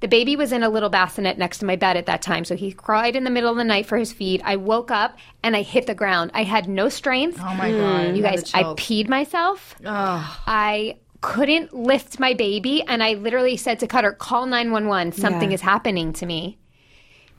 The 0.00 0.06
baby 0.06 0.36
was 0.36 0.52
in 0.52 0.62
a 0.62 0.68
little 0.68 0.88
bassinet 0.90 1.38
next 1.38 1.58
to 1.58 1.64
my 1.66 1.74
bed 1.74 1.96
at 1.96 2.06
that 2.06 2.22
time, 2.22 2.44
so 2.44 2.54
he 2.54 2.70
cried 2.70 3.16
in 3.16 3.24
the 3.24 3.30
middle 3.30 3.50
of 3.50 3.56
the 3.56 3.64
night 3.64 3.84
for 3.86 3.98
his 3.98 4.12
feed. 4.12 4.40
I 4.44 4.54
woke 4.54 4.92
up 4.92 5.18
and 5.42 5.56
I 5.56 5.62
hit 5.62 5.88
the 5.88 5.94
ground. 5.96 6.30
I 6.34 6.44
had 6.44 6.68
no 6.68 6.88
strength. 6.88 7.40
Oh 7.42 7.54
my 7.54 7.72
god, 7.72 8.16
You 8.16 8.22
guys, 8.22 8.54
I 8.54 8.62
chills. 8.62 8.76
peed 8.78 9.08
myself. 9.08 9.74
I 9.84 10.98
couldn't 11.20 11.74
lift 11.74 12.20
my 12.20 12.34
baby, 12.34 12.84
and 12.86 13.02
I 13.02 13.14
literally 13.14 13.56
said 13.56 13.80
to 13.80 13.88
Cutter, 13.88 14.12
"Call 14.12 14.46
nine 14.46 14.70
one 14.70 14.86
one. 14.86 15.10
Something 15.10 15.50
Yeah. 15.50 15.54
is 15.56 15.60
happening 15.62 16.12
to 16.12 16.26
me." 16.26 16.58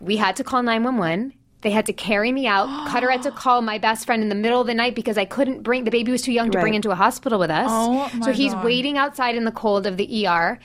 We 0.01 0.17
had 0.17 0.35
to 0.35 0.43
call 0.43 0.61
nine 0.61 0.83
one 0.83 0.97
one. 0.97 1.31
They 1.61 1.71
had 1.71 1.85
to 1.87 1.93
carry 1.93 2.31
me 2.31 2.47
out. 2.47 2.67
Cutter 2.89 3.09
had 3.09 3.23
to 3.23 3.31
call 3.31 3.61
my 3.61 3.77
best 3.77 4.05
friend 4.05 4.23
in 4.23 4.29
the 4.29 4.35
middle 4.35 4.61
of 4.61 4.67
the 4.67 4.73
night 4.73 4.95
because 4.95 5.17
I 5.17 5.25
couldn't 5.25 5.63
bring 5.63 5.83
the 5.83 5.91
baby 5.91 6.11
was 6.11 6.21
too 6.21 6.31
young 6.31 6.51
to 6.51 6.59
bring 6.59 6.73
into 6.73 6.91
a 6.91 6.95
hospital 6.95 7.39
with 7.39 7.51
us. 7.51 7.69
Oh, 7.69 8.09
so 8.23 8.31
he's 8.31 8.53
God. 8.53 8.65
waiting 8.65 8.97
outside 8.97 9.35
in 9.35 9.45
the 9.45 9.51
cold 9.51 9.85
of 9.85 9.97
the 9.97 10.27
ER. 10.27 10.59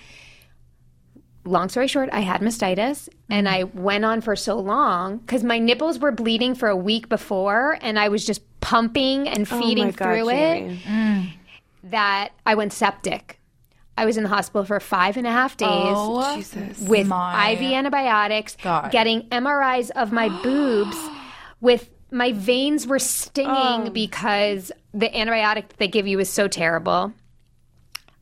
Long 1.47 1.69
story 1.69 1.89
short, 1.89 2.09
I 2.11 2.21
had 2.21 2.41
mastitis 2.41 3.09
and 3.29 3.49
I 3.49 3.65
went 3.65 4.05
on 4.05 4.23
for 4.23 4.35
so 4.35 4.59
long 4.59 5.19
because 5.19 5.45
my 5.45 5.59
nipples 5.59 5.99
were 5.99 6.13
bleeding 6.13 6.55
for 6.55 6.69
a 6.69 6.77
week 6.77 7.09
before 7.09 7.79
and 7.83 7.99
I 7.99 8.09
was 8.09 8.25
just 8.25 8.41
pumping 8.61 9.29
and 9.29 9.47
feeding 9.47 9.89
oh 9.89 9.93
God, 9.93 10.05
through 10.05 10.31
it 10.31 10.79
Jamie. 10.79 11.39
that 11.85 12.31
I 12.47 12.55
went 12.55 12.73
septic. 12.73 13.39
I 13.97 14.05
was 14.07 14.17
in 14.17 14.23
the 14.25 14.29
hospital 14.29 14.65
for 14.65 14.79
five 14.81 15.17
and 15.17 15.27
a 15.27 15.31
half 15.31 15.57
days 15.57 15.69
Oh, 15.69 16.43
with 16.81 17.07
my 17.07 17.51
IV 17.51 17.63
antibiotics, 17.73 18.57
God. 18.63 18.91
getting 18.91 19.23
MRIs 19.31 19.91
of 19.91 20.11
my 20.13 20.29
boobs 20.43 20.97
with 21.61 21.91
my 22.11 22.33
veins 22.33 22.87
were 22.87 22.99
stinging 22.99 23.51
um. 23.51 23.93
because 23.93 24.71
the 24.93 25.09
antibiotic 25.09 25.69
that 25.69 25.77
they 25.79 25.89
give 25.89 26.07
you 26.07 26.19
is 26.21 26.29
so 26.31 26.49
terrible. 26.49 27.13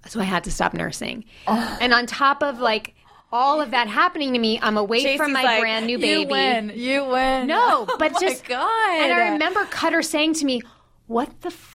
So 0.08 0.20
I 0.20 0.24
had 0.24 0.44
to 0.44 0.50
stop 0.50 0.74
nursing. 0.74 1.24
Oh. 1.46 1.78
And 1.80 1.92
on 1.94 2.06
top 2.06 2.42
of 2.42 2.58
like 2.58 2.94
all 3.30 3.60
of 3.60 3.70
that 3.70 3.88
happening 3.88 4.32
to 4.34 4.38
me, 4.38 4.58
I'm 4.60 4.76
away 4.76 5.16
from 5.16 5.32
my 5.32 5.42
like, 5.42 5.60
brand 5.60 5.86
new 5.86 5.98
baby. 5.98 6.20
You 6.22 6.26
win. 6.28 6.72
You 6.74 7.04
win. 7.06 7.46
No, 7.46 7.86
Oh 7.88 7.96
but 7.98 8.12
my 8.12 8.20
just 8.20 8.44
God. 8.44 8.90
And 9.00 9.12
I 9.12 9.30
remember 9.32 9.64
Cutter 9.66 10.02
saying 10.02 10.34
to 10.34 10.44
me, 10.44 10.60
"What 11.06 11.40
the 11.42 11.48
f- 11.48 11.71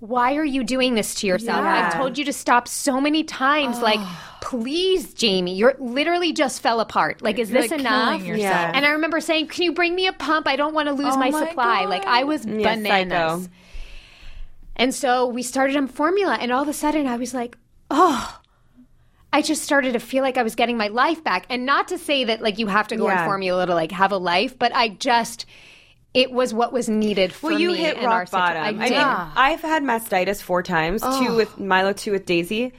why 0.00 0.36
are 0.36 0.44
you 0.44 0.64
doing 0.64 0.94
this 0.94 1.14
to 1.16 1.26
yourself? 1.26 1.62
Yeah. 1.64 1.86
I've 1.88 1.94
told 1.94 2.18
you 2.18 2.24
to 2.26 2.32
stop 2.32 2.68
so 2.68 3.00
many 3.00 3.24
times. 3.24 3.80
Like, 3.80 4.00
please, 4.40 5.14
Jamie, 5.14 5.54
you're 5.56 5.74
literally 5.78 6.32
just 6.32 6.60
fell 6.62 6.80
apart. 6.80 7.22
Like, 7.22 7.38
is 7.38 7.50
You're, 7.50 7.62
this 7.62 7.70
like, 7.70 7.80
enough? 7.80 8.22
Yeah. 8.22 8.72
And 8.74 8.84
I 8.86 8.90
remember 8.90 9.20
saying, 9.20 9.48
"Can 9.48 9.64
you 9.64 9.72
bring 9.72 9.94
me 9.94 10.06
a 10.06 10.12
pump? 10.12 10.46
I 10.46 10.56
don't 10.56 10.74
want 10.74 10.88
to 10.88 10.94
lose 10.94 11.14
Oh 11.14 11.18
my, 11.18 11.30
my 11.30 11.46
supply." 11.46 11.80
God. 11.82 11.88
Like, 11.90 12.06
I 12.06 12.24
was 12.24 12.44
Yeah, 12.46 12.74
bananas. 12.76 13.42
psycho. 13.44 13.52
And 14.76 14.94
so 14.94 15.26
we 15.26 15.42
started 15.42 15.76
on 15.76 15.86
formula, 15.88 16.38
and 16.40 16.50
all 16.52 16.62
of 16.62 16.68
a 16.68 16.72
sudden 16.72 17.06
I 17.06 17.16
was 17.16 17.34
like, 17.34 17.56
oh. 17.90 18.36
I 19.32 19.42
just 19.42 19.62
started 19.62 19.92
to 19.92 20.00
feel 20.00 20.24
like 20.24 20.36
I 20.36 20.42
was 20.42 20.56
getting 20.56 20.76
my 20.76 20.88
life 20.88 21.22
back. 21.22 21.46
And 21.48 21.64
not 21.64 21.86
to 21.88 21.98
say 21.98 22.24
that 22.24 22.42
like 22.42 22.58
you 22.58 22.66
have 22.66 22.88
to 22.88 22.96
go 22.96 23.06
Yeah. 23.06 23.20
on 23.22 23.28
formula 23.28 23.64
to 23.64 23.74
like 23.76 23.92
have 23.92 24.10
a 24.10 24.16
life, 24.16 24.58
but 24.58 24.74
I 24.74 24.88
just 24.88 25.46
it 26.14 26.32
was 26.32 26.52
what 26.52 26.72
was 26.72 26.88
needed 26.88 27.32
for 27.32 27.50
Well, 27.50 27.60
you 27.60 27.72
me 27.72 27.78
hit 27.78 28.02
rock 28.02 28.30
bottom. 28.30 28.62
I 28.62 28.68
I, 28.68 28.72
did. 28.72 28.80
mean, 28.80 28.92
I've 28.96 29.60
had 29.60 29.82
mastitis 29.82 30.42
four 30.42 30.62
times. 30.62 31.02
Two 31.02 31.08
oh. 31.08 31.36
with 31.36 31.58
Milo, 31.58 31.92
two 31.92 32.12
with 32.12 32.26
Daisy. 32.26 32.72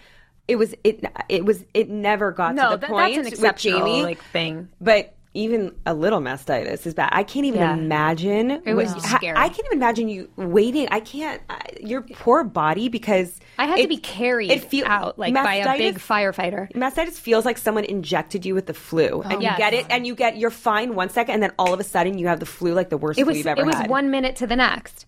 It 0.48 0.58
was 0.58 0.76
it. 0.84 1.06
It 1.30 1.46
was 1.46 1.64
it 1.74 1.90
never 1.90 2.32
got 2.32 2.56
no, 2.56 2.72
to 2.72 2.76
the 2.76 2.82
that, 2.82 2.90
point 2.90 3.24
that's 3.24 3.40
an 3.40 3.48
with 3.48 3.58
Jamie. 3.58 4.04
like 4.04 4.24
thing. 4.26 4.68
but 4.82 5.16
even 5.34 5.74
a 5.86 5.94
little 5.94 6.20
mastitis 6.20 6.86
is 6.86 6.94
bad. 6.94 7.10
I 7.14 7.24
can't 7.24 7.46
even 7.46 7.62
Yeah. 7.62 7.74
imagine. 7.74 8.52
It 8.66 8.74
was 8.74 8.94
what- 8.94 9.02
scary. 9.04 9.38
I 9.38 9.48
can't 9.48 9.66
even 9.68 9.78
imagine 9.78 10.10
you 10.10 10.30
waiting. 10.36 10.90
I 10.92 11.00
can't. 11.00 11.42
I, 11.50 11.62
your 11.80 12.02
poor 12.02 12.44
body 12.44 12.90
because 12.90 13.40
I 13.58 13.66
had 13.66 13.80
it- 13.80 13.84
to 13.84 13.88
be 13.88 13.96
carried 13.98 14.52
it 14.52 14.66
feel- 14.66 14.86
out 14.88 15.18
like 15.18 15.34
by 15.34 15.56
a 15.56 15.78
big 15.78 16.00
firefighter. 16.00 16.70
Mastitis 16.74 17.14
feels 17.18 17.46
like 17.46 17.58
someone 17.58 17.86
injected 17.86 18.46
you 18.46 18.54
with 18.54 18.66
the 18.66 18.74
flu, 18.74 19.22
and 19.22 19.34
you 19.42 19.48
Yes. 19.48 19.58
get 19.58 19.74
it, 19.74 19.86
and 19.90 20.06
you 20.06 20.16
get 20.16 20.36
you're 20.38 20.52
fine 20.52 20.96
one 20.96 21.10
second, 21.10 21.36
and 21.36 21.44
then 21.44 21.54
all 21.58 21.74
of 21.74 21.80
a 21.80 21.84
sudden 21.86 22.18
you 22.18 22.28
have 22.28 22.42
the 22.42 22.46
flu, 22.46 22.74
like 22.74 22.90
the 22.90 22.98
worst 22.98 23.18
It 23.18 23.24
flu 23.24 23.30
was 23.30 23.38
you've 23.38 23.48
ever 23.48 23.62
it 23.62 23.66
was 23.66 23.76
had. 23.76 23.90
one 23.90 24.12
minute 24.12 24.36
to 24.38 24.48
the 24.48 24.58
next. 24.58 25.06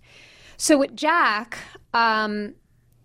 So 0.56 0.78
with 0.78 0.96
Jack, 0.96 1.58
um, 1.94 2.54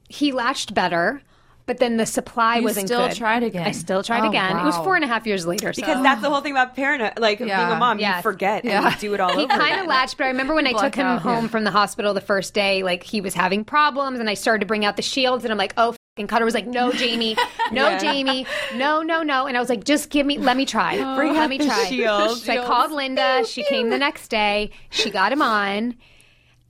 he 0.09 0.31
latched 0.31 0.73
better, 0.73 1.21
but 1.69 1.79
then 1.79 1.99
the 1.99 2.07
supply 2.07 2.57
You 2.57 2.65
wasn't 2.65 2.89
good. 2.89 2.95
I 2.95 2.99
still 2.99 3.09
good. 3.09 3.17
tried 3.19 3.43
again. 3.45 3.67
I 3.67 3.71
still 3.71 4.03
tried 4.03 4.25
Oh, 4.25 4.29
again. 4.31 4.57
It 4.57 4.65
was 4.65 4.75
four 4.79 4.97
and 4.97 5.05
a 5.05 5.07
half 5.07 5.27
years 5.27 5.47
later. 5.47 5.73
So. 5.73 5.83
because 5.83 6.03
that's 6.03 6.21
the 6.23 6.31
whole 6.31 6.41
thing 6.41 6.51
about 6.53 6.75
parenthood, 6.75 7.21
like 7.21 7.39
being 7.39 7.51
a 7.51 7.77
mom. 7.77 8.01
Yes. 8.01 8.17
You 8.17 8.23
forget 8.23 8.65
and 8.65 8.85
you 8.85 8.99
do 8.99 9.15
it 9.15 9.21
all 9.21 9.37
he 9.37 9.45
over. 9.45 9.53
kind 9.57 9.79
of 9.81 9.87
latched, 9.87 10.17
but 10.19 10.25
I 10.25 10.29
remember 10.29 10.55
when 10.55 10.67
I 10.67 10.73
took 10.73 10.95
him 10.97 11.07
Blackout, 11.07 11.23
home 11.23 11.45
yeah. 11.45 11.51
from 11.51 11.65
the 11.65 11.71
hospital 11.71 12.15
the 12.15 12.21
first 12.21 12.55
day, 12.55 12.83
like 12.83 13.05
he 13.05 13.21
was 13.21 13.35
having 13.35 13.65
problems, 13.65 14.19
and 14.19 14.29
I 14.29 14.35
started 14.35 14.61
to 14.61 14.67
bring 14.67 14.85
out 14.85 14.97
the 14.97 15.03
shields, 15.03 15.45
and 15.45 15.53
I'm 15.53 15.59
like, 15.59 15.75
oh. 15.77 15.95
And 16.17 16.29
Cutter 16.29 16.45
was 16.45 16.55
like, 16.55 16.67
"No, 16.67 16.91
Jamie, 16.91 17.37
no, 17.71 17.97
Jamie, 17.97 18.45
no, 18.75 19.03
no, 19.03 19.23
no." 19.23 19.47
And 19.47 19.57
I 19.57 19.61
was 19.61 19.69
like, 19.69 19.85
"Just 19.85 20.11
give 20.11 20.27
me, 20.27 20.37
let 20.37 20.57
me 20.57 20.67
try, 20.67 20.99
oh. 20.99 21.15
Bring 21.15 21.35
let 21.35 21.49
me 21.49 21.59
the 21.59 21.67
try." 21.67 21.85
shields. 21.85 22.43
So 22.43 22.55
I 22.55 22.67
called 22.67 22.91
Linda. 22.91 23.45
She 23.47 23.63
came 23.63 23.91
the 23.91 23.99
next 23.99 24.27
day. 24.27 24.71
She 24.91 25.11
got 25.11 25.31
him 25.31 25.43
on, 25.43 25.95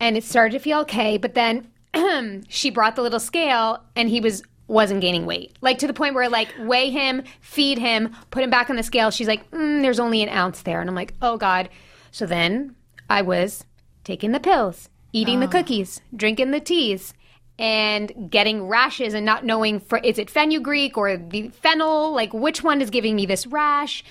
and 0.01 0.19
it 0.19 0.25
started 0.25 0.53
to 0.53 0.59
feel 0.59 0.81
okay. 0.81 1.17
But 1.17 1.33
then 1.33 1.67
she 2.51 2.69
brought 2.69 2.95
the 2.97 3.01
little 3.01 3.21
scale, 3.21 3.83
and 3.97 4.11
he 4.11 4.21
was 4.21 4.43
wasn't 4.69 5.01
gaining 5.01 5.27
weight, 5.27 5.57
like 5.61 5.79
to 5.79 5.87
the 5.87 5.95
point 5.95 6.15
where 6.15 6.29
like 6.29 6.55
weigh 6.61 6.91
him, 6.91 7.23
feed 7.41 7.79
him, 7.79 8.15
put 8.31 8.45
him 8.45 8.51
back 8.51 8.71
on 8.71 8.77
the 8.77 8.83
scale. 8.83 9.11
She's 9.11 9.27
like, 9.27 9.51
mm, 9.51 9.83
"There's 9.83 9.99
only 9.99 10.23
an 10.23 10.29
ounce 10.29 10.63
there," 10.63 10.81
and 10.81 10.89
I'm 10.89 10.95
like, 10.95 11.15
"Oh 11.21 11.37
God." 11.37 11.69
So 12.13 12.27
then 12.27 12.77
I 13.11 13.23
was 13.23 13.65
taking 14.05 14.33
the 14.33 14.41
pills, 14.41 14.89
eating 15.13 15.41
the 15.41 15.49
cookies, 15.49 16.01
drinking 16.15 16.53
the 16.53 16.61
teas. 16.61 17.15
And 17.61 18.31
getting 18.31 18.69
rashes 18.69 19.15
and 19.15 19.27
not 19.27 19.45
knowing 19.45 19.81
for 19.81 19.99
is 19.99 20.17
it 20.21 20.31
fenugreek 20.31 20.97
or 20.97 21.17
the 21.17 21.49
fennel, 21.49 22.13
like 22.15 22.33
which 22.33 22.63
one 22.63 22.81
is 22.81 22.89
giving 22.89 23.17
me 23.17 23.27
this 23.27 23.49
rash? 23.49 24.05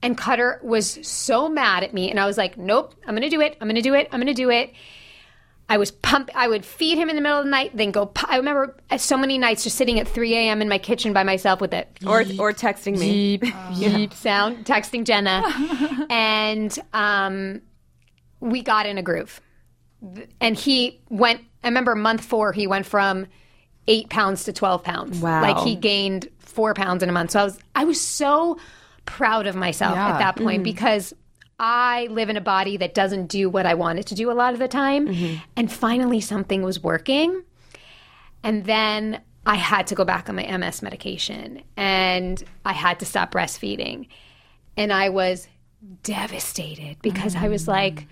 And 0.00 0.16
Cutter 0.16 0.58
was 0.62 1.06
so 1.06 1.50
mad 1.50 1.84
at 1.84 1.92
me, 1.92 2.08
and 2.10 2.18
I 2.18 2.24
was 2.24 2.38
like, 2.38 2.56
"Nope, 2.56 2.94
I'm 3.06 3.14
gonna 3.14 3.28
do 3.28 3.42
it. 3.42 3.58
I'm 3.60 3.68
gonna 3.68 3.82
do 3.82 3.92
it. 3.92 4.08
I'm 4.10 4.20
gonna 4.20 4.32
do 4.32 4.48
it." 4.48 4.72
I 5.68 5.78
was 5.78 5.90
pump. 5.90 6.30
I 6.34 6.46
would 6.46 6.64
feed 6.64 6.98
him 6.98 7.08
in 7.08 7.16
the 7.16 7.22
middle 7.22 7.38
of 7.38 7.44
the 7.44 7.50
night, 7.50 7.70
then 7.74 7.90
go. 7.90 8.04
pu- 8.06 8.26
I 8.28 8.36
remember 8.36 8.76
so 8.98 9.16
many 9.16 9.38
nights 9.38 9.64
just 9.64 9.76
sitting 9.76 9.98
at 9.98 10.06
3 10.06 10.34
a.m. 10.36 10.60
in 10.60 10.68
my 10.68 10.76
kitchen 10.78 11.12
by 11.14 11.22
myself 11.22 11.60
with 11.60 11.72
it 11.72 11.88
or 12.06 12.20
or 12.38 12.52
texting 12.52 12.98
me. 12.98 13.38
beep 13.38 14.12
sound, 14.12 14.66
texting 14.66 15.04
Jenna, 15.04 15.42
and 16.10 16.78
um, 16.92 17.62
we 18.40 18.62
got 18.62 18.84
in 18.86 18.98
a 18.98 19.02
groove. 19.02 19.40
And 20.40 20.54
he 20.56 21.00
went. 21.08 21.40
I 21.62 21.68
remember 21.68 21.94
month 21.94 22.22
four, 22.22 22.52
he 22.52 22.66
went 22.66 22.84
from 22.84 23.26
eight 23.88 24.10
pounds 24.10 24.44
to 24.44 24.52
twelve 24.52 24.84
pounds. 24.84 25.18
Wow. 25.20 25.40
Like 25.40 25.58
he 25.64 25.76
gained 25.76 26.28
four 26.40 26.74
pounds 26.74 27.02
in 27.02 27.08
a 27.08 27.12
month. 27.12 27.30
So 27.30 27.40
I 27.40 27.44
was, 27.44 27.58
I 27.74 27.84
was 27.84 28.00
so 28.00 28.58
proud 29.06 29.46
of 29.46 29.56
myself 29.56 29.94
Yeah. 29.94 30.08
at 30.10 30.18
that 30.18 30.36
point 30.36 30.62
because. 30.62 31.14
I 31.58 32.08
live 32.10 32.28
in 32.28 32.36
a 32.36 32.40
body 32.40 32.76
that 32.78 32.94
doesn't 32.94 33.26
do 33.26 33.48
what 33.48 33.66
I 33.66 33.74
want 33.74 33.98
it 33.98 34.06
to 34.06 34.14
do 34.14 34.30
a 34.30 34.34
lot 34.34 34.52
of 34.52 34.58
the 34.58 34.68
time. 34.68 35.08
Mm-hmm. 35.08 35.36
And 35.56 35.72
finally, 35.72 36.20
something 36.20 36.62
was 36.62 36.82
working. 36.82 37.42
And 38.42 38.64
then 38.64 39.20
I 39.46 39.56
had 39.56 39.86
to 39.88 39.94
go 39.94 40.04
back 40.04 40.28
on 40.28 40.36
my 40.36 40.56
MS 40.56 40.82
medication 40.82 41.62
and 41.76 42.42
I 42.64 42.72
had 42.72 42.98
to 43.00 43.06
stop 43.06 43.32
breastfeeding. 43.32 44.08
And 44.76 44.92
I 44.92 45.10
was 45.10 45.46
devastated 46.02 46.96
because 47.02 47.36
I 47.36 47.48
was 47.48 47.64
mm. 47.64 47.68
like, 47.68 48.06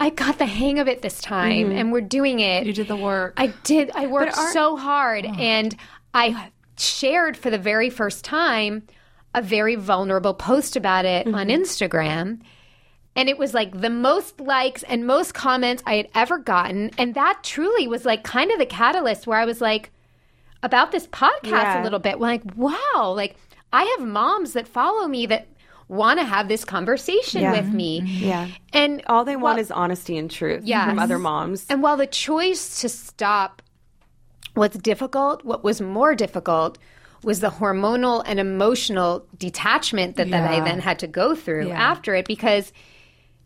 I 0.00 0.10
got 0.10 0.38
the 0.38 0.46
hang 0.46 0.78
of 0.78 0.88
it 0.88 1.02
this 1.02 1.20
time 1.20 1.68
mm-hmm. 1.68 1.78
and 1.78 1.92
we're 1.92 2.00
doing 2.00 2.40
it. 2.40 2.66
You 2.66 2.72
did 2.72 2.88
the 2.88 2.96
work. 2.96 3.34
I 3.36 3.48
did. 3.64 3.90
I 3.94 4.06
worked 4.06 4.36
so 4.52 4.76
hard 4.76 5.26
oh. 5.26 5.34
and 5.34 5.76
I 6.12 6.50
shared 6.76 7.36
for 7.36 7.50
the 7.50 7.58
very 7.58 7.90
first 7.90 8.24
time 8.24 8.82
a 9.34 9.42
very 9.42 9.74
vulnerable 9.74 10.34
post 10.34 10.76
about 10.76 11.04
it 11.04 11.26
on 11.26 11.48
mm-hmm. 11.48 11.62
Instagram. 11.62 12.40
And 13.16 13.28
it 13.28 13.38
was 13.38 13.54
like 13.54 13.80
the 13.80 13.90
most 13.90 14.40
likes 14.40 14.82
and 14.84 15.06
most 15.06 15.34
comments 15.34 15.82
I 15.86 15.94
had 15.94 16.08
ever 16.14 16.38
gotten. 16.38 16.90
And 16.98 17.14
that 17.14 17.40
truly 17.42 17.86
was 17.86 18.04
like 18.04 18.24
kind 18.24 18.50
of 18.50 18.58
the 18.58 18.66
catalyst 18.66 19.26
where 19.26 19.38
I 19.38 19.44
was 19.44 19.60
like, 19.60 19.90
about 20.62 20.92
this 20.92 21.06
podcast 21.06 21.44
Yeah. 21.50 21.82
a 21.82 21.84
little 21.84 21.98
bit. 21.98 22.18
Like, 22.18 22.42
wow, 22.56 23.12
like 23.14 23.36
I 23.72 23.84
have 23.98 24.06
moms 24.08 24.54
that 24.54 24.66
follow 24.66 25.06
me 25.06 25.26
that 25.26 25.46
want 25.88 26.18
to 26.18 26.24
have 26.24 26.48
this 26.48 26.64
conversation 26.64 27.42
Yeah. 27.42 27.52
with 27.52 27.72
me. 27.72 28.00
Mm-hmm. 28.00 28.24
Yeah. 28.24 28.48
And 28.72 29.02
All 29.06 29.24
they 29.26 29.36
want 29.36 29.56
well- 29.56 29.58
is 29.62 29.70
honesty 29.70 30.16
and 30.16 30.30
truth 30.30 30.62
Yes. 30.64 30.88
from 30.88 30.98
other 30.98 31.18
moms. 31.18 31.66
and 31.68 31.82
while 31.82 31.96
the 31.98 32.06
choice 32.06 32.80
to 32.80 32.88
stop 32.88 33.60
was 34.56 34.70
difficult, 34.70 35.44
what 35.44 35.62
was 35.62 35.80
more 35.80 36.14
difficult 36.14 36.78
was 37.22 37.40
the 37.40 37.50
hormonal 37.50 38.22
and 38.26 38.38
emotional 38.40 39.26
detachment 39.38 40.16
that, 40.16 40.30
that 40.30 40.50
I 40.50 40.60
then 40.60 40.80
had 40.80 40.98
to 41.00 41.06
go 41.06 41.34
through 41.34 41.68
Yeah. 41.68 41.80
after 41.90 42.14
it 42.14 42.26
because 42.26 42.72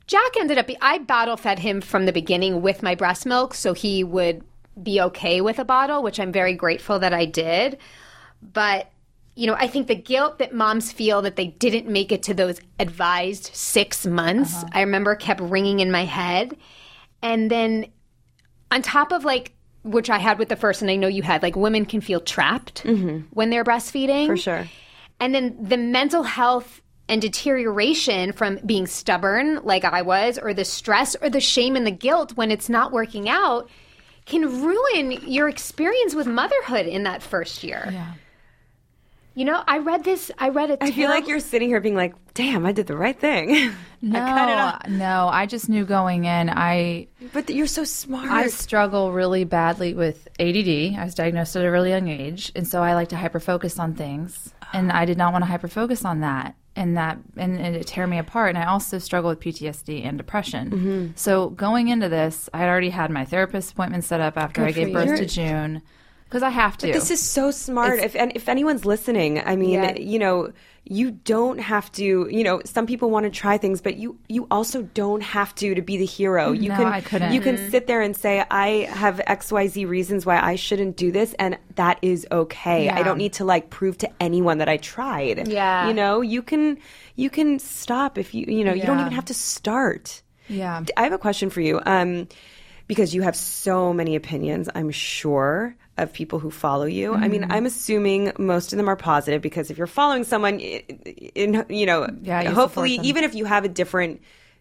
Jack 0.09 0.37
ended 0.41 0.59
up, 0.59 0.67
be- 0.67 0.79
I 0.81 0.99
bottle 0.99 1.37
fed 1.37 1.61
him 1.61 1.81
from 1.81 2.07
the 2.07 2.13
beginning 2.13 2.63
with 2.63 2.83
my 2.83 2.95
breast 2.95 3.27
milk 3.27 3.55
so 3.55 3.75
he 3.75 4.03
would 4.03 4.43
be 4.83 5.01
okay 5.01 5.41
with 5.41 5.59
a 5.59 5.65
bottle, 5.65 6.03
which 6.03 6.19
I'm 6.19 6.33
very 6.33 6.55
grateful 6.55 6.99
that 6.99 7.13
I 7.13 7.27
did. 7.27 7.79
But, 8.41 8.91
you 9.37 9.47
know, 9.47 9.55
I 9.55 9.67
think 9.69 9.87
the 9.87 9.95
guilt 9.95 10.39
that 10.39 10.55
moms 10.55 10.91
feel 10.91 11.21
that 11.23 11.37
they 11.37 11.49
didn't 11.49 11.89
make 11.89 12.11
it 12.11 12.23
to 12.25 12.35
those 12.35 12.61
advised 12.81 13.51
six 13.53 14.07
months, 14.07 14.55
uh-huh. 14.55 14.69
I 14.73 14.81
remember 14.81 15.15
kept 15.15 15.41
ringing 15.41 15.81
in 15.81 15.91
my 15.91 16.05
head. 16.05 16.57
And 17.23 17.51
then 17.51 17.87
on 18.71 18.83
top 18.83 19.13
of 19.13 19.25
like, 19.25 19.53
which 19.85 20.11
I 20.11 20.19
had 20.19 20.39
with 20.39 20.49
the 20.49 20.57
first, 20.57 20.81
and 20.81 20.91
I 20.91 20.97
know 20.97 21.09
you 21.09 21.23
had, 21.23 21.43
like 21.43 21.55
women 21.55 21.85
can 21.85 22.01
feel 22.01 22.21
trapped 22.21 22.85
mm-hmm. 22.85 23.27
when 23.31 23.51
they're 23.51 23.65
breastfeeding. 23.65 24.27
For 24.27 24.37
sure. 24.37 24.69
And 25.21 25.35
then 25.35 25.57
the 25.61 25.77
mental 25.77 26.23
health 26.23 26.81
and 27.09 27.21
deterioration 27.21 28.33
from 28.33 28.59
being 28.67 28.87
stubborn, 28.87 29.61
like 29.65 29.85
I 29.85 30.03
was, 30.03 30.39
or 30.39 30.53
the 30.53 30.65
stress 30.65 31.17
or 31.23 31.31
the 31.31 31.41
shame 31.41 31.77
and 31.77 31.87
the 31.87 31.91
guilt 31.91 32.37
when 32.37 32.51
it's 32.51 32.69
not 32.69 32.93
working 32.93 33.29
out 33.29 33.69
can 34.27 34.63
ruin 34.63 35.13
your 35.27 35.49
experience 35.49 36.15
with 36.15 36.27
motherhood 36.27 36.87
in 36.87 37.05
that 37.05 37.23
first 37.23 37.65
year. 37.65 37.89
Yeah. 37.91 38.13
You 39.35 39.45
know, 39.45 39.63
I 39.69 39.79
read 39.79 40.03
this, 40.03 40.33
I 40.37 40.49
read 40.49 40.71
it. 40.71 40.79
I 40.81 40.91
feel 40.91 41.09
like 41.09 41.29
you're 41.29 41.39
sitting 41.39 41.69
here 41.69 41.81
being 41.81 41.95
like, 41.95 42.13
"Damn, 42.35 42.67
I 42.67 42.73
did 42.73 42.89
the 42.89 42.97
right 42.97 43.19
thing." 43.19 43.73
No, 44.01 44.21
cut 44.21 44.85
it 44.87 44.91
no. 44.93 45.27
I 45.27 45.47
just 45.47 45.69
knew 45.69 45.85
going 45.85 46.25
in. 46.25 46.49
I 46.51 47.09
but 47.33 47.51
you're 47.51 47.67
so 47.67 47.83
smart. 47.83 48.31
I 48.31 48.47
struggle 48.47 49.11
really 49.13 49.43
badly 49.43 49.93
with 49.93 50.29
ADD. 50.39 50.97
I 50.97 51.03
was 51.05 51.17
diagnosed 51.17 51.57
at 51.57 51.65
a 51.65 51.71
really 51.71 51.91
young 51.91 52.07
age, 52.07 52.53
and 52.55 52.67
so 52.67 52.81
I 52.81 52.95
like 52.95 53.09
to 53.09 53.17
hyperfocus 53.17 53.81
on 53.81 53.95
things, 53.95 54.55
and 54.73 54.93
I 54.93 55.05
did 55.05 55.19
not 55.19 55.33
want 55.33 55.45
to 55.45 55.51
hyperfocus 55.51 56.05
on 56.05 56.21
that, 56.21 56.55
and 56.77 56.97
that 56.97 57.19
and, 57.37 57.59
and 57.59 57.77
it 57.77 57.87
tear 57.87 58.07
me 58.07 58.19
apart. 58.19 58.51
And 58.51 58.59
I 58.59 58.67
also 58.67 58.99
struggle 58.99 59.31
with 59.31 59.41
PTSD 59.41 60.05
and 60.05 60.17
depression. 60.17 60.71
Mm-hmm. 60.71 61.07
So 61.17 61.51
going 61.51 61.89
into 61.89 62.09
this, 62.09 62.49
I 62.55 62.59
had 62.59 62.69
already 62.69 62.91
had 62.91 63.11
my 63.11 63.25
therapist 63.25 63.73
appointment 63.73 64.05
set 64.05 64.21
up 64.21 64.37
after 64.37 64.65
I 64.65 64.73
gave 64.73 64.93
birth 64.93 65.19
to 65.19 65.27
June, 65.27 65.83
because 66.25 66.43
I 66.43 66.51
have 66.51 66.77
to. 66.79 66.87
This 66.87 67.11
is 67.11 67.23
so 67.23 67.51
smart. 67.51 67.99
if 68.01 68.15
and 68.15 68.33
if 68.35 68.49
anyone's 68.49 68.85
listening, 68.85 69.41
I 69.45 69.57
mean, 69.57 69.71
Yeah. 69.83 69.97
you 69.97 70.19
know, 70.19 70.53
you 70.91 71.11
don't 71.11 71.59
have 71.59 71.93
to. 71.93 72.27
You 72.31 72.43
know, 72.45 72.63
some 72.65 72.87
people 72.87 73.11
want 73.11 73.25
to 73.25 73.31
try 73.31 73.59
things, 73.59 73.81
but 73.81 73.97
you 73.97 74.19
you 74.29 74.47
also 74.51 74.83
don't 74.83 75.21
have 75.23 75.55
to 75.57 75.75
to 75.75 75.83
be 75.83 75.97
the 75.99 76.07
hero. 76.07 76.53
You 76.53 76.71
No, 76.71 76.77
can 76.77 76.87
I 76.87 77.01
couldn't. 77.03 77.33
you 77.33 77.41
can 77.41 77.71
sit 77.71 77.87
there 77.87 78.01
and 78.01 78.17
say, 78.17 78.45
I 78.51 78.89
have 78.91 79.21
X 79.27 79.53
Y 79.53 79.67
Z 79.69 79.85
reasons 79.85 80.25
why 80.25 80.41
I 80.41 80.57
shouldn't 80.57 80.97
do 80.97 81.13
this, 81.13 81.35
and 81.39 81.59
that 81.77 81.99
is 82.03 82.27
okay. 82.33 82.89
I 82.89 83.03
don't 83.03 83.19
need 83.19 83.35
to 83.35 83.45
like 83.45 83.71
prove 83.71 83.99
to 83.99 84.09
anyone 84.19 84.59
that 84.59 84.69
I 84.69 84.79
tried. 84.79 85.47
Yeah. 85.49 85.89
you 85.89 85.95
know, 85.95 86.21
you 86.23 86.43
can 86.43 86.79
you 87.17 87.31
can 87.31 87.59
stop 87.59 88.17
if 88.19 88.35
you 88.35 88.47
you 88.49 88.65
know 88.65 88.73
you 88.73 88.85
don't 88.85 89.01
even 89.01 89.13
have 89.13 89.27
to 89.27 89.35
start. 89.35 90.23
yeah. 90.49 90.83
I 90.97 91.03
have 91.05 91.13
a 91.13 91.19
question 91.19 91.51
for 91.51 91.61
you. 91.61 91.81
Um, 91.85 92.29
because 92.87 93.15
you 93.15 93.21
have 93.21 93.37
so 93.37 93.93
many 93.93 94.17
opinions, 94.17 94.71
I'm 94.75 94.91
sure, 94.91 95.77
of 95.99 96.13
people 96.13 96.39
who 96.39 96.51
follow 96.51 96.85
you. 96.87 97.15
I 97.15 97.19
Mm-hmm. 97.19 97.31
mean, 97.31 97.47
I'm 97.51 97.67
assuming 97.67 98.33
most 98.39 98.73
of 98.73 98.77
them 98.77 98.89
are 98.89 98.97
positive 98.97 99.43
because 99.43 99.71
if 99.71 99.79
you're 99.79 99.87
following 99.87 100.25
someone, 100.25 100.61
in 100.61 101.65
you 101.69 101.87
know, 101.87 102.09
Yeah, 102.23 102.43
you 102.43 102.51
hopefully, 102.55 102.99
even 103.03 103.25
if 103.25 103.35
you 103.35 103.45
have 103.45 103.65
a 103.65 103.69
different 103.69 104.21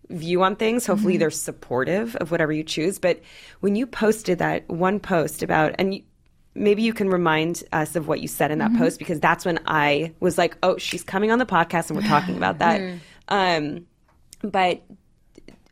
view 0.10 0.42
on 0.44 0.56
things, 0.56 0.86
hopefully 0.86 1.18
they're 1.18 1.30
supportive 1.32 2.16
of 2.18 2.32
whatever 2.32 2.52
you 2.54 2.64
choose. 2.64 2.98
But 3.00 3.22
when 3.60 3.76
you 3.76 3.86
posted 3.86 4.40
that 4.40 4.68
one 4.70 5.00
post 5.00 5.44
about, 5.44 5.76
and 5.78 5.96
you, 5.96 6.04
maybe 6.56 6.82
you 6.82 6.94
can 6.94 7.10
remind 7.10 7.64
us 7.74 7.96
of 7.96 8.08
what 8.08 8.20
you 8.22 8.28
said 8.28 8.50
in 8.52 8.60
that 8.60 8.74
post 8.76 9.00
because 9.00 9.20
that's 9.20 9.46
when 9.46 9.60
I 9.68 10.14
was 10.20 10.38
like, 10.38 10.58
oh, 10.64 10.78
she's 10.78 11.04
coming 11.04 11.30
on 11.32 11.40
the 11.40 11.46
podcast 11.46 11.90
and 11.90 11.98
we're 12.00 12.08
talking 12.08 12.38
about 12.38 12.60
that. 12.66 13.00
Um, 13.28 13.86
but 14.42 14.82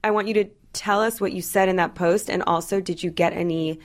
I 0.03 0.11
want 0.11 0.27
you 0.27 0.33
to 0.35 0.45
tell 0.73 1.01
us 1.01 1.21
what 1.21 1.31
you 1.31 1.41
said 1.41 1.69
in 1.69 1.77
that 1.77 1.95
post, 1.95 2.29
and 2.29 2.43
also, 2.43 2.81
did 2.81 3.01
you 3.01 3.09
get 3.09 3.31
any 3.33 3.79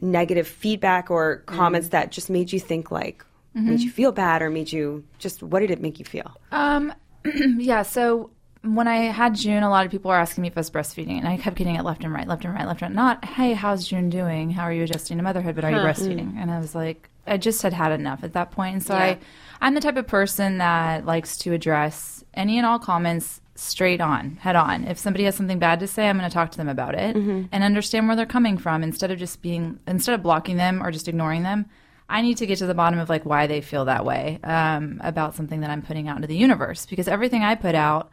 negative 0.00 0.46
feedback 0.46 1.10
or 1.10 1.38
comments 1.46 1.88
that 1.88 2.10
just 2.10 2.30
made 2.30 2.52
you 2.52 2.60
think 2.60 2.90
like 2.90 3.24
made 3.54 3.80
you 3.80 3.90
feel 3.90 4.12
bad 4.12 4.42
or 4.42 4.50
made 4.50 4.72
you 4.72 5.04
just 5.18 5.42
what 5.42 5.60
did 5.60 5.70
it 5.70 5.80
make 5.80 5.98
you 5.98 6.04
feel? 6.04 6.36
Um, 6.52 6.92
yeah. 7.24 7.82
So 7.82 8.30
when 8.62 8.88
I 8.88 8.96
had 8.96 9.34
June, 9.34 9.62
a 9.62 9.70
lot 9.70 9.84
of 9.84 9.92
people 9.92 10.08
were 10.08 10.16
asking 10.16 10.42
me 10.42 10.48
if 10.48 10.56
I 10.56 10.60
was 10.60 10.70
breastfeeding, 10.70 11.18
and 11.18 11.28
I 11.28 11.36
kept 11.36 11.56
getting 11.56 11.76
it 11.76 11.84
left 11.84 12.02
and 12.02 12.12
right, 12.12 12.26
left 12.26 12.44
and 12.44 12.54
right, 12.54 12.66
left 12.66 12.82
and 12.82 12.96
right. 12.96 13.02
Not, 13.02 13.24
hey, 13.24 13.52
how's 13.52 13.86
June 13.86 14.10
doing? 14.10 14.50
How 14.50 14.64
are 14.64 14.72
you 14.72 14.84
adjusting 14.84 15.18
to 15.18 15.22
motherhood? 15.22 15.54
But 15.54 15.64
are 15.64 15.70
you 15.70 15.76
breastfeeding? 15.76 16.36
And 16.38 16.50
I 16.50 16.58
was 16.58 16.74
like, 16.74 17.10
I 17.26 17.36
just 17.36 17.62
had 17.62 17.72
had 17.72 17.92
enough 17.92 18.24
at 18.24 18.32
that 18.32 18.50
point. 18.50 18.74
And 18.74 18.82
so 18.82 18.94
I, 18.94 19.18
I'm 19.60 19.74
the 19.74 19.80
type 19.80 19.96
of 19.96 20.06
person 20.06 20.58
that 20.58 21.04
likes 21.04 21.36
to 21.38 21.52
address 21.52 22.24
any 22.34 22.58
and 22.58 22.66
all 22.66 22.78
comments 22.78 23.40
straight 23.56 24.00
on, 24.00 24.36
head 24.36 24.56
on. 24.56 24.84
If 24.84 24.98
somebody 24.98 25.24
has 25.24 25.36
something 25.36 25.58
bad 25.58 25.80
to 25.80 25.86
say, 25.86 26.08
I'm 26.08 26.18
going 26.18 26.28
to 26.28 26.34
talk 26.34 26.50
to 26.52 26.56
them 26.56 26.68
about 26.68 26.94
it 26.94 27.14
and 27.52 27.64
understand 27.64 28.06
where 28.06 28.16
they're 28.16 28.26
coming 28.26 28.58
from 28.58 28.82
instead 28.82 29.10
of 29.10 29.18
just 29.18 29.42
being, 29.42 29.78
instead 29.86 30.14
of 30.14 30.22
blocking 30.22 30.56
them 30.56 30.82
or 30.82 30.90
just 30.90 31.08
ignoring 31.08 31.42
them. 31.42 31.66
I 32.08 32.20
need 32.20 32.36
to 32.38 32.46
get 32.46 32.58
to 32.58 32.66
the 32.66 32.74
bottom 32.74 32.98
of 32.98 33.08
like 33.08 33.24
why 33.24 33.46
they 33.46 33.60
feel 33.60 33.86
that 33.86 34.04
way 34.04 34.38
um, 34.44 35.00
about 35.02 35.34
something 35.34 35.60
that 35.60 35.70
I'm 35.70 35.82
putting 35.82 36.08
out 36.08 36.16
into 36.16 36.28
the 36.28 36.36
universe 36.36 36.84
because 36.84 37.08
everything 37.08 37.42
I 37.42 37.54
put 37.54 37.74
out, 37.74 38.12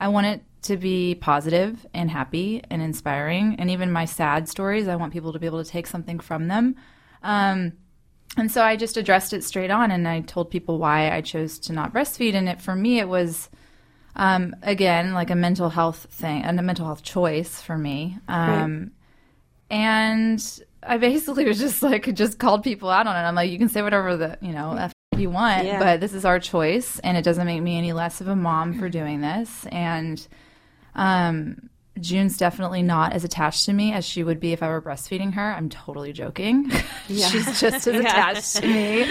I 0.00 0.08
want 0.08 0.26
it 0.26 0.42
to 0.62 0.76
be 0.76 1.14
positive 1.16 1.86
and 1.92 2.10
happy 2.10 2.62
and 2.70 2.80
inspiring. 2.80 3.56
And 3.58 3.70
even 3.70 3.92
my 3.92 4.04
sad 4.04 4.48
stories, 4.48 4.88
I 4.88 4.96
want 4.96 5.12
people 5.12 5.32
to 5.32 5.38
be 5.38 5.46
able 5.46 5.62
to 5.62 5.70
take 5.70 5.86
something 5.86 6.18
from 6.18 6.48
them. 6.48 6.76
Um, 7.22 7.74
and 8.36 8.50
so 8.50 8.62
I 8.62 8.76
just 8.76 8.96
addressed 8.96 9.32
it 9.32 9.44
straight 9.44 9.70
on 9.70 9.90
and 9.90 10.08
I 10.08 10.20
told 10.20 10.50
people 10.50 10.78
why 10.78 11.10
I 11.10 11.20
chose 11.20 11.58
to 11.60 11.72
not 11.72 11.92
breastfeed. 11.92 12.34
And 12.34 12.48
it 12.48 12.60
for 12.60 12.74
me, 12.74 12.98
it 12.98 13.08
was 13.08 13.50
um, 14.16 14.56
again 14.62 15.12
like 15.14 15.30
a 15.30 15.34
mental 15.36 15.68
health 15.70 16.06
thing 16.10 16.42
and 16.42 16.58
a 16.58 16.62
mental 16.62 16.86
health 16.86 17.02
choice 17.02 17.60
for 17.60 17.76
me. 17.78 18.18
Um, 18.28 18.90
And 19.70 20.42
I 20.82 20.96
basically 20.98 21.44
was 21.46 21.58
just 21.58 21.82
like, 21.82 22.14
just 22.14 22.38
called 22.38 22.62
people 22.62 22.88
out 22.90 23.06
on 23.06 23.16
it. 23.16 23.20
I'm 23.26 23.34
like, 23.34 23.50
you 23.50 23.58
can 23.58 23.68
say 23.68 23.82
whatever 23.82 24.16
the, 24.16 24.38
you 24.40 24.52
know, 24.52 24.74
F 24.76 24.92
you 25.16 25.30
want, 25.30 25.64
Yeah. 25.66 25.78
but 25.78 26.00
this 26.00 26.12
is 26.12 26.24
our 26.24 26.38
choice. 26.38 27.00
And 27.00 27.16
it 27.16 27.22
doesn't 27.22 27.46
make 27.46 27.62
me 27.62 27.76
any 27.76 27.92
less 27.92 28.20
of 28.20 28.28
a 28.28 28.36
mom 28.36 28.78
for 28.78 28.88
doing 28.88 29.20
this. 29.22 29.66
And, 29.72 30.24
um, 30.94 31.68
June's 31.98 32.36
definitely 32.36 32.82
not 32.82 33.14
as 33.14 33.24
attached 33.24 33.64
to 33.64 33.72
me 33.72 33.92
as 33.92 34.04
she 34.04 34.22
would 34.22 34.38
be 34.38 34.52
if 34.52 34.62
I 34.62 34.68
were 34.68 34.82
breastfeeding 34.82 35.32
her. 35.34 35.52
I'm 35.52 35.70
totally 35.70 36.12
joking. 36.12 36.70
She's 37.08 37.58
just 37.58 37.62
as 37.64 37.86
attached 37.86 38.56
to 38.56 38.66
me. 38.66 39.02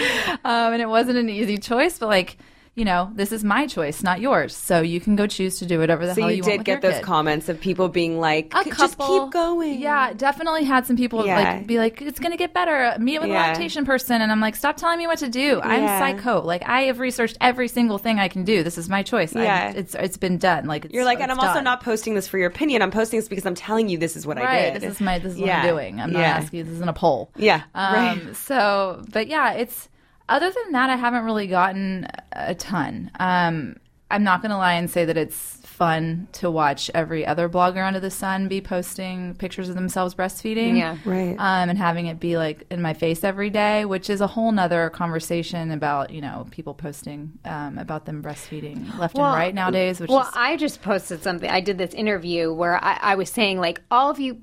Um, 0.44 0.72
and 0.72 0.80
it 0.80 0.88
wasn't 0.88 1.18
an 1.18 1.28
easy 1.28 1.58
choice, 1.58 1.98
but 1.98 2.06
like, 2.08 2.38
you 2.76 2.84
know, 2.84 3.10
this 3.14 3.32
is 3.32 3.42
my 3.42 3.66
choice, 3.66 4.02
not 4.02 4.20
yours. 4.20 4.54
So 4.54 4.82
you 4.82 5.00
can 5.00 5.16
go 5.16 5.26
choose 5.26 5.58
to 5.60 5.66
do 5.66 5.78
whatever 5.78 6.04
the 6.06 6.14
So 6.14 6.20
hell 6.20 6.30
you 6.30 6.36
you, 6.36 6.42
want 6.42 6.58
did 6.58 6.64
get 6.66 6.82
those 6.82 6.96
kid. 6.96 7.02
comments 7.04 7.48
of 7.48 7.58
people 7.58 7.88
being 7.88 8.20
like, 8.20 8.52
A 8.54 8.64
"C- 8.64 8.70
just 8.76 8.98
keep 8.98 9.30
going. 9.30 9.80
Yeah, 9.80 10.12
definitely 10.12 10.64
had 10.64 10.84
some 10.86 10.94
people 10.94 11.24
Yeah. 11.26 11.36
like 11.40 11.66
be 11.66 11.78
like, 11.78 12.02
"It's 12.02 12.20
gonna 12.20 12.36
get 12.36 12.52
better." 12.52 12.94
Meet 12.98 13.22
with 13.22 13.30
Yeah. 13.30 13.46
a 13.46 13.48
lactation 13.48 13.86
person, 13.86 14.20
and 14.20 14.30
I'm 14.30 14.42
like, 14.42 14.54
"Stop 14.56 14.76
telling 14.76 14.98
me 14.98 15.06
what 15.06 15.18
to 15.20 15.28
do. 15.30 15.58
I'm 15.64 15.84
Yeah. 15.84 15.98
psycho. 15.98 16.42
Like 16.42 16.68
I 16.68 16.82
have 16.82 16.98
researched 17.00 17.38
every 17.40 17.68
single 17.68 17.96
thing 17.96 18.18
I 18.20 18.28
can 18.28 18.44
do. 18.44 18.62
This 18.62 18.76
is 18.76 18.90
my 18.90 19.02
choice. 19.02 19.34
I'm- 19.34 19.44
Yeah. 19.46 19.72
it's 19.74 19.94
it's 19.94 20.18
been 20.18 20.36
done. 20.36 20.66
Like 20.66 20.84
it's, 20.84 20.92
You're 20.92 21.04
like, 21.06 21.20
and 21.20 21.32
I'm 21.32 21.38
it's 21.38 21.46
also 21.46 21.60
not 21.62 21.82
posting 21.82 22.14
this 22.14 22.28
for 22.28 22.36
your 22.36 22.48
opinion. 22.48 22.82
I'm 22.82 22.90
posting 22.90 23.18
this 23.18 23.28
because 23.28 23.46
I'm 23.46 23.54
telling 23.54 23.88
you 23.88 23.96
this 23.96 24.16
is 24.16 24.26
what 24.26 24.36
I 24.36 24.72
did. 24.72 24.82
This 24.82 24.92
is 24.96 25.00
my 25.00 25.18
this 25.18 25.32
is 25.32 25.38
what 25.40 25.48
I'm 25.48 25.66
doing. 25.66 25.98
I'm 25.98 26.12
not 26.12 26.20
asking. 26.22 26.58
you. 26.58 26.64
This 26.64 26.74
isn't 26.74 26.88
a 26.90 26.92
poll. 26.92 27.30
Yeah, 27.36 27.62
Um, 27.74 27.94
right. 27.94 28.36
So, 28.36 29.02
but 29.12 29.28
yeah, 29.28 29.52
it's 29.52 29.88
other 30.28 30.50
than 30.50 30.72
that, 30.72 30.90
I 30.90 30.96
haven't 30.96 31.24
really 31.24 31.46
gotten 31.46 32.08
a 32.32 32.54
ton. 32.54 33.10
Um, 33.18 33.76
I'm 34.10 34.22
not 34.22 34.40
going 34.40 34.50
to 34.50 34.56
lie 34.56 34.74
and 34.74 34.88
say 34.90 35.04
that 35.04 35.16
it's 35.16 35.56
fun 35.62 36.26
to 36.32 36.50
watch 36.50 36.90
every 36.94 37.26
other 37.26 37.48
blogger 37.50 37.86
under 37.86 38.00
the 38.00 38.10
sun 38.10 38.48
be 38.48 38.62
posting 38.62 39.34
pictures 39.34 39.68
of 39.68 39.74
themselves 39.74 40.14
breastfeeding. 40.14 40.78
Yeah. 40.78 40.96
Right. 41.04 41.32
Um, 41.32 41.68
and 41.68 41.76
having 41.76 42.06
it 42.06 42.18
be 42.18 42.38
like 42.38 42.64
in 42.70 42.80
my 42.80 42.94
face 42.94 43.24
every 43.24 43.50
day, 43.50 43.84
which 43.84 44.08
is 44.08 44.22
a 44.22 44.26
whole 44.26 44.52
nother 44.52 44.88
conversation 44.90 45.70
about, 45.72 46.10
you 46.10 46.22
know, 46.22 46.46
people 46.50 46.72
posting 46.72 47.32
um, 47.44 47.76
about 47.76 48.06
them 48.06 48.22
breastfeeding 48.22 48.96
left 48.98 49.16
and 49.16 49.24
right 49.24 49.54
nowadays, 49.54 50.00
which 50.00 50.08
well, 50.08 50.22
is 50.22 50.28
I 50.34 50.56
just 50.56 50.80
posted 50.80 51.22
something. 51.22 51.50
I 51.50 51.60
did 51.60 51.76
this 51.76 51.92
interview 51.92 52.52
where 52.52 52.82
I, 52.82 52.98
I 53.02 53.14
was 53.16 53.28
saying, 53.28 53.58
like, 53.60 53.82
all 53.90 54.08
of 54.08 54.18
you, 54.18 54.40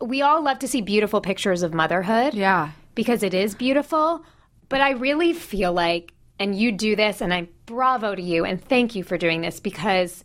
we 0.00 0.22
all 0.22 0.42
love 0.42 0.60
to 0.60 0.68
see 0.68 0.82
beautiful 0.82 1.20
pictures 1.20 1.62
of 1.62 1.74
motherhood. 1.74 2.34
yeah. 2.34 2.72
Because 2.94 3.22
it 3.22 3.34
is 3.34 3.54
beautiful. 3.54 4.24
But 4.68 4.80
I 4.80 4.90
really 4.90 5.32
feel 5.32 5.72
like, 5.72 6.12
and 6.38 6.54
you 6.58 6.72
do 6.72 6.96
this, 6.96 7.20
and 7.20 7.32
I 7.32 7.48
bravo 7.66 8.14
to 8.14 8.22
you, 8.22 8.44
and 8.44 8.62
thank 8.62 8.94
you 8.94 9.04
for 9.04 9.16
doing 9.16 9.40
this 9.40 9.60
because 9.60 10.24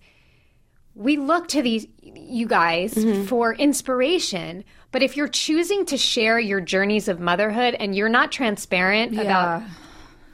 we 0.96 1.18
look 1.18 1.48
to 1.50 1.62
these, 1.62 1.88
you 2.02 2.48
guys, 2.48 2.94
mm-hmm. 2.94 3.26
for 3.26 3.54
inspiration. 3.54 4.64
But 4.92 5.04
if 5.04 5.16
you're 5.16 5.30
choosing 5.30 5.86
to 5.86 5.98
share 5.98 6.38
your 6.40 6.60
journeys 6.60 7.08
of 7.08 7.20
motherhood 7.20 7.76
and 7.76 7.96
you're 7.96 8.10
not 8.10 8.32
transparent 8.32 9.18
about 9.18 9.64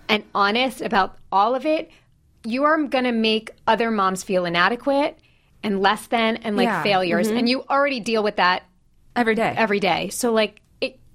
and 0.10 0.24
honest 0.34 0.82
about 0.82 1.18
all 1.32 1.54
of 1.54 1.66
it, 1.66 1.92
you 2.44 2.64
are 2.64 2.82
going 2.84 3.04
to 3.04 3.12
make 3.12 3.52
other 3.68 3.92
moms 3.92 4.24
feel 4.24 4.46
inadequate 4.46 5.20
and 5.62 5.82
less 5.82 6.08
than 6.08 6.38
and 6.38 6.56
like 6.58 6.66
Yeah. 6.66 6.82
failures. 6.82 7.28
Mm-hmm. 7.28 7.38
And 7.38 7.50
you 7.50 7.64
already 7.70 8.00
deal 8.00 8.24
with 8.24 8.38
that 8.38 8.64
Every 9.16 9.36
day. 9.36 9.54
every 9.56 9.80
day. 9.80 10.10
So 10.10 10.32
like 10.32 10.60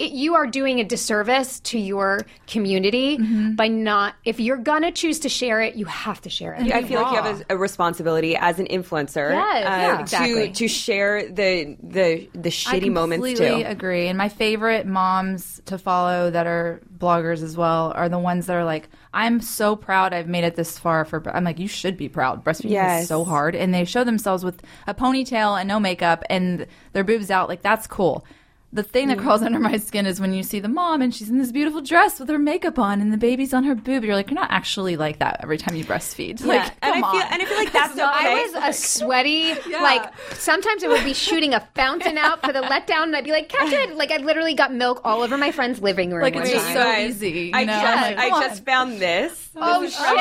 it 0.03 0.07
it, 0.07 0.13
you 0.13 0.35
are 0.35 0.47
doing 0.47 0.81
a 0.81 0.85
disservice 0.85 1.61
to 1.61 1.79
your 1.79 2.21
community 2.47 3.19
Mm-hmm. 3.19 3.55
by 3.57 3.69
not. 3.69 4.15
If 4.25 4.41
you're 4.41 4.57
gonna 4.57 4.93
choose 4.93 5.21
to 5.21 5.29
share 5.29 5.61
it, 5.61 5.75
you 5.77 5.85
have 5.87 6.21
to 6.23 6.31
share 6.31 6.55
it. 6.55 6.73
I 6.73 6.83
feel 6.83 7.01
like 7.03 7.13
you 7.13 7.23
have 7.23 7.41
a, 7.49 7.55
a 7.55 7.57
responsibility 7.57 8.37
as 8.37 8.59
an 8.59 8.67
influencer 8.67 9.31
Yes, 9.33 9.67
uh, 9.67 9.69
yeah, 9.69 9.95
to 9.97 10.01
exactly. 10.03 10.51
to 10.53 10.69
share 10.69 11.29
the 11.29 11.77
the 11.83 12.29
the 12.35 12.49
I 12.49 12.79
shitty 12.81 12.91
moments 12.93 13.27
completely 13.27 13.63
too. 13.63 13.69
agree. 13.69 14.09
And 14.09 14.19
my 14.19 14.29
favorite 14.29 14.87
moms 14.87 15.61
to 15.67 15.79
follow 15.79 16.31
that 16.31 16.47
are 16.47 16.81
bloggers 16.99 17.43
as 17.43 17.57
well 17.57 17.93
are 17.95 18.09
the 18.09 18.19
ones 18.19 18.47
that 18.47 18.55
are 18.57 18.65
like, 18.65 18.89
I'm 19.13 19.41
so 19.41 19.77
proud 19.77 20.13
I've 20.15 20.29
made 20.29 20.45
it 20.45 20.55
this 20.57 20.79
far 20.79 21.05
for 21.05 21.23
I'm 21.35 21.45
like, 21.45 21.59
you 21.59 21.69
should 21.69 21.97
be 21.97 22.09
proud. 22.09 22.45
Breastfeeding 22.45 22.71
Yes. 22.71 23.03
is 23.03 23.09
so 23.09 23.25
hard. 23.25 23.55
And 23.55 23.75
they 23.75 23.85
show 23.85 24.05
themselves 24.05 24.45
with 24.45 24.63
a 24.87 24.95
ponytail 24.95 25.59
and 25.59 25.69
no 25.69 25.79
makeup 25.81 26.23
and 26.31 26.67
their 26.93 27.05
boobs 27.05 27.31
out, 27.31 27.49
like 27.49 27.63
that's 27.63 27.87
cool. 27.87 28.25
The 28.75 28.83
thing 28.83 29.09
that 29.09 29.19
crawls 29.19 29.43
under 29.43 29.59
my 29.59 29.77
skin 29.77 30.07
is 30.07 30.19
when 30.19 30.33
you 30.33 30.43
see 30.43 30.59
the 30.59 30.69
mom 30.69 31.03
and 31.03 31.15
she's 31.15 31.29
in 31.29 31.37
this 31.39 31.53
beautiful 31.53 31.83
dress 31.83 32.19
with 32.19 32.31
her 32.31 32.39
makeup 32.39 32.79
on 32.79 33.03
and 33.03 33.13
the 33.13 33.19
baby's 33.19 33.53
on 33.53 33.65
her 33.65 33.75
boob. 33.75 34.03
You're 34.03 34.15
like, 34.15 34.31
you're 34.31 34.41
not 34.41 34.51
actually 34.51 34.97
like 34.97 35.19
that 35.19 35.41
every 35.43 35.59
time 35.59 35.75
you 35.75 35.85
breastfeed. 35.85 36.41
Yeah, 36.41 36.47
Like, 36.47 36.73
and 36.81 36.95
come 36.95 37.05
I 37.05 37.13
feel 37.13 37.21
and 37.21 37.43
I 37.43 37.45
feel 37.45 37.59
like 37.59 37.73
that's 37.75 37.95
So 37.95 38.09
okay. 38.09 38.29
I 38.33 38.43
was 38.51 38.55
a 38.55 38.73
sweaty, 38.79 39.55
like 39.73 40.11
sometimes 40.33 40.83
I 40.85 40.89
would 40.89 41.05
be 41.05 41.13
shooting 41.13 41.53
a 41.53 41.61
fountain 41.75 42.17
out 42.17 42.41
for 42.41 42.53
the 42.55 42.61
letdown, 42.63 43.03
and 43.05 43.17
I'd 43.17 43.25
be 43.25 43.31
like, 43.33 43.51
"Catch 43.51 43.73
it!" 43.73 43.95
Like 43.97 44.11
I 44.11 44.17
literally 44.17 44.55
got 44.55 44.73
milk 44.73 45.03
all 45.05 45.21
over 45.23 45.37
my 45.37 45.51
friend's 45.53 45.81
living 45.83 46.11
room. 46.11 46.23
Like, 46.23 46.35
one 46.35 46.45
it's 46.45 46.53
just 46.53 46.65
time. 46.67 46.75
so 46.75 46.83
Guys, 46.85 47.23
easy, 47.23 47.41
you 47.41 47.51
I 47.55 47.65
know? 47.65 47.73
just 47.75 47.85
I'm 47.87 48.17
like, 48.17 48.19
I 48.33 48.41
just 48.49 48.61
on. 48.61 48.65
found 48.65 48.99
this. 49.01 49.51
Oh 49.55 49.83
this 49.83 49.91
is 49.93 49.99
shit! 49.99 50.07
from 50.07 50.17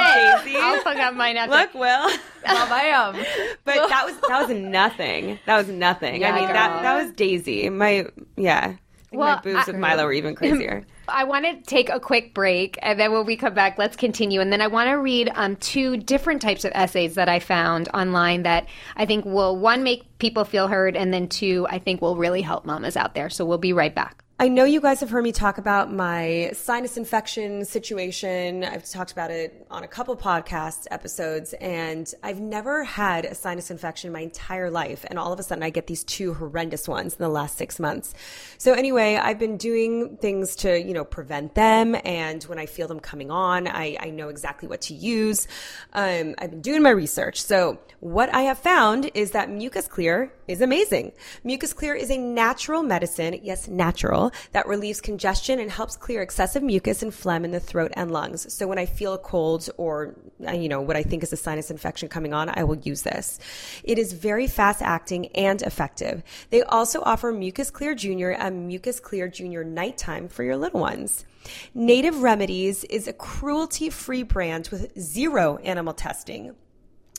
Jay-Z. 0.52 0.58
I'll 0.62 0.82
fuck 0.82 0.98
up 0.98 1.14
mine 1.14 1.38
after. 1.38 1.56
Look, 1.56 1.74
Will. 1.74 2.10
Mom, 2.48 2.72
I 2.74 2.82
am. 2.94 3.16
But 3.64 3.88
that 3.90 4.06
was 4.06 4.16
that 4.28 4.48
was 4.48 4.58
nothing. 4.58 5.40
That 5.46 5.58
was 5.58 5.68
nothing. 5.70 6.20
Yeah, 6.22 6.34
I 6.34 6.40
mean 6.40 6.48
that 6.48 6.82
that 6.82 7.04
was 7.04 7.12
Daisy. 7.14 7.70
My 7.70 8.08
yeah. 8.42 8.76
Well, 9.14 9.36
my 9.36 9.42
boobs 9.42 9.68
I- 9.68 9.72
with 9.72 9.80
Milo 9.80 10.06
were 10.06 10.14
even 10.14 10.36
crazier. 10.42 10.86
I 11.08 11.26
want 11.26 11.44
to 11.44 11.62
take 11.70 11.90
a 11.90 12.00
quick 12.00 12.34
break, 12.34 12.80
and 12.82 12.98
then 12.98 13.12
when 13.12 13.26
we 13.26 13.36
come 13.36 13.54
back, 13.54 13.78
let's 13.78 13.98
continue. 13.98 14.40
And 14.40 14.54
then 14.54 14.62
I 14.62 14.68
want 14.68 14.88
to 14.90 14.94
read 14.94 15.30
um, 15.36 15.58
two 15.58 15.98
different 15.98 16.42
types 16.42 16.64
of 16.64 16.72
essays 16.74 17.16
that 17.16 17.28
I 17.28 17.40
found 17.40 17.90
online 17.94 18.44
that 18.44 18.68
I 18.96 19.06
think 19.06 19.26
will 19.26 19.58
one 19.58 19.84
make 19.84 20.04
people 20.20 20.46
feel 20.46 20.70
heard, 20.70 20.96
and 20.96 21.14
then 21.14 21.28
two 21.28 21.68
I 21.70 21.80
think 21.80 22.02
will 22.02 22.16
really 22.16 22.42
help 22.42 22.66
mamas 22.66 22.96
out 22.96 23.14
there. 23.14 23.30
So 23.30 23.46
we'll 23.46 23.58
be 23.58 23.74
right 23.74 23.94
back. 23.94 24.24
I 24.42 24.48
know 24.48 24.64
you 24.64 24.82
guys 24.82 25.02
have 25.02 25.12
heard 25.12 25.24
me 25.24 25.32
talk 25.32 25.60
about 25.60 25.94
my 25.94 26.50
sinus 26.56 26.98
infection 26.98 27.64
situation. 27.64 28.64
I've 28.64 28.90
talked 28.90 29.12
about 29.12 29.30
it 29.30 29.68
on 29.70 29.84
a 29.84 29.88
couple 29.88 30.18
podcast 30.18 30.88
episodes, 30.90 31.54
and 31.62 32.12
I've 32.24 32.40
never 32.40 32.84
had 32.84 33.26
a 33.26 33.36
sinus 33.36 33.70
infection 33.70 34.12
my 34.12 34.22
entire 34.22 34.72
life. 34.72 35.06
And 35.08 35.20
all 35.20 35.32
of 35.32 35.40
a 35.40 35.44
sudden, 35.44 35.64
I 35.64 35.70
get 35.70 35.86
these 35.86 36.04
two 36.04 36.34
horrendous 36.34 36.88
ones 36.88 37.14
in 37.14 37.20
the 37.20 37.30
last 37.30 37.56
six 37.56 37.80
months. 37.80 38.16
So 38.58 38.74
anyway, 38.74 39.16
I've 39.16 39.38
been 39.38 39.58
doing 39.58 40.18
things 40.18 40.56
to, 40.56 40.82
you 40.82 40.96
know, 40.96 41.06
prevent 41.06 41.54
them. 41.54 41.96
And 42.04 42.42
when 42.46 42.58
I 42.58 42.66
feel 42.66 42.88
them 42.88 43.00
coming 43.00 43.30
on, 43.30 43.68
I, 43.68 43.96
I 44.00 44.10
know 44.10 44.30
exactly 44.30 44.68
what 44.68 44.82
to 44.82 44.96
use. 44.96 45.48
Um, 45.94 46.34
I've 46.40 46.50
been 46.50 46.62
doing 46.62 46.82
my 46.82 46.90
research. 46.90 47.40
So 47.44 47.78
what 48.00 48.34
I 48.34 48.42
have 48.42 48.58
found 48.58 49.12
is 49.14 49.30
that 49.32 49.52
Mucus 49.52 49.88
Clear 49.88 50.34
is 50.48 50.62
amazing. 50.62 51.12
Mucus 51.44 51.74
Clear 51.74 51.94
is 51.94 52.10
a 52.10 52.18
natural 52.18 52.82
medicine, 52.82 53.40
yes, 53.44 53.68
natural, 53.68 54.31
that 54.52 54.68
relieves 54.68 55.02
congestion 55.02 55.60
and 55.60 55.72
helps 55.72 55.96
clear 55.96 56.22
excessive 56.22 56.64
mucus 56.64 57.04
and 57.04 57.14
phlegm 57.14 57.46
in 57.46 57.52
the 57.52 57.60
throat 57.60 57.92
and 57.96 58.12
lungs. 58.12 58.52
So 58.54 58.68
when 58.68 58.78
I 58.78 58.86
feel 58.86 59.14
a 59.14 59.18
cold 59.18 59.70
or, 59.78 60.16
uh, 60.48 60.52
you 60.52 60.70
know, 60.70 60.82
what 60.82 60.96
I 60.96 61.04
think 61.04 61.24
is 61.24 61.34
a 61.34 61.38
sinus 61.38 61.72
infection 61.72 62.10
coming 62.10 62.34
on, 62.34 62.50
I 62.50 62.64
will 62.64 62.78
use 62.78 63.02
this. 63.02 63.40
It 63.84 63.98
is 63.98 64.14
very 64.14 64.48
fast 64.48 64.82
acting 64.82 65.28
and 65.28 65.62
effective. 65.62 66.24
They 66.50 66.64
also 66.64 67.02
offer 67.02 67.32
Mucus 67.32 67.72
Clear 67.72 67.96
Junior 67.96 68.32
and 68.32 68.68
Mucus 68.68 69.00
Clear 69.00 69.28
Junior 69.28 69.64
nighttime 69.64 70.28
for 70.28 70.44
your 70.44 70.58
little 70.58 70.80
ones. 70.80 71.26
Native 71.74 72.22
Remedies 72.22 72.84
is 72.86 73.08
a 73.08 73.14
cruelty 73.14 73.90
free 73.90 74.24
brand 74.24 74.70
with 74.70 74.98
zero 75.00 75.58
animal 75.58 75.94
testing. 75.94 76.56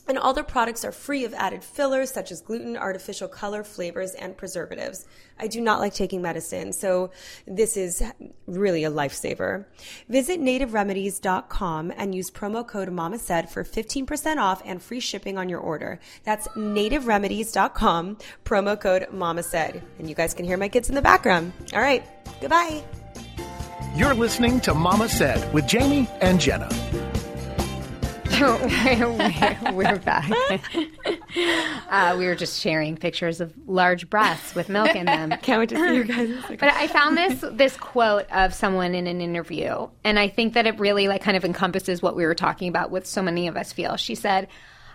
And 0.07 0.17
all 0.17 0.33
their 0.33 0.43
products 0.43 0.83
are 0.83 0.91
free 0.91 1.23
of 1.23 1.33
added 1.33 1.63
fillers 1.63 2.11
such 2.11 2.31
as 2.31 2.41
gluten, 2.41 2.75
artificial 2.75 3.27
color, 3.27 3.63
flavors, 3.63 4.13
and 4.13 4.35
preservatives. 4.35 5.05
I 5.39 5.47
do 5.47 5.61
not 5.61 5.79
like 5.79 5.93
taking 5.93 6.21
medicine, 6.21 6.73
so 6.73 7.11
this 7.47 7.77
is 7.77 8.03
really 8.45 8.83
a 8.83 8.91
lifesaver. 8.91 9.65
Visit 10.09 10.41
nativeremedies.com 10.41 11.93
and 11.95 12.13
use 12.13 12.29
promo 12.29 12.67
code 12.67 12.91
Mama 12.91 13.17
Said 13.17 13.49
for 13.49 13.63
15% 13.63 14.37
off 14.37 14.61
and 14.65 14.81
free 14.81 14.99
shipping 14.99 15.37
on 15.37 15.47
your 15.47 15.59
order. 15.59 15.99
That's 16.23 16.47
nativeremedies.com, 16.49 18.17
promo 18.43 18.79
code 18.79 19.07
Mama 19.11 19.43
Said. 19.43 19.81
And 19.99 20.09
you 20.09 20.15
guys 20.15 20.33
can 20.33 20.45
hear 20.45 20.57
my 20.57 20.69
kids 20.69 20.89
in 20.89 20.95
the 20.95 21.01
background. 21.01 21.53
All 21.73 21.81
right, 21.81 22.03
goodbye. 22.41 22.83
You're 23.95 24.15
listening 24.15 24.59
to 24.61 24.73
Mama 24.73 25.07
Said 25.07 25.53
with 25.53 25.67
Jamie 25.67 26.09
and 26.19 26.41
Jenna. 26.41 27.12
we're, 28.41 29.73
we're 29.73 29.99
back. 29.99 30.29
uh, 31.89 32.15
we 32.17 32.25
were 32.25 32.35
just 32.35 32.59
sharing 32.59 32.97
pictures 32.97 33.39
of 33.39 33.53
large 33.67 34.09
breasts 34.09 34.55
with 34.55 34.69
milk 34.69 34.95
in 34.95 35.05
them. 35.05 35.29
Can't 35.41 35.59
wait 35.59 35.69
to 35.69 35.75
see 35.75 35.95
you 35.95 36.03
guys. 36.03 36.57
But 36.59 36.69
I 36.73 36.87
found 36.87 37.15
this 37.17 37.43
this 37.51 37.77
quote 37.77 38.29
of 38.31 38.53
someone 38.53 38.95
in 38.95 39.07
an 39.07 39.21
interview, 39.21 39.87
and 40.03 40.17
I 40.17 40.29
think 40.29 40.53
that 40.53 40.65
it 40.65 40.79
really 40.79 41.07
like 41.07 41.21
kind 41.21 41.37
of 41.37 41.45
encompasses 41.45 42.01
what 42.01 42.15
we 42.15 42.25
were 42.25 42.35
talking 42.35 42.69
about. 42.69 42.91
With 42.91 43.05
so 43.05 43.21
many 43.21 43.47
of 43.47 43.55
us 43.55 43.71
feel. 43.71 43.97
She 43.97 44.15
said, 44.15 44.47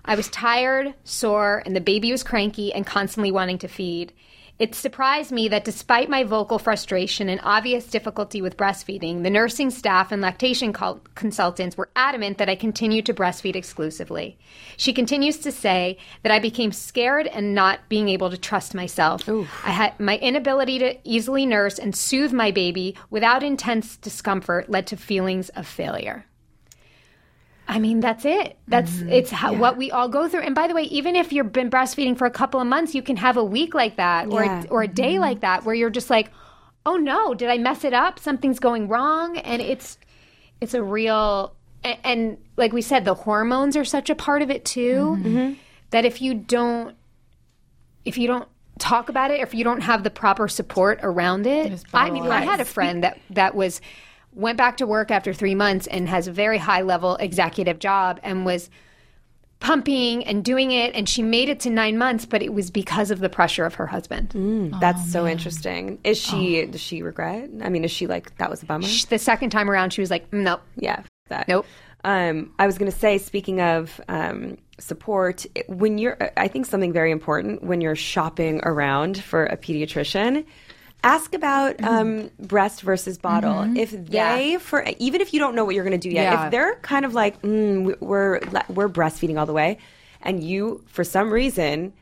"I 0.05 0.17
was 0.17 0.29
tired, 0.29 0.95
sore, 1.05 1.63
and 1.65 1.77
the 1.77 1.81
baby 1.81 2.11
was 2.11 2.25
cranky 2.25 2.73
and 2.73 2.85
constantly 2.85 3.31
wanting 3.31 3.59
to 3.59 3.69
feed." 3.69 4.13
It 4.59 4.75
surprised 4.75 5.31
me 5.31 5.47
that 5.49 5.65
despite 5.65 6.09
my 6.09 6.25
vocal 6.25 6.59
frustration 6.59 7.29
and 7.29 7.41
obvious 7.45 7.87
difficulty 7.87 8.43
with 8.43 8.57
breastfeeding, 8.57 9.23
the 9.23 9.31
nursing 9.31 9.71
staff 9.71 10.11
and 10.11 10.21
lactation 10.21 10.73
consultants 11.15 11.77
were 11.77 11.91
adamant 11.95 12.39
that 12.39 12.49
I 12.49 12.57
continue 12.57 13.01
to 13.03 13.15
breastfeed 13.15 13.55
exclusively. 13.55 14.37
She 14.77 14.93
continues 14.93 15.39
to 15.39 15.53
say 15.53 15.97
that 16.25 16.33
I 16.33 16.41
became 16.41 16.73
scared 16.73 17.29
and 17.29 17.55
not 17.55 17.89
being 17.89 18.09
able 18.09 18.31
to 18.31 18.37
trust 18.37 18.75
myself. 18.75 19.29
I 19.29 19.71
had 19.71 20.01
my 20.01 20.17
inability 20.19 20.81
to 20.81 20.97
easily 21.05 21.47
nurse 21.47 21.79
and 21.79 21.95
soothe 21.95 22.33
my 22.33 22.51
baby 22.51 22.97
without 23.11 23.45
intense 23.45 23.97
discomfort 23.97 24.69
led 24.69 24.89
to 24.89 24.97
feelings 24.97 25.51
of 25.51 25.69
failure. 25.69 26.25
I 27.71 27.79
mean, 27.81 28.01
that's 28.01 28.25
it. 28.25 28.57
That's 28.67 29.03
it's 29.03 29.31
how, 29.31 29.53
what 29.53 29.77
we 29.77 29.91
all 29.91 30.09
go 30.09 30.27
through. 30.27 30.41
And 30.41 30.55
by 30.55 30.69
the 30.69 30.75
way, 30.75 30.85
even 30.85 31.15
if 31.15 31.33
you've 31.33 31.53
been 31.53 31.69
breastfeeding 31.71 32.17
for 32.17 32.27
a 32.27 32.31
couple 32.31 32.61
of 32.61 32.67
months, 32.67 32.95
you 32.95 33.03
can 33.03 33.17
have 33.19 33.37
a 33.37 33.45
week 33.45 33.75
like 33.75 33.97
that 33.97 34.29
or 34.29 34.43
Yeah. 34.43 34.63
a, 34.65 34.69
or 34.69 34.83
a 34.83 34.89
day 34.89 35.19
like 35.19 35.41
that 35.41 35.65
where 35.67 35.75
you're 35.75 35.91
just 35.91 36.09
like, 36.09 36.31
"Oh 36.87 36.97
no, 36.97 37.35
did 37.35 37.51
I 37.51 37.59
mess 37.59 37.85
it 37.85 37.93
up? 37.93 38.19
Something's 38.19 38.59
going 38.59 38.89
wrong." 38.89 39.37
And 39.37 39.61
it's 39.61 39.99
it's 40.63 40.73
a 40.73 40.83
real 40.83 41.55
and, 41.85 41.99
and 42.05 42.39
like 42.57 42.73
we 42.73 42.81
said, 42.81 43.05
the 43.05 43.15
hormones 43.15 43.77
are 43.77 43.85
such 43.85 44.09
a 44.09 44.15
part 44.15 44.41
of 44.41 44.51
it 44.51 44.65
too 44.65 45.19
that 45.91 46.05
if 46.07 46.23
you 46.23 46.33
don't 46.35 46.97
if 48.07 48.17
you 48.17 48.27
don't 48.27 48.49
talk 48.79 49.11
about 49.11 49.31
it, 49.31 49.41
if 49.41 49.55
you 49.55 49.63
don't 49.65 49.83
have 49.83 50.05
the 50.05 50.11
proper 50.11 50.49
support 50.49 51.01
around 51.03 51.47
it, 51.47 51.67
I 51.93 52.11
mean, 52.11 52.23
I 52.33 52.41
had 52.47 52.61
a 52.61 52.65
friend 52.65 53.05
that 53.05 53.19
that 53.31 53.55
was 53.55 53.81
went 54.39 54.57
back 54.57 54.77
to 54.79 54.87
work 54.87 55.11
after 55.11 55.35
three 55.35 55.55
months 55.55 55.87
and 55.87 56.09
has 56.09 56.27
a 56.29 56.33
very 56.33 56.57
high 56.59 56.83
level 56.83 57.17
executive 57.17 57.79
job 57.79 58.21
and 58.23 58.47
was 58.47 58.71
pumping 59.61 60.25
and 60.25 60.45
doing 60.45 60.71
it, 60.71 60.95
and 60.95 61.09
she 61.09 61.21
made 61.23 61.49
it 61.49 61.59
to 61.61 61.71
nine 61.71 61.99
months, 61.99 62.25
but 62.25 62.43
it 62.43 62.55
was 62.55 62.71
because 62.71 63.11
of 63.11 63.19
the 63.19 63.29
pressure 63.29 63.65
of 63.65 63.75
her 63.75 63.87
husband. 63.89 64.31
That's 64.81 65.11
so 65.11 65.27
interesting. 65.27 65.99
Is 66.05 66.17
she, 66.17 66.65
does 66.67 66.81
she 66.81 67.03
regret? 67.03 67.51
I 67.61 67.69
mean, 67.69 67.85
is 67.85 67.91
she 67.91 68.07
like, 68.07 68.37
that 68.39 68.49
was 68.51 68.63
a 68.63 68.67
bummer? 68.67 68.87
Sh- 68.87 69.07
The 69.07 69.19
second 69.19 69.51
time 69.51 69.69
around, 69.69 69.93
she 69.93 70.01
was 70.01 70.11
like, 70.11 70.33
"Nope, 70.33 70.61
Yeah. 70.77 71.03
That. 71.29 71.47
Nope. 71.49 71.67
Um, 72.05 72.55
I 72.59 72.67
was 72.67 72.79
going 72.79 72.91
to 72.91 72.97
say, 72.97 73.19
speaking 73.19 73.61
of 73.61 74.01
um, 74.09 74.57
support, 74.79 75.45
when 75.67 75.99
you're, 75.99 76.17
I 76.39 76.47
think 76.49 76.65
something 76.65 76.93
very 76.93 77.11
important 77.11 77.63
when 77.65 77.81
you're 77.81 77.97
shopping 77.97 78.61
around 78.63 79.23
for 79.23 79.45
a 79.45 79.57
pediatrician, 79.57 80.47
ask 81.05 81.35
about 81.35 81.77
Mm-hmm. 81.79 81.89
um, 81.89 82.31
breast 82.39 82.83
versus 82.83 83.19
bottle. 83.19 83.77
If 83.77 83.91
they, 83.93 84.57
for 84.61 84.85
even 84.99 85.21
if 85.21 85.33
you 85.33 85.39
don't 85.41 85.55
know 85.55 85.65
what 85.65 85.75
you're 85.75 85.85
going 85.85 85.99
to 85.99 86.09
do 86.09 86.15
yet, 86.15 86.23
Yeah. 86.33 86.45
if 86.47 86.51
they're 86.51 86.77
kind 86.77 87.05
of 87.05 87.15
like, 87.15 87.41
mm, 87.43 87.99
we're 88.01 88.41
we're 88.69 88.89
breastfeeding 88.89 89.39
all 89.39 89.47
the 89.47 89.53
way, 89.53 89.79
and 90.23 90.43
you 90.43 90.83
for 90.87 91.05
some 91.05 91.31
reason 91.31 91.93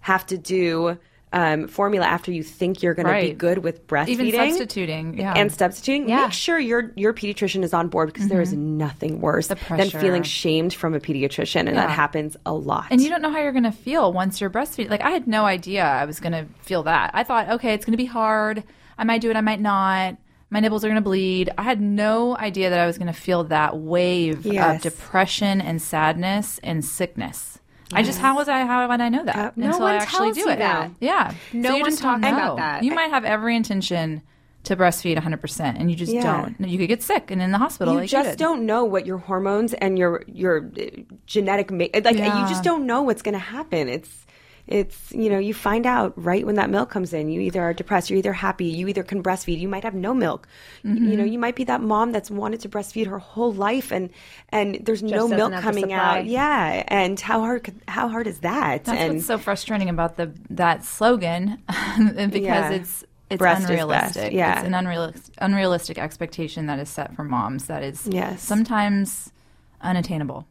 have 0.00 0.26
to 0.26 0.38
do. 0.38 0.98
Um, 1.32 1.66
formula 1.66 2.06
after 2.06 2.30
you 2.32 2.42
think 2.44 2.82
you're 2.82 2.94
going 2.94 3.06
to 3.06 3.20
be 3.28 3.34
good 3.34 3.58
with 3.58 3.86
breastfeeding, 3.88 4.08
Even 4.20 4.50
substituting, 4.50 5.18
yeah. 5.18 5.34
and 5.36 5.52
substituting. 5.52 6.08
Yeah. 6.08 6.22
Make 6.22 6.32
sure 6.32 6.58
your 6.58 6.92
your 6.96 7.12
pediatrician 7.12 7.62
is 7.64 7.74
on 7.74 7.88
board 7.88 8.12
because 8.12 8.28
there 8.28 8.40
is 8.40 8.52
nothing 8.54 9.20
worse 9.20 9.48
than 9.48 9.90
feeling 9.90 10.22
shamed 10.22 10.72
from 10.72 10.94
a 10.94 11.00
pediatrician, 11.00 11.66
and 11.66 11.76
that 11.76 11.90
happens 11.90 12.36
a 12.46 12.54
lot. 12.54 12.86
And 12.90 13.02
you 13.02 13.10
don't 13.10 13.20
know 13.22 13.30
how 13.32 13.40
you're 13.40 13.52
going 13.52 13.64
to 13.64 13.72
feel 13.72 14.12
once 14.12 14.40
you're 14.40 14.50
breastfeeding. 14.50 14.88
Like 14.88 15.02
I 15.02 15.10
had 15.10 15.26
no 15.26 15.44
idea 15.44 15.84
I 15.84 16.04
was 16.04 16.20
going 16.20 16.32
to 16.32 16.46
feel 16.62 16.84
that. 16.84 17.10
I 17.12 17.24
thought, 17.24 17.50
okay, 17.50 17.74
it's 17.74 17.84
going 17.84 17.92
to 17.92 17.98
be 17.98 18.06
hard. 18.06 18.62
I 18.96 19.04
might 19.04 19.20
do 19.20 19.28
it. 19.28 19.36
I 19.36 19.40
might 19.42 19.60
not. 19.60 20.16
My 20.48 20.60
nipples 20.60 20.84
are 20.84 20.88
going 20.88 20.94
to 20.94 21.02
bleed. 21.02 21.50
I 21.58 21.62
had 21.64 21.80
no 21.80 22.36
idea 22.36 22.70
that 22.70 22.78
I 22.78 22.86
was 22.86 22.98
going 22.98 23.12
to 23.12 23.20
feel 23.20 23.44
that 23.44 23.76
wave 23.76 24.46
Yes. 24.46 24.76
of 24.76 24.92
depression 24.92 25.60
and 25.60 25.82
sadness 25.82 26.60
and 26.62 26.84
sickness. 26.84 27.58
I 27.92 28.02
just 28.02 28.18
how 28.18 28.34
was 28.36 28.48
I 28.48 28.64
how 28.64 28.88
would 28.88 29.00
I 29.00 29.08
know 29.08 29.24
that 29.24 29.56
No 29.56 29.66
until 29.66 29.80
one 29.80 29.92
I 29.92 29.96
actually 29.96 30.18
tells 30.32 30.34
do 30.36 30.40
you 30.42 30.48
it? 30.50 30.58
that. 30.58 30.90
Yeah, 31.00 31.32
No 31.52 31.70
so 31.70 31.74
you 31.76 31.82
one 31.82 31.90
just 31.90 32.02
don't 32.02 32.20
talks 32.22 32.32
about 32.32 32.56
that. 32.56 32.82
You 32.82 32.92
might 32.94 33.10
have 33.10 33.24
every 33.24 33.54
intention 33.56 34.22
to 34.64 34.74
breastfeed 34.76 35.16
100% 35.16 35.60
and 35.78 35.88
you 35.88 35.96
just 35.96 36.12
Yeah. 36.12 36.22
don't. 36.58 36.68
You 36.68 36.76
could 36.78 36.88
get 36.88 37.00
sick 37.00 37.30
and 37.30 37.40
in 37.40 37.52
the 37.52 37.58
hospital. 37.58 37.94
you 37.94 38.00
like 38.00 38.10
just 38.10 38.30
did. 38.30 38.38
don't 38.40 38.66
know 38.66 38.84
what 38.84 39.06
your 39.06 39.18
hormones 39.18 39.74
and 39.74 39.96
your 39.96 40.24
your 40.26 40.68
uh, 40.76 40.82
genetic 41.26 41.70
ma- 41.70 41.86
like 42.02 42.16
you 42.16 42.24
just 42.48 42.64
don't 42.64 42.84
know 42.86 43.02
what's 43.02 43.22
going 43.22 43.34
to 43.34 43.38
happen 43.38 43.88
it's 43.88 44.25
it's 44.68 45.12
you 45.12 45.30
know 45.30 45.38
you 45.38 45.54
find 45.54 45.86
out 45.86 46.12
right 46.16 46.44
when 46.44 46.56
that 46.56 46.68
milk 46.70 46.90
comes 46.90 47.12
in 47.12 47.28
you 47.28 47.40
either 47.40 47.62
are 47.62 47.72
depressed 47.72 48.10
you're 48.10 48.18
either 48.18 48.32
happy 48.32 48.64
you 48.64 48.88
either 48.88 49.04
can 49.04 49.22
breastfeed 49.22 49.60
you 49.60 49.68
might 49.68 49.84
have 49.84 49.94
no 49.94 50.12
milk 50.12 50.48
Mm-hmm. 50.84 51.08
you 51.08 51.16
know 51.16 51.24
you 51.24 51.38
might 51.38 51.54
be 51.56 51.64
that 51.64 51.80
mom 51.80 52.10
that's 52.12 52.30
wanted 52.30 52.60
to 52.60 52.68
breastfeed 52.68 53.06
her 53.06 53.18
whole 53.18 53.52
life 53.52 53.92
and 53.92 54.10
and 54.50 54.78
there's 54.84 55.02
no 55.02 55.28
milk 55.28 55.52
coming 55.54 55.92
out 55.92 56.26
yeah 56.26 56.82
and 56.88 57.18
how 57.20 57.40
hard 57.40 57.72
how 57.88 58.08
hard 58.08 58.26
is 58.26 58.40
that 58.40 58.84
That's 58.84 58.98
and 58.98 59.14
what's 59.14 59.26
so 59.26 59.38
frustrating 59.38 59.88
about 59.88 60.16
the 60.16 60.32
that 60.50 60.84
slogan 60.84 61.58
because 61.98 62.34
Yeah. 62.34 62.70
it's 62.70 63.04
it's 63.28 63.38
Breast 63.40 63.68
unrealistic. 63.68 64.32
Yeah. 64.32 64.58
It's 64.60 64.66
an 64.68 64.74
unrealistic 64.74 65.34
unrealistic 65.38 65.98
expectation 65.98 66.66
that 66.66 66.78
is 66.78 66.88
set 66.88 67.14
for 67.16 67.24
moms 67.24 67.66
that 67.66 67.82
is 67.82 68.06
Yes. 68.06 68.40
sometimes 68.42 69.32
unattainable. 69.80 70.46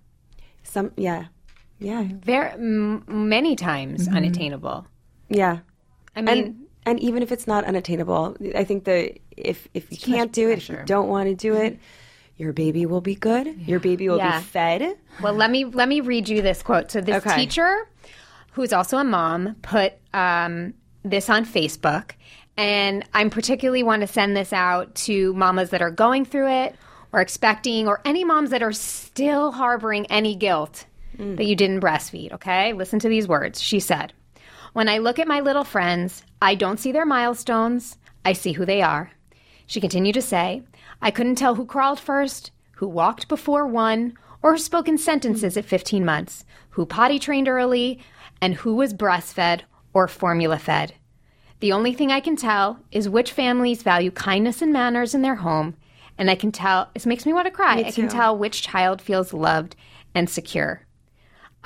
some 0.64 0.92
yeah 0.98 1.26
yeah 1.80 2.04
Very 2.10 2.52
m- 2.52 3.04
many 3.08 3.56
times 3.56 4.08
unattainable. 4.08 4.86
yeah 5.30 5.60
I 6.16 6.22
mean, 6.22 6.38
and 6.46 6.66
and 6.86 7.00
even 7.00 7.24
if 7.24 7.32
it's 7.32 7.48
not 7.48 7.66
unattainable, 7.66 8.38
I 8.56 8.64
think 8.64 8.86
that 8.86 9.18
if 9.36 9.68
if 9.74 9.92
you 9.92 9.98
can't 9.98 10.32
do 10.32 10.50
it, 10.50 10.60
if 10.60 10.70
you 10.70 10.80
don't 10.86 11.10
want 11.10 11.28
to 11.30 11.36
do 11.36 11.56
it, 11.56 11.80
your 12.38 12.54
baby 12.54 12.86
will 12.86 13.02
be 13.02 13.16
good. 13.16 13.48
Your 13.68 13.80
baby 13.80 14.08
will 14.08 14.18
Yeah. 14.18 14.40
be 14.40 14.46
fed. 14.46 14.98
Well, 15.22 15.34
let 15.34 15.50
me 15.52 15.66
let 15.66 15.90
me 15.90 16.02
read 16.02 16.30
you 16.30 16.42
this 16.42 16.62
quote. 16.64 16.92
So 16.92 17.02
this 17.02 17.18
Okay. 17.18 17.36
teacher, 17.36 17.90
who's 18.52 18.72
also 18.72 18.98
a 18.98 19.04
mom, 19.04 19.56
put 19.62 19.94
um, 20.14 20.74
this 21.04 21.30
on 21.30 21.46
Facebook, 21.46 22.12
and 22.56 23.04
I'm 23.14 23.30
particularly 23.30 23.84
want 23.84 24.02
to 24.02 24.08
send 24.08 24.38
this 24.38 24.54
out 24.54 24.96
to 25.08 25.34
mamas 25.34 25.72
that 25.72 25.82
are 25.82 25.92
going 25.92 26.24
through 26.26 26.50
it 26.50 26.76
or 27.12 27.20
expecting, 27.22 27.88
or 27.88 28.00
any 28.06 28.24
moms 28.24 28.50
that 28.52 28.62
are 28.64 28.74
still 28.74 29.52
harboring 29.54 30.06
any 30.08 30.36
guilt 30.36 30.86
that 31.18 31.46
you 31.46 31.56
didn't 31.56 31.82
breastfeed. 31.82 32.32
Okay, 32.34 32.74
listen 32.74 33.00
to 33.00 33.10
these 33.10 33.28
words. 33.28 33.62
She 33.62 33.80
said, 33.80 34.14
"When 34.74 34.90
I 34.90 34.98
look 34.98 35.20
at 35.20 35.28
my 35.28 35.40
little 35.40 35.64
friends, 35.64 36.24
I 36.42 36.56
don't 36.56 36.80
see 36.80 36.92
their 36.92 37.06
milestones. 37.06 37.98
I 38.24 38.34
see 38.34 38.54
who 38.54 38.66
they 38.66 38.82
are." 38.82 39.12
She 39.68 39.82
continued 39.82 40.14
to 40.14 40.22
say, 40.22 40.64
I 41.02 41.12
couldn't 41.12 41.36
tell 41.36 41.56
who 41.56 41.66
crawled 41.66 42.00
first, 42.00 42.52
who 42.76 42.88
walked 42.88 43.28
before 43.28 43.66
one, 43.66 44.14
or 44.42 44.58
spoke 44.58 44.88
in 44.88 44.98
sentences 44.98 45.58
at 45.58 45.66
15 45.66 46.06
months, 46.06 46.46
who 46.72 46.86
potty 46.86 47.18
trained 47.20 47.48
early, 47.48 48.00
and 48.42 48.56
who 48.56 48.76
was 48.76 48.94
breastfed 48.94 49.62
or 49.94 50.08
formula 50.08 50.60
fed. 50.60 50.94
The 51.62 51.72
only 51.72 51.94
thing 51.94 52.12
I 52.12 52.20
can 52.20 52.36
tell 52.36 52.80
is 52.92 53.10
which 53.10 53.32
families 53.32 53.82
value 53.82 54.12
kindness 54.12 54.62
and 54.62 54.72
manners 54.72 55.16
in 55.16 55.22
their 55.22 55.36
home, 55.36 55.76
and 56.18 56.30
I 56.30 56.36
can 56.36 56.52
tell, 56.52 56.90
this 56.94 57.06
makes 57.06 57.26
me 57.26 57.34
want 57.34 57.46
to 57.48 57.52
cry. 57.52 57.78
I 57.80 57.92
can 57.92 58.08
tell 58.08 58.38
which 58.38 58.62
child 58.62 59.02
feels 59.02 59.34
loved 59.34 59.76
and 60.14 60.30
secure. 60.30 60.82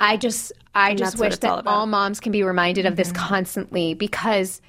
I 0.00 0.16
just, 0.16 0.52
I 0.74 0.94
just 0.94 1.18
wish 1.18 1.34
it's 1.34 1.44
all 1.44 1.56
that 1.56 1.66
all 1.66 1.86
moms 1.86 2.18
can 2.18 2.32
be 2.32 2.42
reminded 2.42 2.86
of 2.86 2.96
this 2.96 3.08
mm-hmm. 3.08 3.28
constantly 3.28 3.94
because 3.94 4.60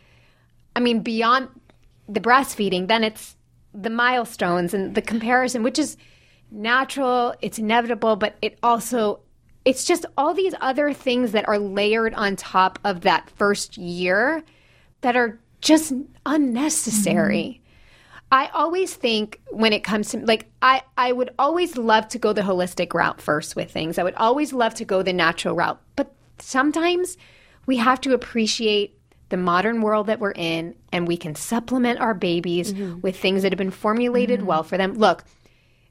I 0.76 0.80
mean, 0.80 1.02
beyond 1.02 1.50
the 2.08 2.20
breastfeeding, 2.20 2.88
then 2.88 3.04
it's 3.04 3.36
the 3.74 3.90
milestones 3.90 4.74
and 4.74 4.96
the 4.96 5.02
comparison, 5.02 5.64
which 5.64 5.80
is 5.80 5.98
natural, 6.50 7.34
it's 7.42 7.60
inevitable, 7.60 8.16
but 8.16 8.36
it 8.42 8.58
also, 8.64 9.20
it's 9.66 9.86
just 9.86 10.06
all 10.18 10.34
these 10.34 10.54
other 10.62 10.94
things 10.94 11.32
that 11.32 11.48
are 11.48 11.60
layered 11.60 12.14
on 12.14 12.36
top 12.36 12.80
of 12.84 13.02
that 13.02 13.30
first 13.32 13.78
year 13.78 14.44
that 15.02 15.16
are 15.16 15.40
just 15.62 15.94
unnecessary. 16.26 17.34
Mm-hmm. 17.34 17.61
I 18.32 18.48
always 18.54 18.94
think 18.94 19.42
when 19.50 19.74
it 19.74 19.84
comes 19.84 20.10
to 20.10 20.20
like 20.20 20.50
I 20.62 20.84
I 20.98 21.12
would 21.12 21.32
always 21.38 21.78
love 21.78 22.08
to 22.10 22.20
go 22.20 22.32
the 22.32 22.42
holistic 22.42 22.94
route 22.94 23.22
first 23.22 23.56
with 23.56 23.72
things. 23.72 23.98
I 23.98 24.04
would 24.04 24.16
always 24.16 24.54
love 24.54 24.74
to 24.76 24.86
go 24.86 25.04
the 25.04 25.14
natural 25.14 25.56
route. 25.56 25.82
But 25.96 26.14
sometimes 26.40 27.18
we 27.66 27.78
have 27.78 28.00
to 28.02 28.14
appreciate 28.14 28.98
the 29.30 29.38
modern 29.38 29.82
world 29.82 30.08
that 30.08 30.20
we're 30.20 30.32
in 30.32 30.76
and 30.92 31.08
we 31.08 31.18
can 31.18 31.36
supplement 31.36 32.00
our 32.00 32.14
babies 32.14 32.74
mm-hmm. 32.74 33.02
with 33.02 33.18
things 33.18 33.44
that 33.44 33.52
have 33.52 33.58
been 33.58 33.72
formulated 33.72 34.40
mm-hmm. 34.40 34.48
well 34.48 34.64
for 34.64 34.78
them. 34.78 34.94
Look, 34.94 35.24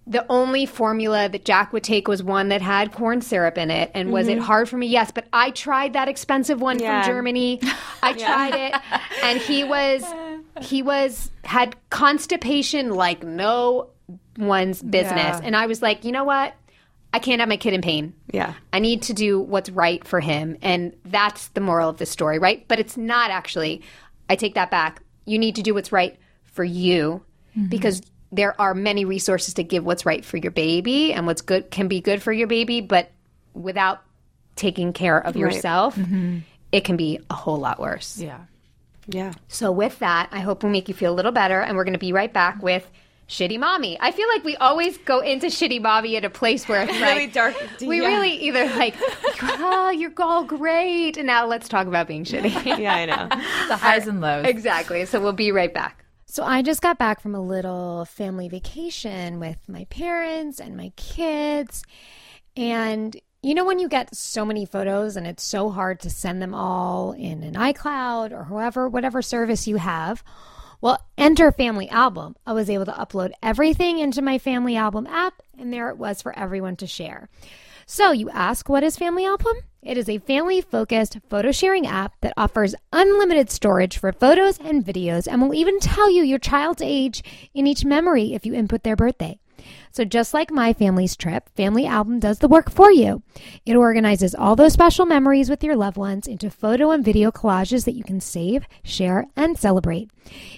the 0.06 0.26
only 0.28 0.66
formula 0.66 1.28
that 1.28 1.44
Jack 1.44 1.72
would 1.72 1.84
take 1.84 2.08
was 2.08 2.22
one 2.22 2.48
that 2.48 2.62
had 2.62 2.92
corn 2.92 3.20
syrup 3.20 3.56
in 3.56 3.70
it. 3.70 3.90
And 3.94 4.12
was 4.12 4.28
it 4.28 4.38
mm-hmm. 4.38 4.44
hard 4.44 4.68
for 4.68 4.76
me? 4.76 4.86
Yes, 4.86 5.10
but 5.10 5.26
I 5.32 5.50
tried 5.50 5.92
that 5.92 6.08
expensive 6.08 6.60
one 6.60 6.78
Yeah. 6.78 7.02
from 7.02 7.12
Germany. 7.12 7.60
I 8.02 8.12
tried 8.14 8.54
it, 8.54 8.74
and 9.22 9.38
he 9.38 9.62
was 9.62 10.02
he 10.62 10.82
was 10.82 11.30
had 11.44 11.76
constipation 11.90 12.94
like 12.94 13.22
no 13.22 13.90
one's 14.36 14.82
business. 14.82 15.16
Yeah. 15.16 15.40
And 15.42 15.56
I 15.56 15.66
was 15.66 15.82
like, 15.82 16.04
you 16.04 16.12
know 16.12 16.24
what? 16.24 16.54
I 17.12 17.18
can't 17.18 17.40
have 17.40 17.48
my 17.48 17.56
kid 17.56 17.74
in 17.74 17.82
pain. 17.82 18.14
Yeah. 18.32 18.54
I 18.72 18.78
need 18.78 19.02
to 19.02 19.12
do 19.12 19.40
what's 19.40 19.70
right 19.70 20.06
for 20.06 20.20
him. 20.20 20.56
And 20.62 20.94
that's 21.04 21.48
the 21.48 21.60
moral 21.60 21.88
of 21.88 21.98
the 21.98 22.06
story, 22.06 22.38
right? 22.38 22.64
But 22.68 22.78
it's 22.78 22.96
not 22.96 23.30
actually. 23.30 23.82
I 24.28 24.36
take 24.36 24.54
that 24.54 24.70
back. 24.70 25.02
You 25.24 25.38
need 25.38 25.56
to 25.56 25.62
do 25.62 25.74
what's 25.74 25.90
right 25.90 26.16
for 26.44 26.62
you 26.62 27.22
mm-hmm. 27.56 27.68
because 27.68 28.02
there 28.32 28.58
are 28.60 28.74
many 28.74 29.04
resources 29.04 29.54
to 29.54 29.64
give 29.64 29.84
what's 29.84 30.06
right 30.06 30.24
for 30.24 30.36
your 30.36 30.52
baby 30.52 31.12
and 31.12 31.26
what's 31.26 31.42
good 31.42 31.70
can 31.70 31.88
be 31.88 32.00
good 32.00 32.22
for 32.22 32.32
your 32.32 32.46
baby, 32.46 32.80
but 32.80 33.10
without 33.54 34.02
taking 34.54 34.92
care 34.92 35.18
of 35.18 35.36
yourself, 35.36 35.96
mm-hmm. 35.96 36.38
it 36.70 36.84
can 36.84 36.96
be 36.96 37.18
a 37.28 37.34
whole 37.34 37.58
lot 37.58 37.80
worse. 37.80 38.18
Yeah. 38.18 38.40
Yeah. 39.10 39.32
So 39.48 39.72
with 39.72 39.98
that, 39.98 40.28
I 40.32 40.40
hope 40.40 40.62
we'll 40.62 40.72
make 40.72 40.88
you 40.88 40.94
feel 40.94 41.12
a 41.12 41.16
little 41.16 41.32
better, 41.32 41.60
and 41.60 41.76
we're 41.76 41.84
going 41.84 41.94
to 41.94 41.98
be 41.98 42.12
right 42.12 42.32
back 42.32 42.62
with 42.62 42.88
shitty 43.28 43.58
mommy. 43.58 43.96
I 44.00 44.10
feel 44.10 44.28
like 44.28 44.42
we 44.44 44.56
always 44.56 44.98
go 44.98 45.20
into 45.20 45.46
shitty 45.46 45.80
mommy 45.80 46.16
at 46.16 46.24
a 46.24 46.30
place 46.30 46.68
where 46.68 46.82
it's 46.82 46.92
Really 47.00 47.26
like, 47.26 47.32
dark. 47.32 47.54
We 47.80 48.00
yeah. 48.00 48.08
really 48.08 48.32
either 48.32 48.66
like, 48.76 48.94
oh, 49.42 49.90
you're 49.90 50.12
all 50.18 50.44
great, 50.44 51.16
and 51.16 51.26
now 51.26 51.46
let's 51.46 51.68
talk 51.68 51.86
about 51.86 52.08
being 52.08 52.24
shitty. 52.24 52.50
Yeah, 52.80 52.94
I 52.94 53.06
know. 53.06 53.28
The 53.68 53.76
highs 53.76 54.06
and 54.06 54.20
lows. 54.20 54.46
exactly. 54.46 55.04
So 55.06 55.20
we'll 55.20 55.32
be 55.32 55.52
right 55.52 55.72
back. 55.72 56.04
So 56.26 56.44
I 56.44 56.62
just 56.62 56.80
got 56.80 56.96
back 56.98 57.20
from 57.20 57.34
a 57.34 57.40
little 57.40 58.04
family 58.04 58.48
vacation 58.48 59.40
with 59.40 59.58
my 59.68 59.84
parents 59.86 60.60
and 60.60 60.76
my 60.76 60.92
kids. 60.96 61.82
And 62.56 63.16
you 63.42 63.54
know, 63.54 63.64
when 63.64 63.78
you 63.78 63.88
get 63.88 64.14
so 64.14 64.44
many 64.44 64.66
photos 64.66 65.16
and 65.16 65.26
it's 65.26 65.42
so 65.42 65.70
hard 65.70 66.00
to 66.00 66.10
send 66.10 66.42
them 66.42 66.54
all 66.54 67.12
in 67.12 67.42
an 67.42 67.54
iCloud 67.54 68.32
or 68.32 68.44
whoever, 68.44 68.88
whatever 68.88 69.22
service 69.22 69.66
you 69.66 69.76
have. 69.76 70.22
Well, 70.82 70.98
enter 71.16 71.50
Family 71.52 71.88
Album. 71.88 72.36
I 72.46 72.52
was 72.52 72.70
able 72.70 72.86
to 72.86 72.92
upload 72.92 73.32
everything 73.42 73.98
into 73.98 74.22
my 74.22 74.38
Family 74.38 74.76
Album 74.76 75.06
app, 75.06 75.42
and 75.58 75.72
there 75.72 75.90
it 75.90 75.98
was 75.98 76.22
for 76.22 76.38
everyone 76.38 76.76
to 76.76 76.86
share. 76.86 77.28
So, 77.86 78.12
you 78.12 78.30
ask, 78.30 78.68
what 78.68 78.82
is 78.82 78.96
Family 78.96 79.26
Album? 79.26 79.54
It 79.82 79.98
is 79.98 80.08
a 80.08 80.18
family 80.18 80.60
focused 80.60 81.18
photo 81.28 81.50
sharing 81.50 81.86
app 81.86 82.12
that 82.20 82.34
offers 82.36 82.74
unlimited 82.92 83.50
storage 83.50 83.98
for 83.98 84.12
photos 84.12 84.58
and 84.58 84.84
videos 84.84 85.26
and 85.26 85.40
will 85.40 85.54
even 85.54 85.80
tell 85.80 86.10
you 86.10 86.22
your 86.22 86.38
child's 86.38 86.82
age 86.82 87.24
in 87.54 87.66
each 87.66 87.84
memory 87.84 88.34
if 88.34 88.44
you 88.44 88.54
input 88.54 88.82
their 88.82 88.96
birthday. 88.96 89.39
So, 89.92 90.04
just 90.04 90.32
like 90.32 90.50
my 90.50 90.72
family's 90.72 91.16
trip, 91.16 91.48
Family 91.56 91.86
Album 91.86 92.20
does 92.20 92.38
the 92.38 92.48
work 92.48 92.70
for 92.70 92.90
you. 92.90 93.22
It 93.66 93.76
organizes 93.76 94.34
all 94.34 94.56
those 94.56 94.72
special 94.72 95.06
memories 95.06 95.50
with 95.50 95.64
your 95.64 95.76
loved 95.76 95.96
ones 95.96 96.26
into 96.26 96.50
photo 96.50 96.90
and 96.90 97.04
video 97.04 97.30
collages 97.30 97.84
that 97.84 97.94
you 97.94 98.04
can 98.04 98.20
save, 98.20 98.66
share, 98.82 99.26
and 99.36 99.58
celebrate. 99.58 100.10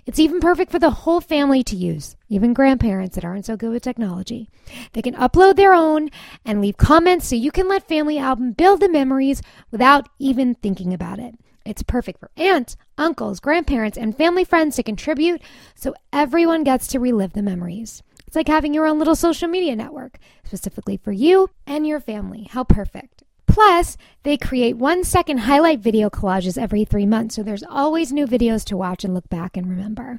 It's 0.06 0.18
even 0.18 0.40
perfect 0.40 0.70
for 0.70 0.78
the 0.78 0.90
whole 0.90 1.20
family 1.20 1.62
to 1.64 1.76
use, 1.76 2.16
even 2.28 2.52
grandparents 2.52 3.14
that 3.14 3.24
aren't 3.24 3.46
so 3.46 3.56
good 3.56 3.70
with 3.70 3.82
technology. 3.82 4.48
They 4.92 5.02
can 5.02 5.14
upload 5.14 5.56
their 5.56 5.74
own 5.74 6.10
and 6.44 6.60
leave 6.60 6.76
comments 6.76 7.26
so 7.28 7.36
you 7.36 7.50
can 7.50 7.68
let 7.68 7.88
Family 7.88 8.18
Album 8.18 8.52
build 8.52 8.80
the 8.80 8.88
memories 8.88 9.42
without 9.70 10.08
even 10.18 10.54
thinking 10.56 10.92
about 10.92 11.18
it. 11.18 11.34
It's 11.64 11.82
perfect 11.82 12.18
for 12.18 12.30
aunts, 12.36 12.76
uncles, 12.98 13.40
grandparents, 13.40 13.96
and 13.96 14.16
family 14.16 14.44
friends 14.44 14.76
to 14.76 14.82
contribute 14.82 15.40
so 15.74 15.94
everyone 16.12 16.64
gets 16.64 16.86
to 16.88 17.00
relive 17.00 17.34
the 17.34 17.42
memories. 17.42 18.02
It's 18.32 18.36
like 18.38 18.48
having 18.48 18.72
your 18.72 18.86
own 18.86 18.98
little 18.98 19.14
social 19.14 19.46
media 19.46 19.76
network, 19.76 20.16
specifically 20.42 20.96
for 20.96 21.12
you 21.12 21.50
and 21.66 21.86
your 21.86 22.00
family. 22.00 22.48
How 22.50 22.64
perfect. 22.64 23.24
Plus, 23.46 23.98
they 24.22 24.38
create 24.38 24.78
one 24.78 25.04
second 25.04 25.40
highlight 25.40 25.80
video 25.80 26.08
collages 26.08 26.56
every 26.56 26.86
three 26.86 27.04
months, 27.04 27.34
so 27.34 27.42
there's 27.42 27.62
always 27.62 28.10
new 28.10 28.26
videos 28.26 28.64
to 28.64 28.76
watch 28.78 29.04
and 29.04 29.12
look 29.12 29.28
back 29.28 29.54
and 29.54 29.68
remember. 29.68 30.18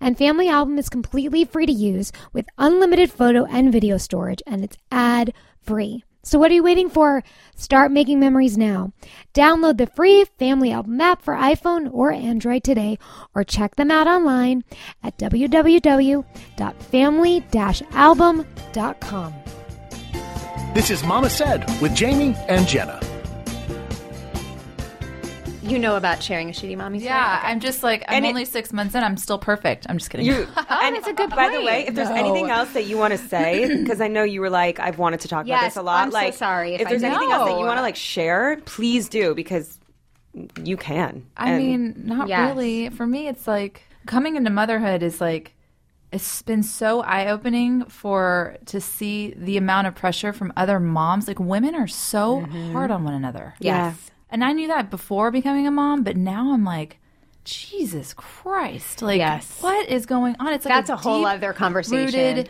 And 0.00 0.18
Family 0.18 0.48
Album 0.48 0.76
is 0.76 0.88
completely 0.88 1.44
free 1.44 1.66
to 1.66 1.72
use 1.72 2.10
with 2.32 2.46
unlimited 2.58 3.12
photo 3.12 3.44
and 3.44 3.70
video 3.70 3.96
storage, 3.96 4.42
and 4.44 4.64
it's 4.64 4.76
ad 4.90 5.32
free. 5.60 6.02
So, 6.24 6.38
what 6.38 6.50
are 6.50 6.54
you 6.54 6.62
waiting 6.62 6.88
for? 6.88 7.24
Start 7.56 7.90
making 7.90 8.20
memories 8.20 8.56
now. 8.56 8.92
Download 9.34 9.76
the 9.76 9.88
free 9.88 10.24
Family 10.38 10.70
Album 10.70 11.00
app 11.00 11.20
for 11.20 11.34
iPhone 11.34 11.92
or 11.92 12.12
Android 12.12 12.62
today, 12.62 12.98
or 13.34 13.42
check 13.42 13.74
them 13.74 13.90
out 13.90 14.06
online 14.06 14.62
at 15.02 15.18
www.family 15.18 16.24
album.com. 17.92 19.34
This 20.74 20.90
is 20.90 21.04
Mama 21.04 21.28
Said 21.28 21.66
with 21.82 21.94
Jamie 21.94 22.34
and 22.48 22.66
Jenna. 22.66 23.00
You 25.62 25.78
know 25.78 25.96
about 25.96 26.22
sharing 26.22 26.48
a 26.48 26.52
shitty 26.52 26.76
mommy 26.76 26.98
story? 26.98 27.10
Yeah, 27.10 27.40
I'm 27.42 27.60
just 27.60 27.82
like 27.82 28.02
I'm 28.08 28.16
And 28.16 28.26
it- 28.26 28.28
only 28.30 28.44
six 28.44 28.72
months 28.72 28.94
in. 28.94 29.02
I'm 29.04 29.16
still 29.16 29.38
perfect. 29.38 29.86
I'm 29.88 29.98
just 29.98 30.10
kidding. 30.10 30.26
You, 30.26 30.46
and 30.68 30.96
it's 30.96 31.06
a 31.06 31.12
good 31.12 31.30
By 31.30 31.48
the 31.50 31.64
way, 31.64 31.86
if 31.86 31.94
there's 31.94 32.08
No. 32.08 32.16
anything 32.16 32.50
else 32.50 32.72
that 32.72 32.86
you 32.86 32.98
want 32.98 33.12
to 33.12 33.18
say, 33.18 33.76
because 33.82 34.00
I 34.00 34.08
know 34.08 34.24
you 34.24 34.40
were 34.40 34.50
like, 34.50 34.80
I've 34.80 34.98
wanted 34.98 35.20
to 35.20 35.28
talk 35.28 35.46
about 35.46 35.62
this 35.62 35.76
a 35.76 35.82
lot. 35.82 36.02
I'm 36.02 36.10
so 36.10 36.16
like, 36.16 36.34
sorry 36.34 36.74
if 36.74 36.82
if 36.82 36.86
I 36.88 36.90
there's 36.90 37.02
anything 37.04 37.30
else 37.30 37.48
that 37.48 37.58
you 37.58 37.64
want 37.64 37.78
to 37.78 37.82
like 37.82 37.96
share, 37.96 38.60
please 38.64 39.08
do 39.08 39.34
because 39.34 39.78
you 40.62 40.76
can. 40.76 41.26
I 41.36 41.52
And- 41.52 41.64
mean, 41.64 41.94
not 42.06 42.28
Yes. 42.28 42.50
really. 42.50 42.88
For 42.90 43.06
me, 43.06 43.28
it's 43.28 43.46
like 43.46 43.82
coming 44.06 44.36
into 44.36 44.50
motherhood 44.50 45.02
is 45.02 45.20
like 45.20 45.54
it's 46.10 46.42
been 46.42 46.62
so 46.62 47.00
eye 47.02 47.26
opening 47.28 47.84
for 47.86 48.56
to 48.66 48.80
see 48.80 49.32
the 49.36 49.56
amount 49.56 49.86
of 49.86 49.94
pressure 49.94 50.32
from 50.32 50.52
other 50.56 50.78
moms. 50.78 51.26
Like 51.26 51.40
women 51.40 51.74
are 51.74 51.86
so 51.86 52.42
mm-hmm. 52.42 52.72
hard 52.72 52.90
on 52.90 53.04
one 53.04 53.14
another. 53.14 53.54
Yes. 53.60 54.10
And 54.32 54.42
I 54.42 54.52
knew 54.52 54.66
that 54.68 54.90
before 54.90 55.30
becoming 55.30 55.66
a 55.66 55.70
mom, 55.70 56.02
but 56.02 56.16
now 56.16 56.52
I'm 56.54 56.64
like, 56.64 56.98
Jesus 57.44 58.14
Christ! 58.14 59.02
Like, 59.02 59.18
Yes. 59.18 59.58
what 59.60 59.88
is 59.88 60.06
going 60.06 60.36
on? 60.40 60.52
It's 60.54 60.64
like 60.64 60.72
That's 60.74 60.90
a 60.90 60.96
whole 60.96 61.20
deep 61.20 61.28
other 61.28 61.52
conversation. 61.52 62.46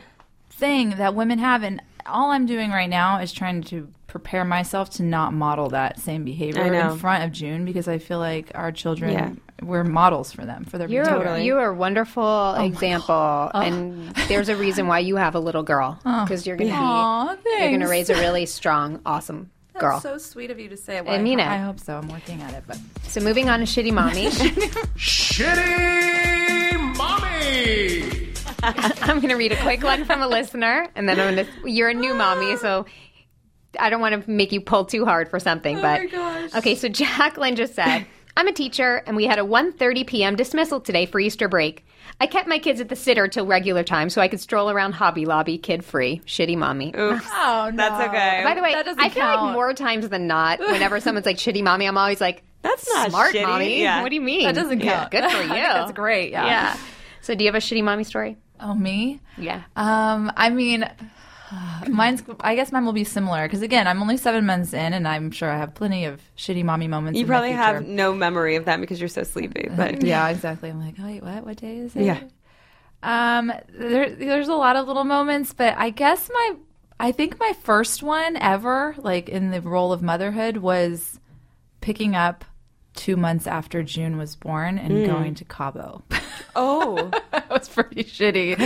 Thing 0.51 0.91
that 0.91 1.15
women 1.17 1.41
have, 1.41 1.65
and 1.65 1.83
all 2.07 2.31
I'm 2.31 2.47
doing 2.47 2.71
right 2.71 2.89
now 2.89 3.19
is 3.19 3.33
trying 3.33 3.63
to 3.65 3.89
prepare 4.07 4.45
myself 4.45 4.91
to 4.91 5.03
not 5.03 5.33
model 5.33 5.71
that 5.71 5.99
same 5.99 6.25
behavior 6.25 6.73
in 6.73 6.99
front 6.99 7.25
of 7.25 7.33
June 7.33 7.65
because 7.65 7.89
I 7.89 7.99
feel 7.99 8.19
like 8.19 8.53
our 8.55 8.71
children 8.71 9.13
Yeah. 9.13 9.31
we're 9.63 9.83
models 9.83 10.31
for 10.31 10.45
them 10.45 10.65
for 10.65 10.77
their 10.79 10.89
You're 10.89 11.05
behavior. 11.05 11.27
a, 11.29 11.43
you're 11.43 11.65
a 11.71 11.75
wonderful 11.75 12.23
oh 12.23 12.63
example, 12.65 13.51
and 13.55 14.15
there's 14.29 14.51
a 14.51 14.55
reason 14.57 14.87
why 14.87 14.99
you 15.01 15.17
have 15.17 15.35
a 15.35 15.41
little 15.41 15.63
girl 15.65 15.99
oh. 16.05 16.25
because 16.25 16.47
you're 16.47 16.57
gonna 16.57 16.71
Aw, 16.75 17.37
be 17.43 17.51
you're 17.59 17.71
gonna 17.73 17.89
raise 17.89 18.11
a 18.11 18.15
really 18.15 18.47
strong, 18.47 19.01
awesome 19.07 19.51
girl. 19.83 20.01
So 20.01 20.19
sweet 20.19 20.51
of 20.51 20.59
you 20.59 20.69
to 20.69 20.77
say. 20.77 20.99
it 20.99 21.05
I 21.07 21.19
mean 21.19 21.41
it. 21.41 21.47
I 21.47 21.59
hope 21.59 21.81
so. 21.81 21.97
I'm 21.97 22.09
working 22.09 22.43
at 22.43 22.55
it, 22.55 22.65
but 22.67 22.79
So 23.05 23.21
moving 23.21 23.49
on 23.49 23.61
to 23.61 23.65
shitty 23.65 23.93
mommy, 23.93 24.27
Shitty 24.97 26.97
Mommy! 26.97 28.33
I'm 29.03 29.21
gonna 29.21 29.37
read 29.37 29.53
a 29.53 29.57
quick 29.57 29.83
one 29.83 30.05
from 30.05 30.23
a 30.23 30.29
listener, 30.29 30.89
and 30.95 31.09
then 31.09 31.21
I'm 31.21 31.35
gonna. 31.35 31.49
You're 31.65 31.91
a 31.91 31.95
new 31.95 32.15
mommy, 32.15 32.57
so. 32.57 32.87
I 33.81 33.89
don't 33.89 34.03
want 34.03 34.23
to 34.23 34.31
make 34.31 34.53
you 34.53 34.61
pull 34.61 34.85
too 34.85 35.07
hard 35.07 35.31
for 35.31 35.41
something, 35.41 35.79
oh 35.79 35.81
but 35.81 36.55
okay. 36.57 36.75
So 36.75 36.89
Jacqueline 36.89 37.57
just 37.57 37.75
said, 37.75 38.05
"I'm 38.37 38.49
a 38.49 38.53
teacher, 38.53 39.03
and 39.07 39.17
we 39.17 39.25
had 39.27 39.39
a 39.39 39.43
1:30 39.43 40.07
p.m. 40.07 40.37
dismissal 40.37 40.81
today 40.81 41.07
for 41.07 41.21
Easter 41.21 41.49
break. 41.49 41.85
I 42.21 42.27
kept 42.27 42.47
my 42.49 42.59
kids 42.59 42.81
at 42.81 42.89
the 42.89 42.97
sitter 42.97 43.27
till 43.27 43.47
regular 43.47 43.83
time 43.83 44.11
so 44.11 44.21
I 44.21 44.29
could 44.29 44.41
stroll 44.41 44.71
around 44.71 44.93
Hobby 44.93 45.25
Lobby 45.25 45.59
kid 45.59 45.85
free. 45.85 46.21
Shitty 46.27 46.57
mommy. 46.57 46.89
Oops. 46.97 47.25
oh 47.33 47.71
no, 47.73 47.77
That's 47.77 48.09
okay. 48.09 48.43
By 48.45 48.55
the 48.55 48.63
way, 48.63 48.73
That 48.73 48.85
doesn't 48.85 49.03
I 49.03 49.09
feel 49.09 49.25
like 49.25 49.53
more 49.55 49.73
times 49.75 50.09
than 50.09 50.27
not, 50.27 50.61
whenever 50.61 51.01
someone's 51.01 51.27
like 51.27 51.37
shitty 51.39 51.63
mommy, 51.65 51.87
I'm 51.87 51.97
always 51.99 52.21
like, 52.21 52.43
That's 52.63 52.87
not 52.93 53.09
smart 53.11 53.35
shitty. 53.35 53.43
mommy. 53.47 53.81
Yeah. 53.81 54.03
What 54.03 54.11
do 54.11 54.15
you 54.15 54.21
mean? 54.21 54.45
that 54.45 54.55
doesn't 54.55 54.81
Yeah, 54.81 55.09
count. 55.09 55.11
Good 55.11 55.31
for 55.31 55.37
you. 55.43 55.49
think 55.49 55.63
that's 55.65 55.93
great. 55.93 56.31
Yeah. 56.33 56.47
Yeah. 56.47 56.77
So 57.23 57.35
do 57.35 57.45
you 57.45 57.49
have 57.49 57.55
a 57.61 57.65
shitty 57.65 57.83
mommy 57.83 58.05
story? 58.05 58.37
Oh 58.61 58.75
me. 58.75 59.21
Yeah. 59.39 59.63
Um, 59.75 60.31
I 60.37 60.51
mean, 60.51 60.89
mine's. 61.89 62.23
I 62.41 62.55
guess 62.55 62.73
mine 62.73 62.85
will 62.85 62.93
be 62.93 63.05
similar 63.05 63.47
because 63.47 63.63
again, 63.63 63.87
I'm 63.87 64.01
only 64.01 64.17
seven 64.17 64.47
months 64.47 64.73
in, 64.73 64.93
and 64.93 65.07
I'm 65.07 65.31
sure 65.31 65.51
I 65.51 65.59
have 65.59 65.75
plenty 65.75 66.05
of 66.05 66.21
shitty 66.37 66.65
mommy 66.65 66.89
moments. 66.89 67.19
You 67.19 67.27
probably 67.27 67.53
have 67.53 67.87
no 67.87 68.15
memory 68.15 68.57
of 68.57 68.65
that 68.67 68.81
because 68.81 69.01
you're 69.01 69.09
so 69.09 69.23
sleepy. 69.23 69.69
But 69.77 70.03
yeah, 70.03 70.29
exactly. 70.31 70.71
I'm 70.71 70.81
like, 70.81 70.95
oh, 71.01 71.07
wait, 71.07 71.23
what? 71.23 71.45
What 71.45 71.57
day 71.57 71.79
is 71.79 71.97
it? 71.97 72.05
Yeah. 72.05 72.21
Um, 73.03 73.53
there, 73.69 74.11
there's 74.11 74.49
a 74.49 74.55
lot 74.55 74.77
of 74.77 74.87
little 74.87 75.05
moments, 75.05 75.53
but 75.53 75.75
I 75.77 75.91
guess 75.91 76.31
my, 76.33 76.55
I 77.01 77.11
think 77.11 77.41
my 77.41 77.53
first 77.63 78.03
one 78.03 78.37
ever, 78.37 78.95
like 78.99 79.29
in 79.29 79.51
the 79.51 79.61
role 79.61 79.93
of 79.93 80.03
motherhood, 80.03 80.59
was 80.59 81.19
picking 81.81 82.15
up 82.15 82.45
two 82.95 83.17
months 83.17 83.47
after 83.47 83.83
June 83.83 84.17
was 84.17 84.37
born 84.37 84.79
and 84.79 84.93
Mm. 84.93 85.07
going 85.07 85.35
to 85.37 85.45
Cabo. 85.45 86.03
oh, 86.57 87.11
that 87.33 87.49
was 87.51 87.69
pretty 87.69 88.05
shitty. 88.05 88.59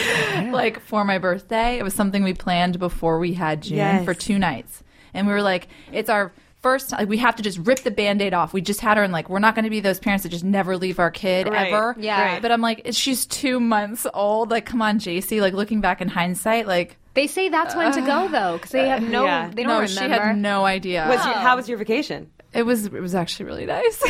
Like 0.52 0.80
for 0.80 1.04
my 1.04 1.18
birthday, 1.18 1.78
it 1.78 1.82
was 1.82 1.94
something 1.94 2.22
we 2.24 2.34
planned 2.34 2.78
before 2.78 3.18
we 3.18 3.34
had 3.34 3.62
June 3.62 3.78
Yes. 3.78 4.04
for 4.04 4.14
two 4.14 4.38
nights, 4.38 4.82
and 5.14 5.26
we 5.26 5.32
were 5.32 5.42
like, 5.42 5.68
it's 5.92 6.10
our 6.10 6.32
first 6.62 6.90
time. 6.90 7.06
We 7.06 7.18
have 7.18 7.36
to 7.36 7.42
just 7.44 7.58
rip 7.58 7.80
the 7.80 7.90
band-aid 7.92 8.34
off. 8.34 8.52
We 8.52 8.60
just 8.60 8.80
had 8.80 8.96
her, 8.96 9.04
and 9.04 9.12
like, 9.12 9.28
we're 9.28 9.38
not 9.38 9.54
going 9.54 9.64
to 9.64 9.70
be 9.70 9.78
those 9.80 10.00
parents 10.00 10.24
that 10.24 10.30
just 10.30 10.42
never 10.44 10.76
leave 10.76 10.98
our 10.98 11.10
kid 11.12 11.46
Right. 11.48 11.72
ever. 11.72 11.94
Yeah. 11.98 12.20
Right. 12.32 12.42
But 12.42 12.50
I'm 12.50 12.60
like, 12.60 12.88
she's 12.90 13.24
two 13.26 13.60
months 13.60 14.06
old. 14.12 14.50
Like, 14.50 14.66
come 14.66 14.82
on, 14.82 14.98
Jacey. 14.98 15.40
Like 15.40 15.54
looking 15.54 15.80
back 15.80 16.00
in 16.00 16.08
hindsight, 16.08 16.66
like. 16.66 16.96
They 17.14 17.28
say 17.28 17.48
that's 17.48 17.74
when 17.74 17.92
to 17.92 18.00
go 18.02 18.28
though, 18.28 18.54
because 18.58 18.72
they 18.72 18.88
have 18.88 19.02
no, 19.02 19.24
Yeah. 19.24 19.48
they 19.48 19.62
don't 19.62 19.68
no, 19.68 19.80
remember. 19.80 19.88
she 19.88 20.08
had 20.10 20.36
no 20.36 20.66
idea. 20.66 21.06
was 21.08 21.24
your, 21.24 21.34
how 21.34 21.56
was 21.56 21.66
your 21.68 21.78
vacation? 21.78 22.30
It 22.56 22.64
was 22.64 22.86
it 22.86 22.92
was 22.92 23.14
actually 23.14 23.46
really 23.46 23.66
nice. 23.66 24.02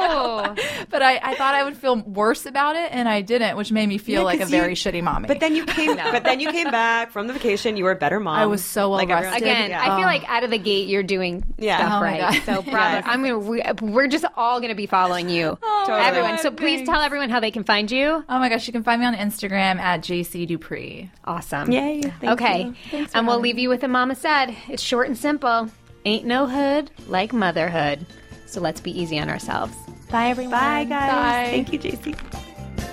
Oh, 0.00 0.54
but 0.90 1.02
I, 1.02 1.16
I 1.22 1.34
thought 1.34 1.54
I 1.54 1.64
would 1.64 1.76
feel 1.76 1.96
worse 2.02 2.46
about 2.46 2.76
it, 2.76 2.90
and 2.92 3.08
I 3.08 3.22
didn't, 3.22 3.56
which 3.56 3.72
made 3.72 3.88
me 3.88 3.98
feel 3.98 4.20
Yeah, 4.20 4.24
like 4.26 4.36
a 4.36 4.42
'cause 4.44 4.52
you- 4.52 4.60
very 4.60 4.74
shitty 4.74 5.02
mommy. 5.02 5.26
But 5.28 5.40
then 5.40 5.54
you 5.54 5.64
came. 5.66 5.96
But 6.12 6.24
then 6.24 6.40
you 6.40 6.50
came 6.52 6.70
back 6.70 7.10
from 7.10 7.26
the 7.26 7.32
vacation. 7.32 7.76
You 7.76 7.84
were 7.84 7.90
a 7.92 7.96
better 7.96 8.20
mom. 8.20 8.38
I 8.38 8.46
was 8.46 8.64
so 8.64 8.88
well 8.90 8.98
Like 8.98 9.08
everyone 9.10 9.32
rested. 9.32 9.42
Again, 9.48 9.70
Yeah. 9.70 9.82
I 9.82 9.96
feel 9.98 10.06
like 10.06 10.28
out 10.28 10.44
of 10.44 10.50
the 10.50 10.58
gate 10.58 10.88
you're 10.88 11.02
doing 11.02 11.44
Yeah. 11.58 11.78
stuff 11.78 11.92
Oh 11.94 12.02
right. 12.02 12.42
So 12.44 12.62
bravo. 12.62 12.78
Yes. 12.98 13.04
I'm 13.06 13.22
gonna. 13.22 13.38
We, 13.38 13.62
we're 13.82 14.06
just 14.08 14.24
all 14.36 14.60
gonna 14.60 14.74
be 14.74 14.86
following 14.86 15.28
you, 15.28 15.58
oh, 15.62 15.84
Totally. 15.86 16.06
everyone. 16.06 16.38
So 16.38 16.50
please 16.50 16.78
Thanks. 16.78 16.90
tell 16.90 17.00
everyone 17.00 17.30
how 17.30 17.40
they 17.40 17.50
can 17.50 17.64
find 17.64 17.90
you. 17.90 18.24
Oh 18.28 18.38
my 18.38 18.48
gosh, 18.48 18.66
you 18.66 18.72
can 18.72 18.82
find 18.84 19.00
me 19.00 19.06
on 19.06 19.14
Instagram 19.14 19.78
at 19.78 20.02
Jacey 20.02 20.46
Duprie. 20.46 21.10
Awesome. 21.24 21.70
Yay. 21.72 22.02
Thank 22.20 22.24
okay, 22.40 22.72
you. 22.92 23.06
and 23.14 23.26
we'll 23.26 23.40
leave 23.40 23.58
you 23.58 23.68
with 23.68 23.82
a 23.82 23.88
mama 23.88 24.14
said. 24.14 24.54
It's 24.68 24.82
short 24.82 25.08
and 25.08 25.16
simple. 25.18 25.68
Ain't 26.08 26.24
no 26.24 26.46
hood 26.46 26.90
like 27.06 27.34
motherhood. 27.34 28.06
So 28.46 28.62
let's 28.62 28.80
be 28.80 28.98
easy 28.98 29.18
on 29.18 29.28
ourselves. 29.28 29.76
Bye, 30.10 30.28
everyone. 30.28 30.52
Bye, 30.52 30.84
guys. 30.84 31.12
Bye. 31.12 31.50
Thank 31.50 31.70
you, 31.70 31.78
Jacey. 31.78 32.14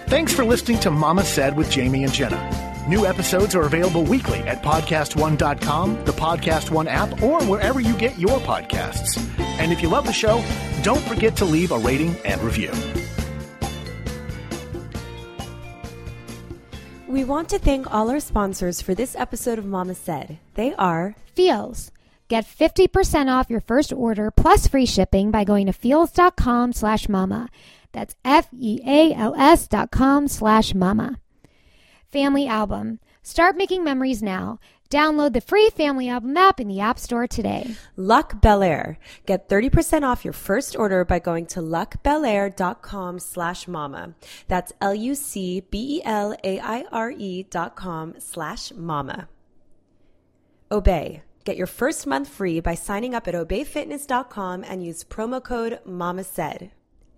Thanks 0.08 0.34
for 0.34 0.44
listening 0.44 0.82
to 0.82 0.92
Mama 0.92 1.24
Said 1.24 1.56
with 1.56 1.72
Jamie 1.72 2.04
and 2.04 2.12
Jenna. 2.12 2.84
New 2.90 3.06
episodes 3.06 3.56
are 3.56 3.62
available 3.62 4.04
weekly 4.04 4.40
at 4.40 4.62
podcastone.com, 4.62 6.04
the 6.04 6.12
Podcast 6.12 6.72
One 6.72 6.90
app, 6.90 7.24
or 7.24 7.42
wherever 7.46 7.80
you 7.80 7.96
get 7.96 8.20
your 8.20 8.38
podcasts. 8.40 9.18
And 9.40 9.72
if 9.72 9.82
you 9.82 9.88
love 9.88 10.06
the 10.06 10.12
show, 10.12 10.44
don't 10.84 11.02
forget 11.04 11.38
to 11.38 11.46
leave 11.46 11.72
a 11.72 11.78
rating 11.78 12.18
and 12.26 12.42
review. 12.42 12.74
We 17.08 17.24
want 17.24 17.48
to 17.48 17.60
thank 17.60 17.94
all 17.94 18.10
our 18.10 18.20
sponsors 18.20 18.82
for 18.82 18.94
this 18.94 19.16
episode 19.16 19.58
of 19.58 19.66
Mama 19.66 19.96
Said. 19.96 20.38
They 20.56 20.74
are 20.76 21.16
Feals. 21.34 21.92
Get 22.28 22.46
50% 22.46 23.32
off 23.32 23.50
your 23.50 23.62
first 23.62 23.94
order 23.94 24.32
plus 24.32 24.68
free 24.68 24.88
shipping 24.88 25.30
by 25.32 25.44
going 25.44 25.68
to 25.68 25.74
feals.com 25.74 26.74
slash 26.74 27.08
mama. 27.08 27.50
That's 27.92 28.16
F-E-A-L-S 28.26 29.68
dot 29.68 29.92
com 29.92 30.28
slash 30.28 30.74
mama. 30.74 31.20
Family 32.12 32.48
Album. 32.48 33.00
Start 33.22 33.56
making 33.58 33.84
memories 33.84 34.24
now. 34.24 34.60
Download 34.90 35.34
the 35.34 35.42
free 35.42 35.70
Family 35.72 36.08
Album 36.10 36.38
app 36.38 36.60
in 36.60 36.68
the 36.68 36.80
App 36.80 37.00
Store 37.00 37.28
today. 37.28 37.76
Luc 37.96 38.42
Belaire. 38.42 38.98
Get 39.26 39.50
30% 39.50 40.04
off 40.04 40.24
your 40.24 40.34
first 40.34 40.76
order 40.76 41.04
by 41.06 41.20
going 41.20 41.46
to 41.48 41.60
lucbelaire.com 41.60 43.20
slash 43.20 43.68
mama. 43.68 44.14
That's 44.48 44.74
L-U-C-B-E-L-A-I-R-E 44.82 45.64
dot 47.50 47.76
com 47.76 48.14
slash 48.20 48.72
mama. 48.74 49.28
Obe. 50.72 51.22
Get 51.46 51.58
your 51.58 51.68
first 51.68 52.08
month 52.08 52.28
free 52.28 52.60
by 52.60 52.74
signing 52.74 53.14
up 53.14 53.28
at 53.28 53.36
obefitness.com 53.36 54.64
and 54.64 54.84
use 54.84 55.04
promo 55.04 55.42
code 55.42 55.80
MAMASAID. 55.88 56.72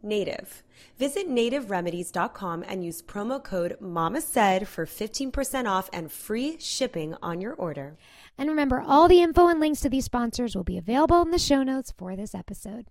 Native. 0.03 0.63
Visit 0.99 1.29
nativeremedies.com 1.29 2.65
and 2.67 2.83
use 2.83 3.01
promo 3.01 3.41
code 3.41 3.77
MAMASAID 3.81 4.67
for 4.67 4.85
15% 4.85 5.65
off 5.65 5.89
and 5.93 6.11
free 6.11 6.57
shipping 6.59 7.15
on 7.21 7.39
your 7.39 7.53
order. 7.53 7.97
And 8.37 8.49
remember, 8.49 8.81
all 8.85 9.07
the 9.07 9.21
info 9.21 9.47
and 9.47 9.61
links 9.61 9.79
to 9.81 9.89
these 9.89 10.05
sponsors 10.05 10.57
will 10.57 10.65
be 10.65 10.77
available 10.77 11.21
in 11.21 11.31
the 11.31 11.39
show 11.39 11.63
notes 11.63 11.93
for 11.97 12.17
this 12.17 12.35
episode. 12.35 12.87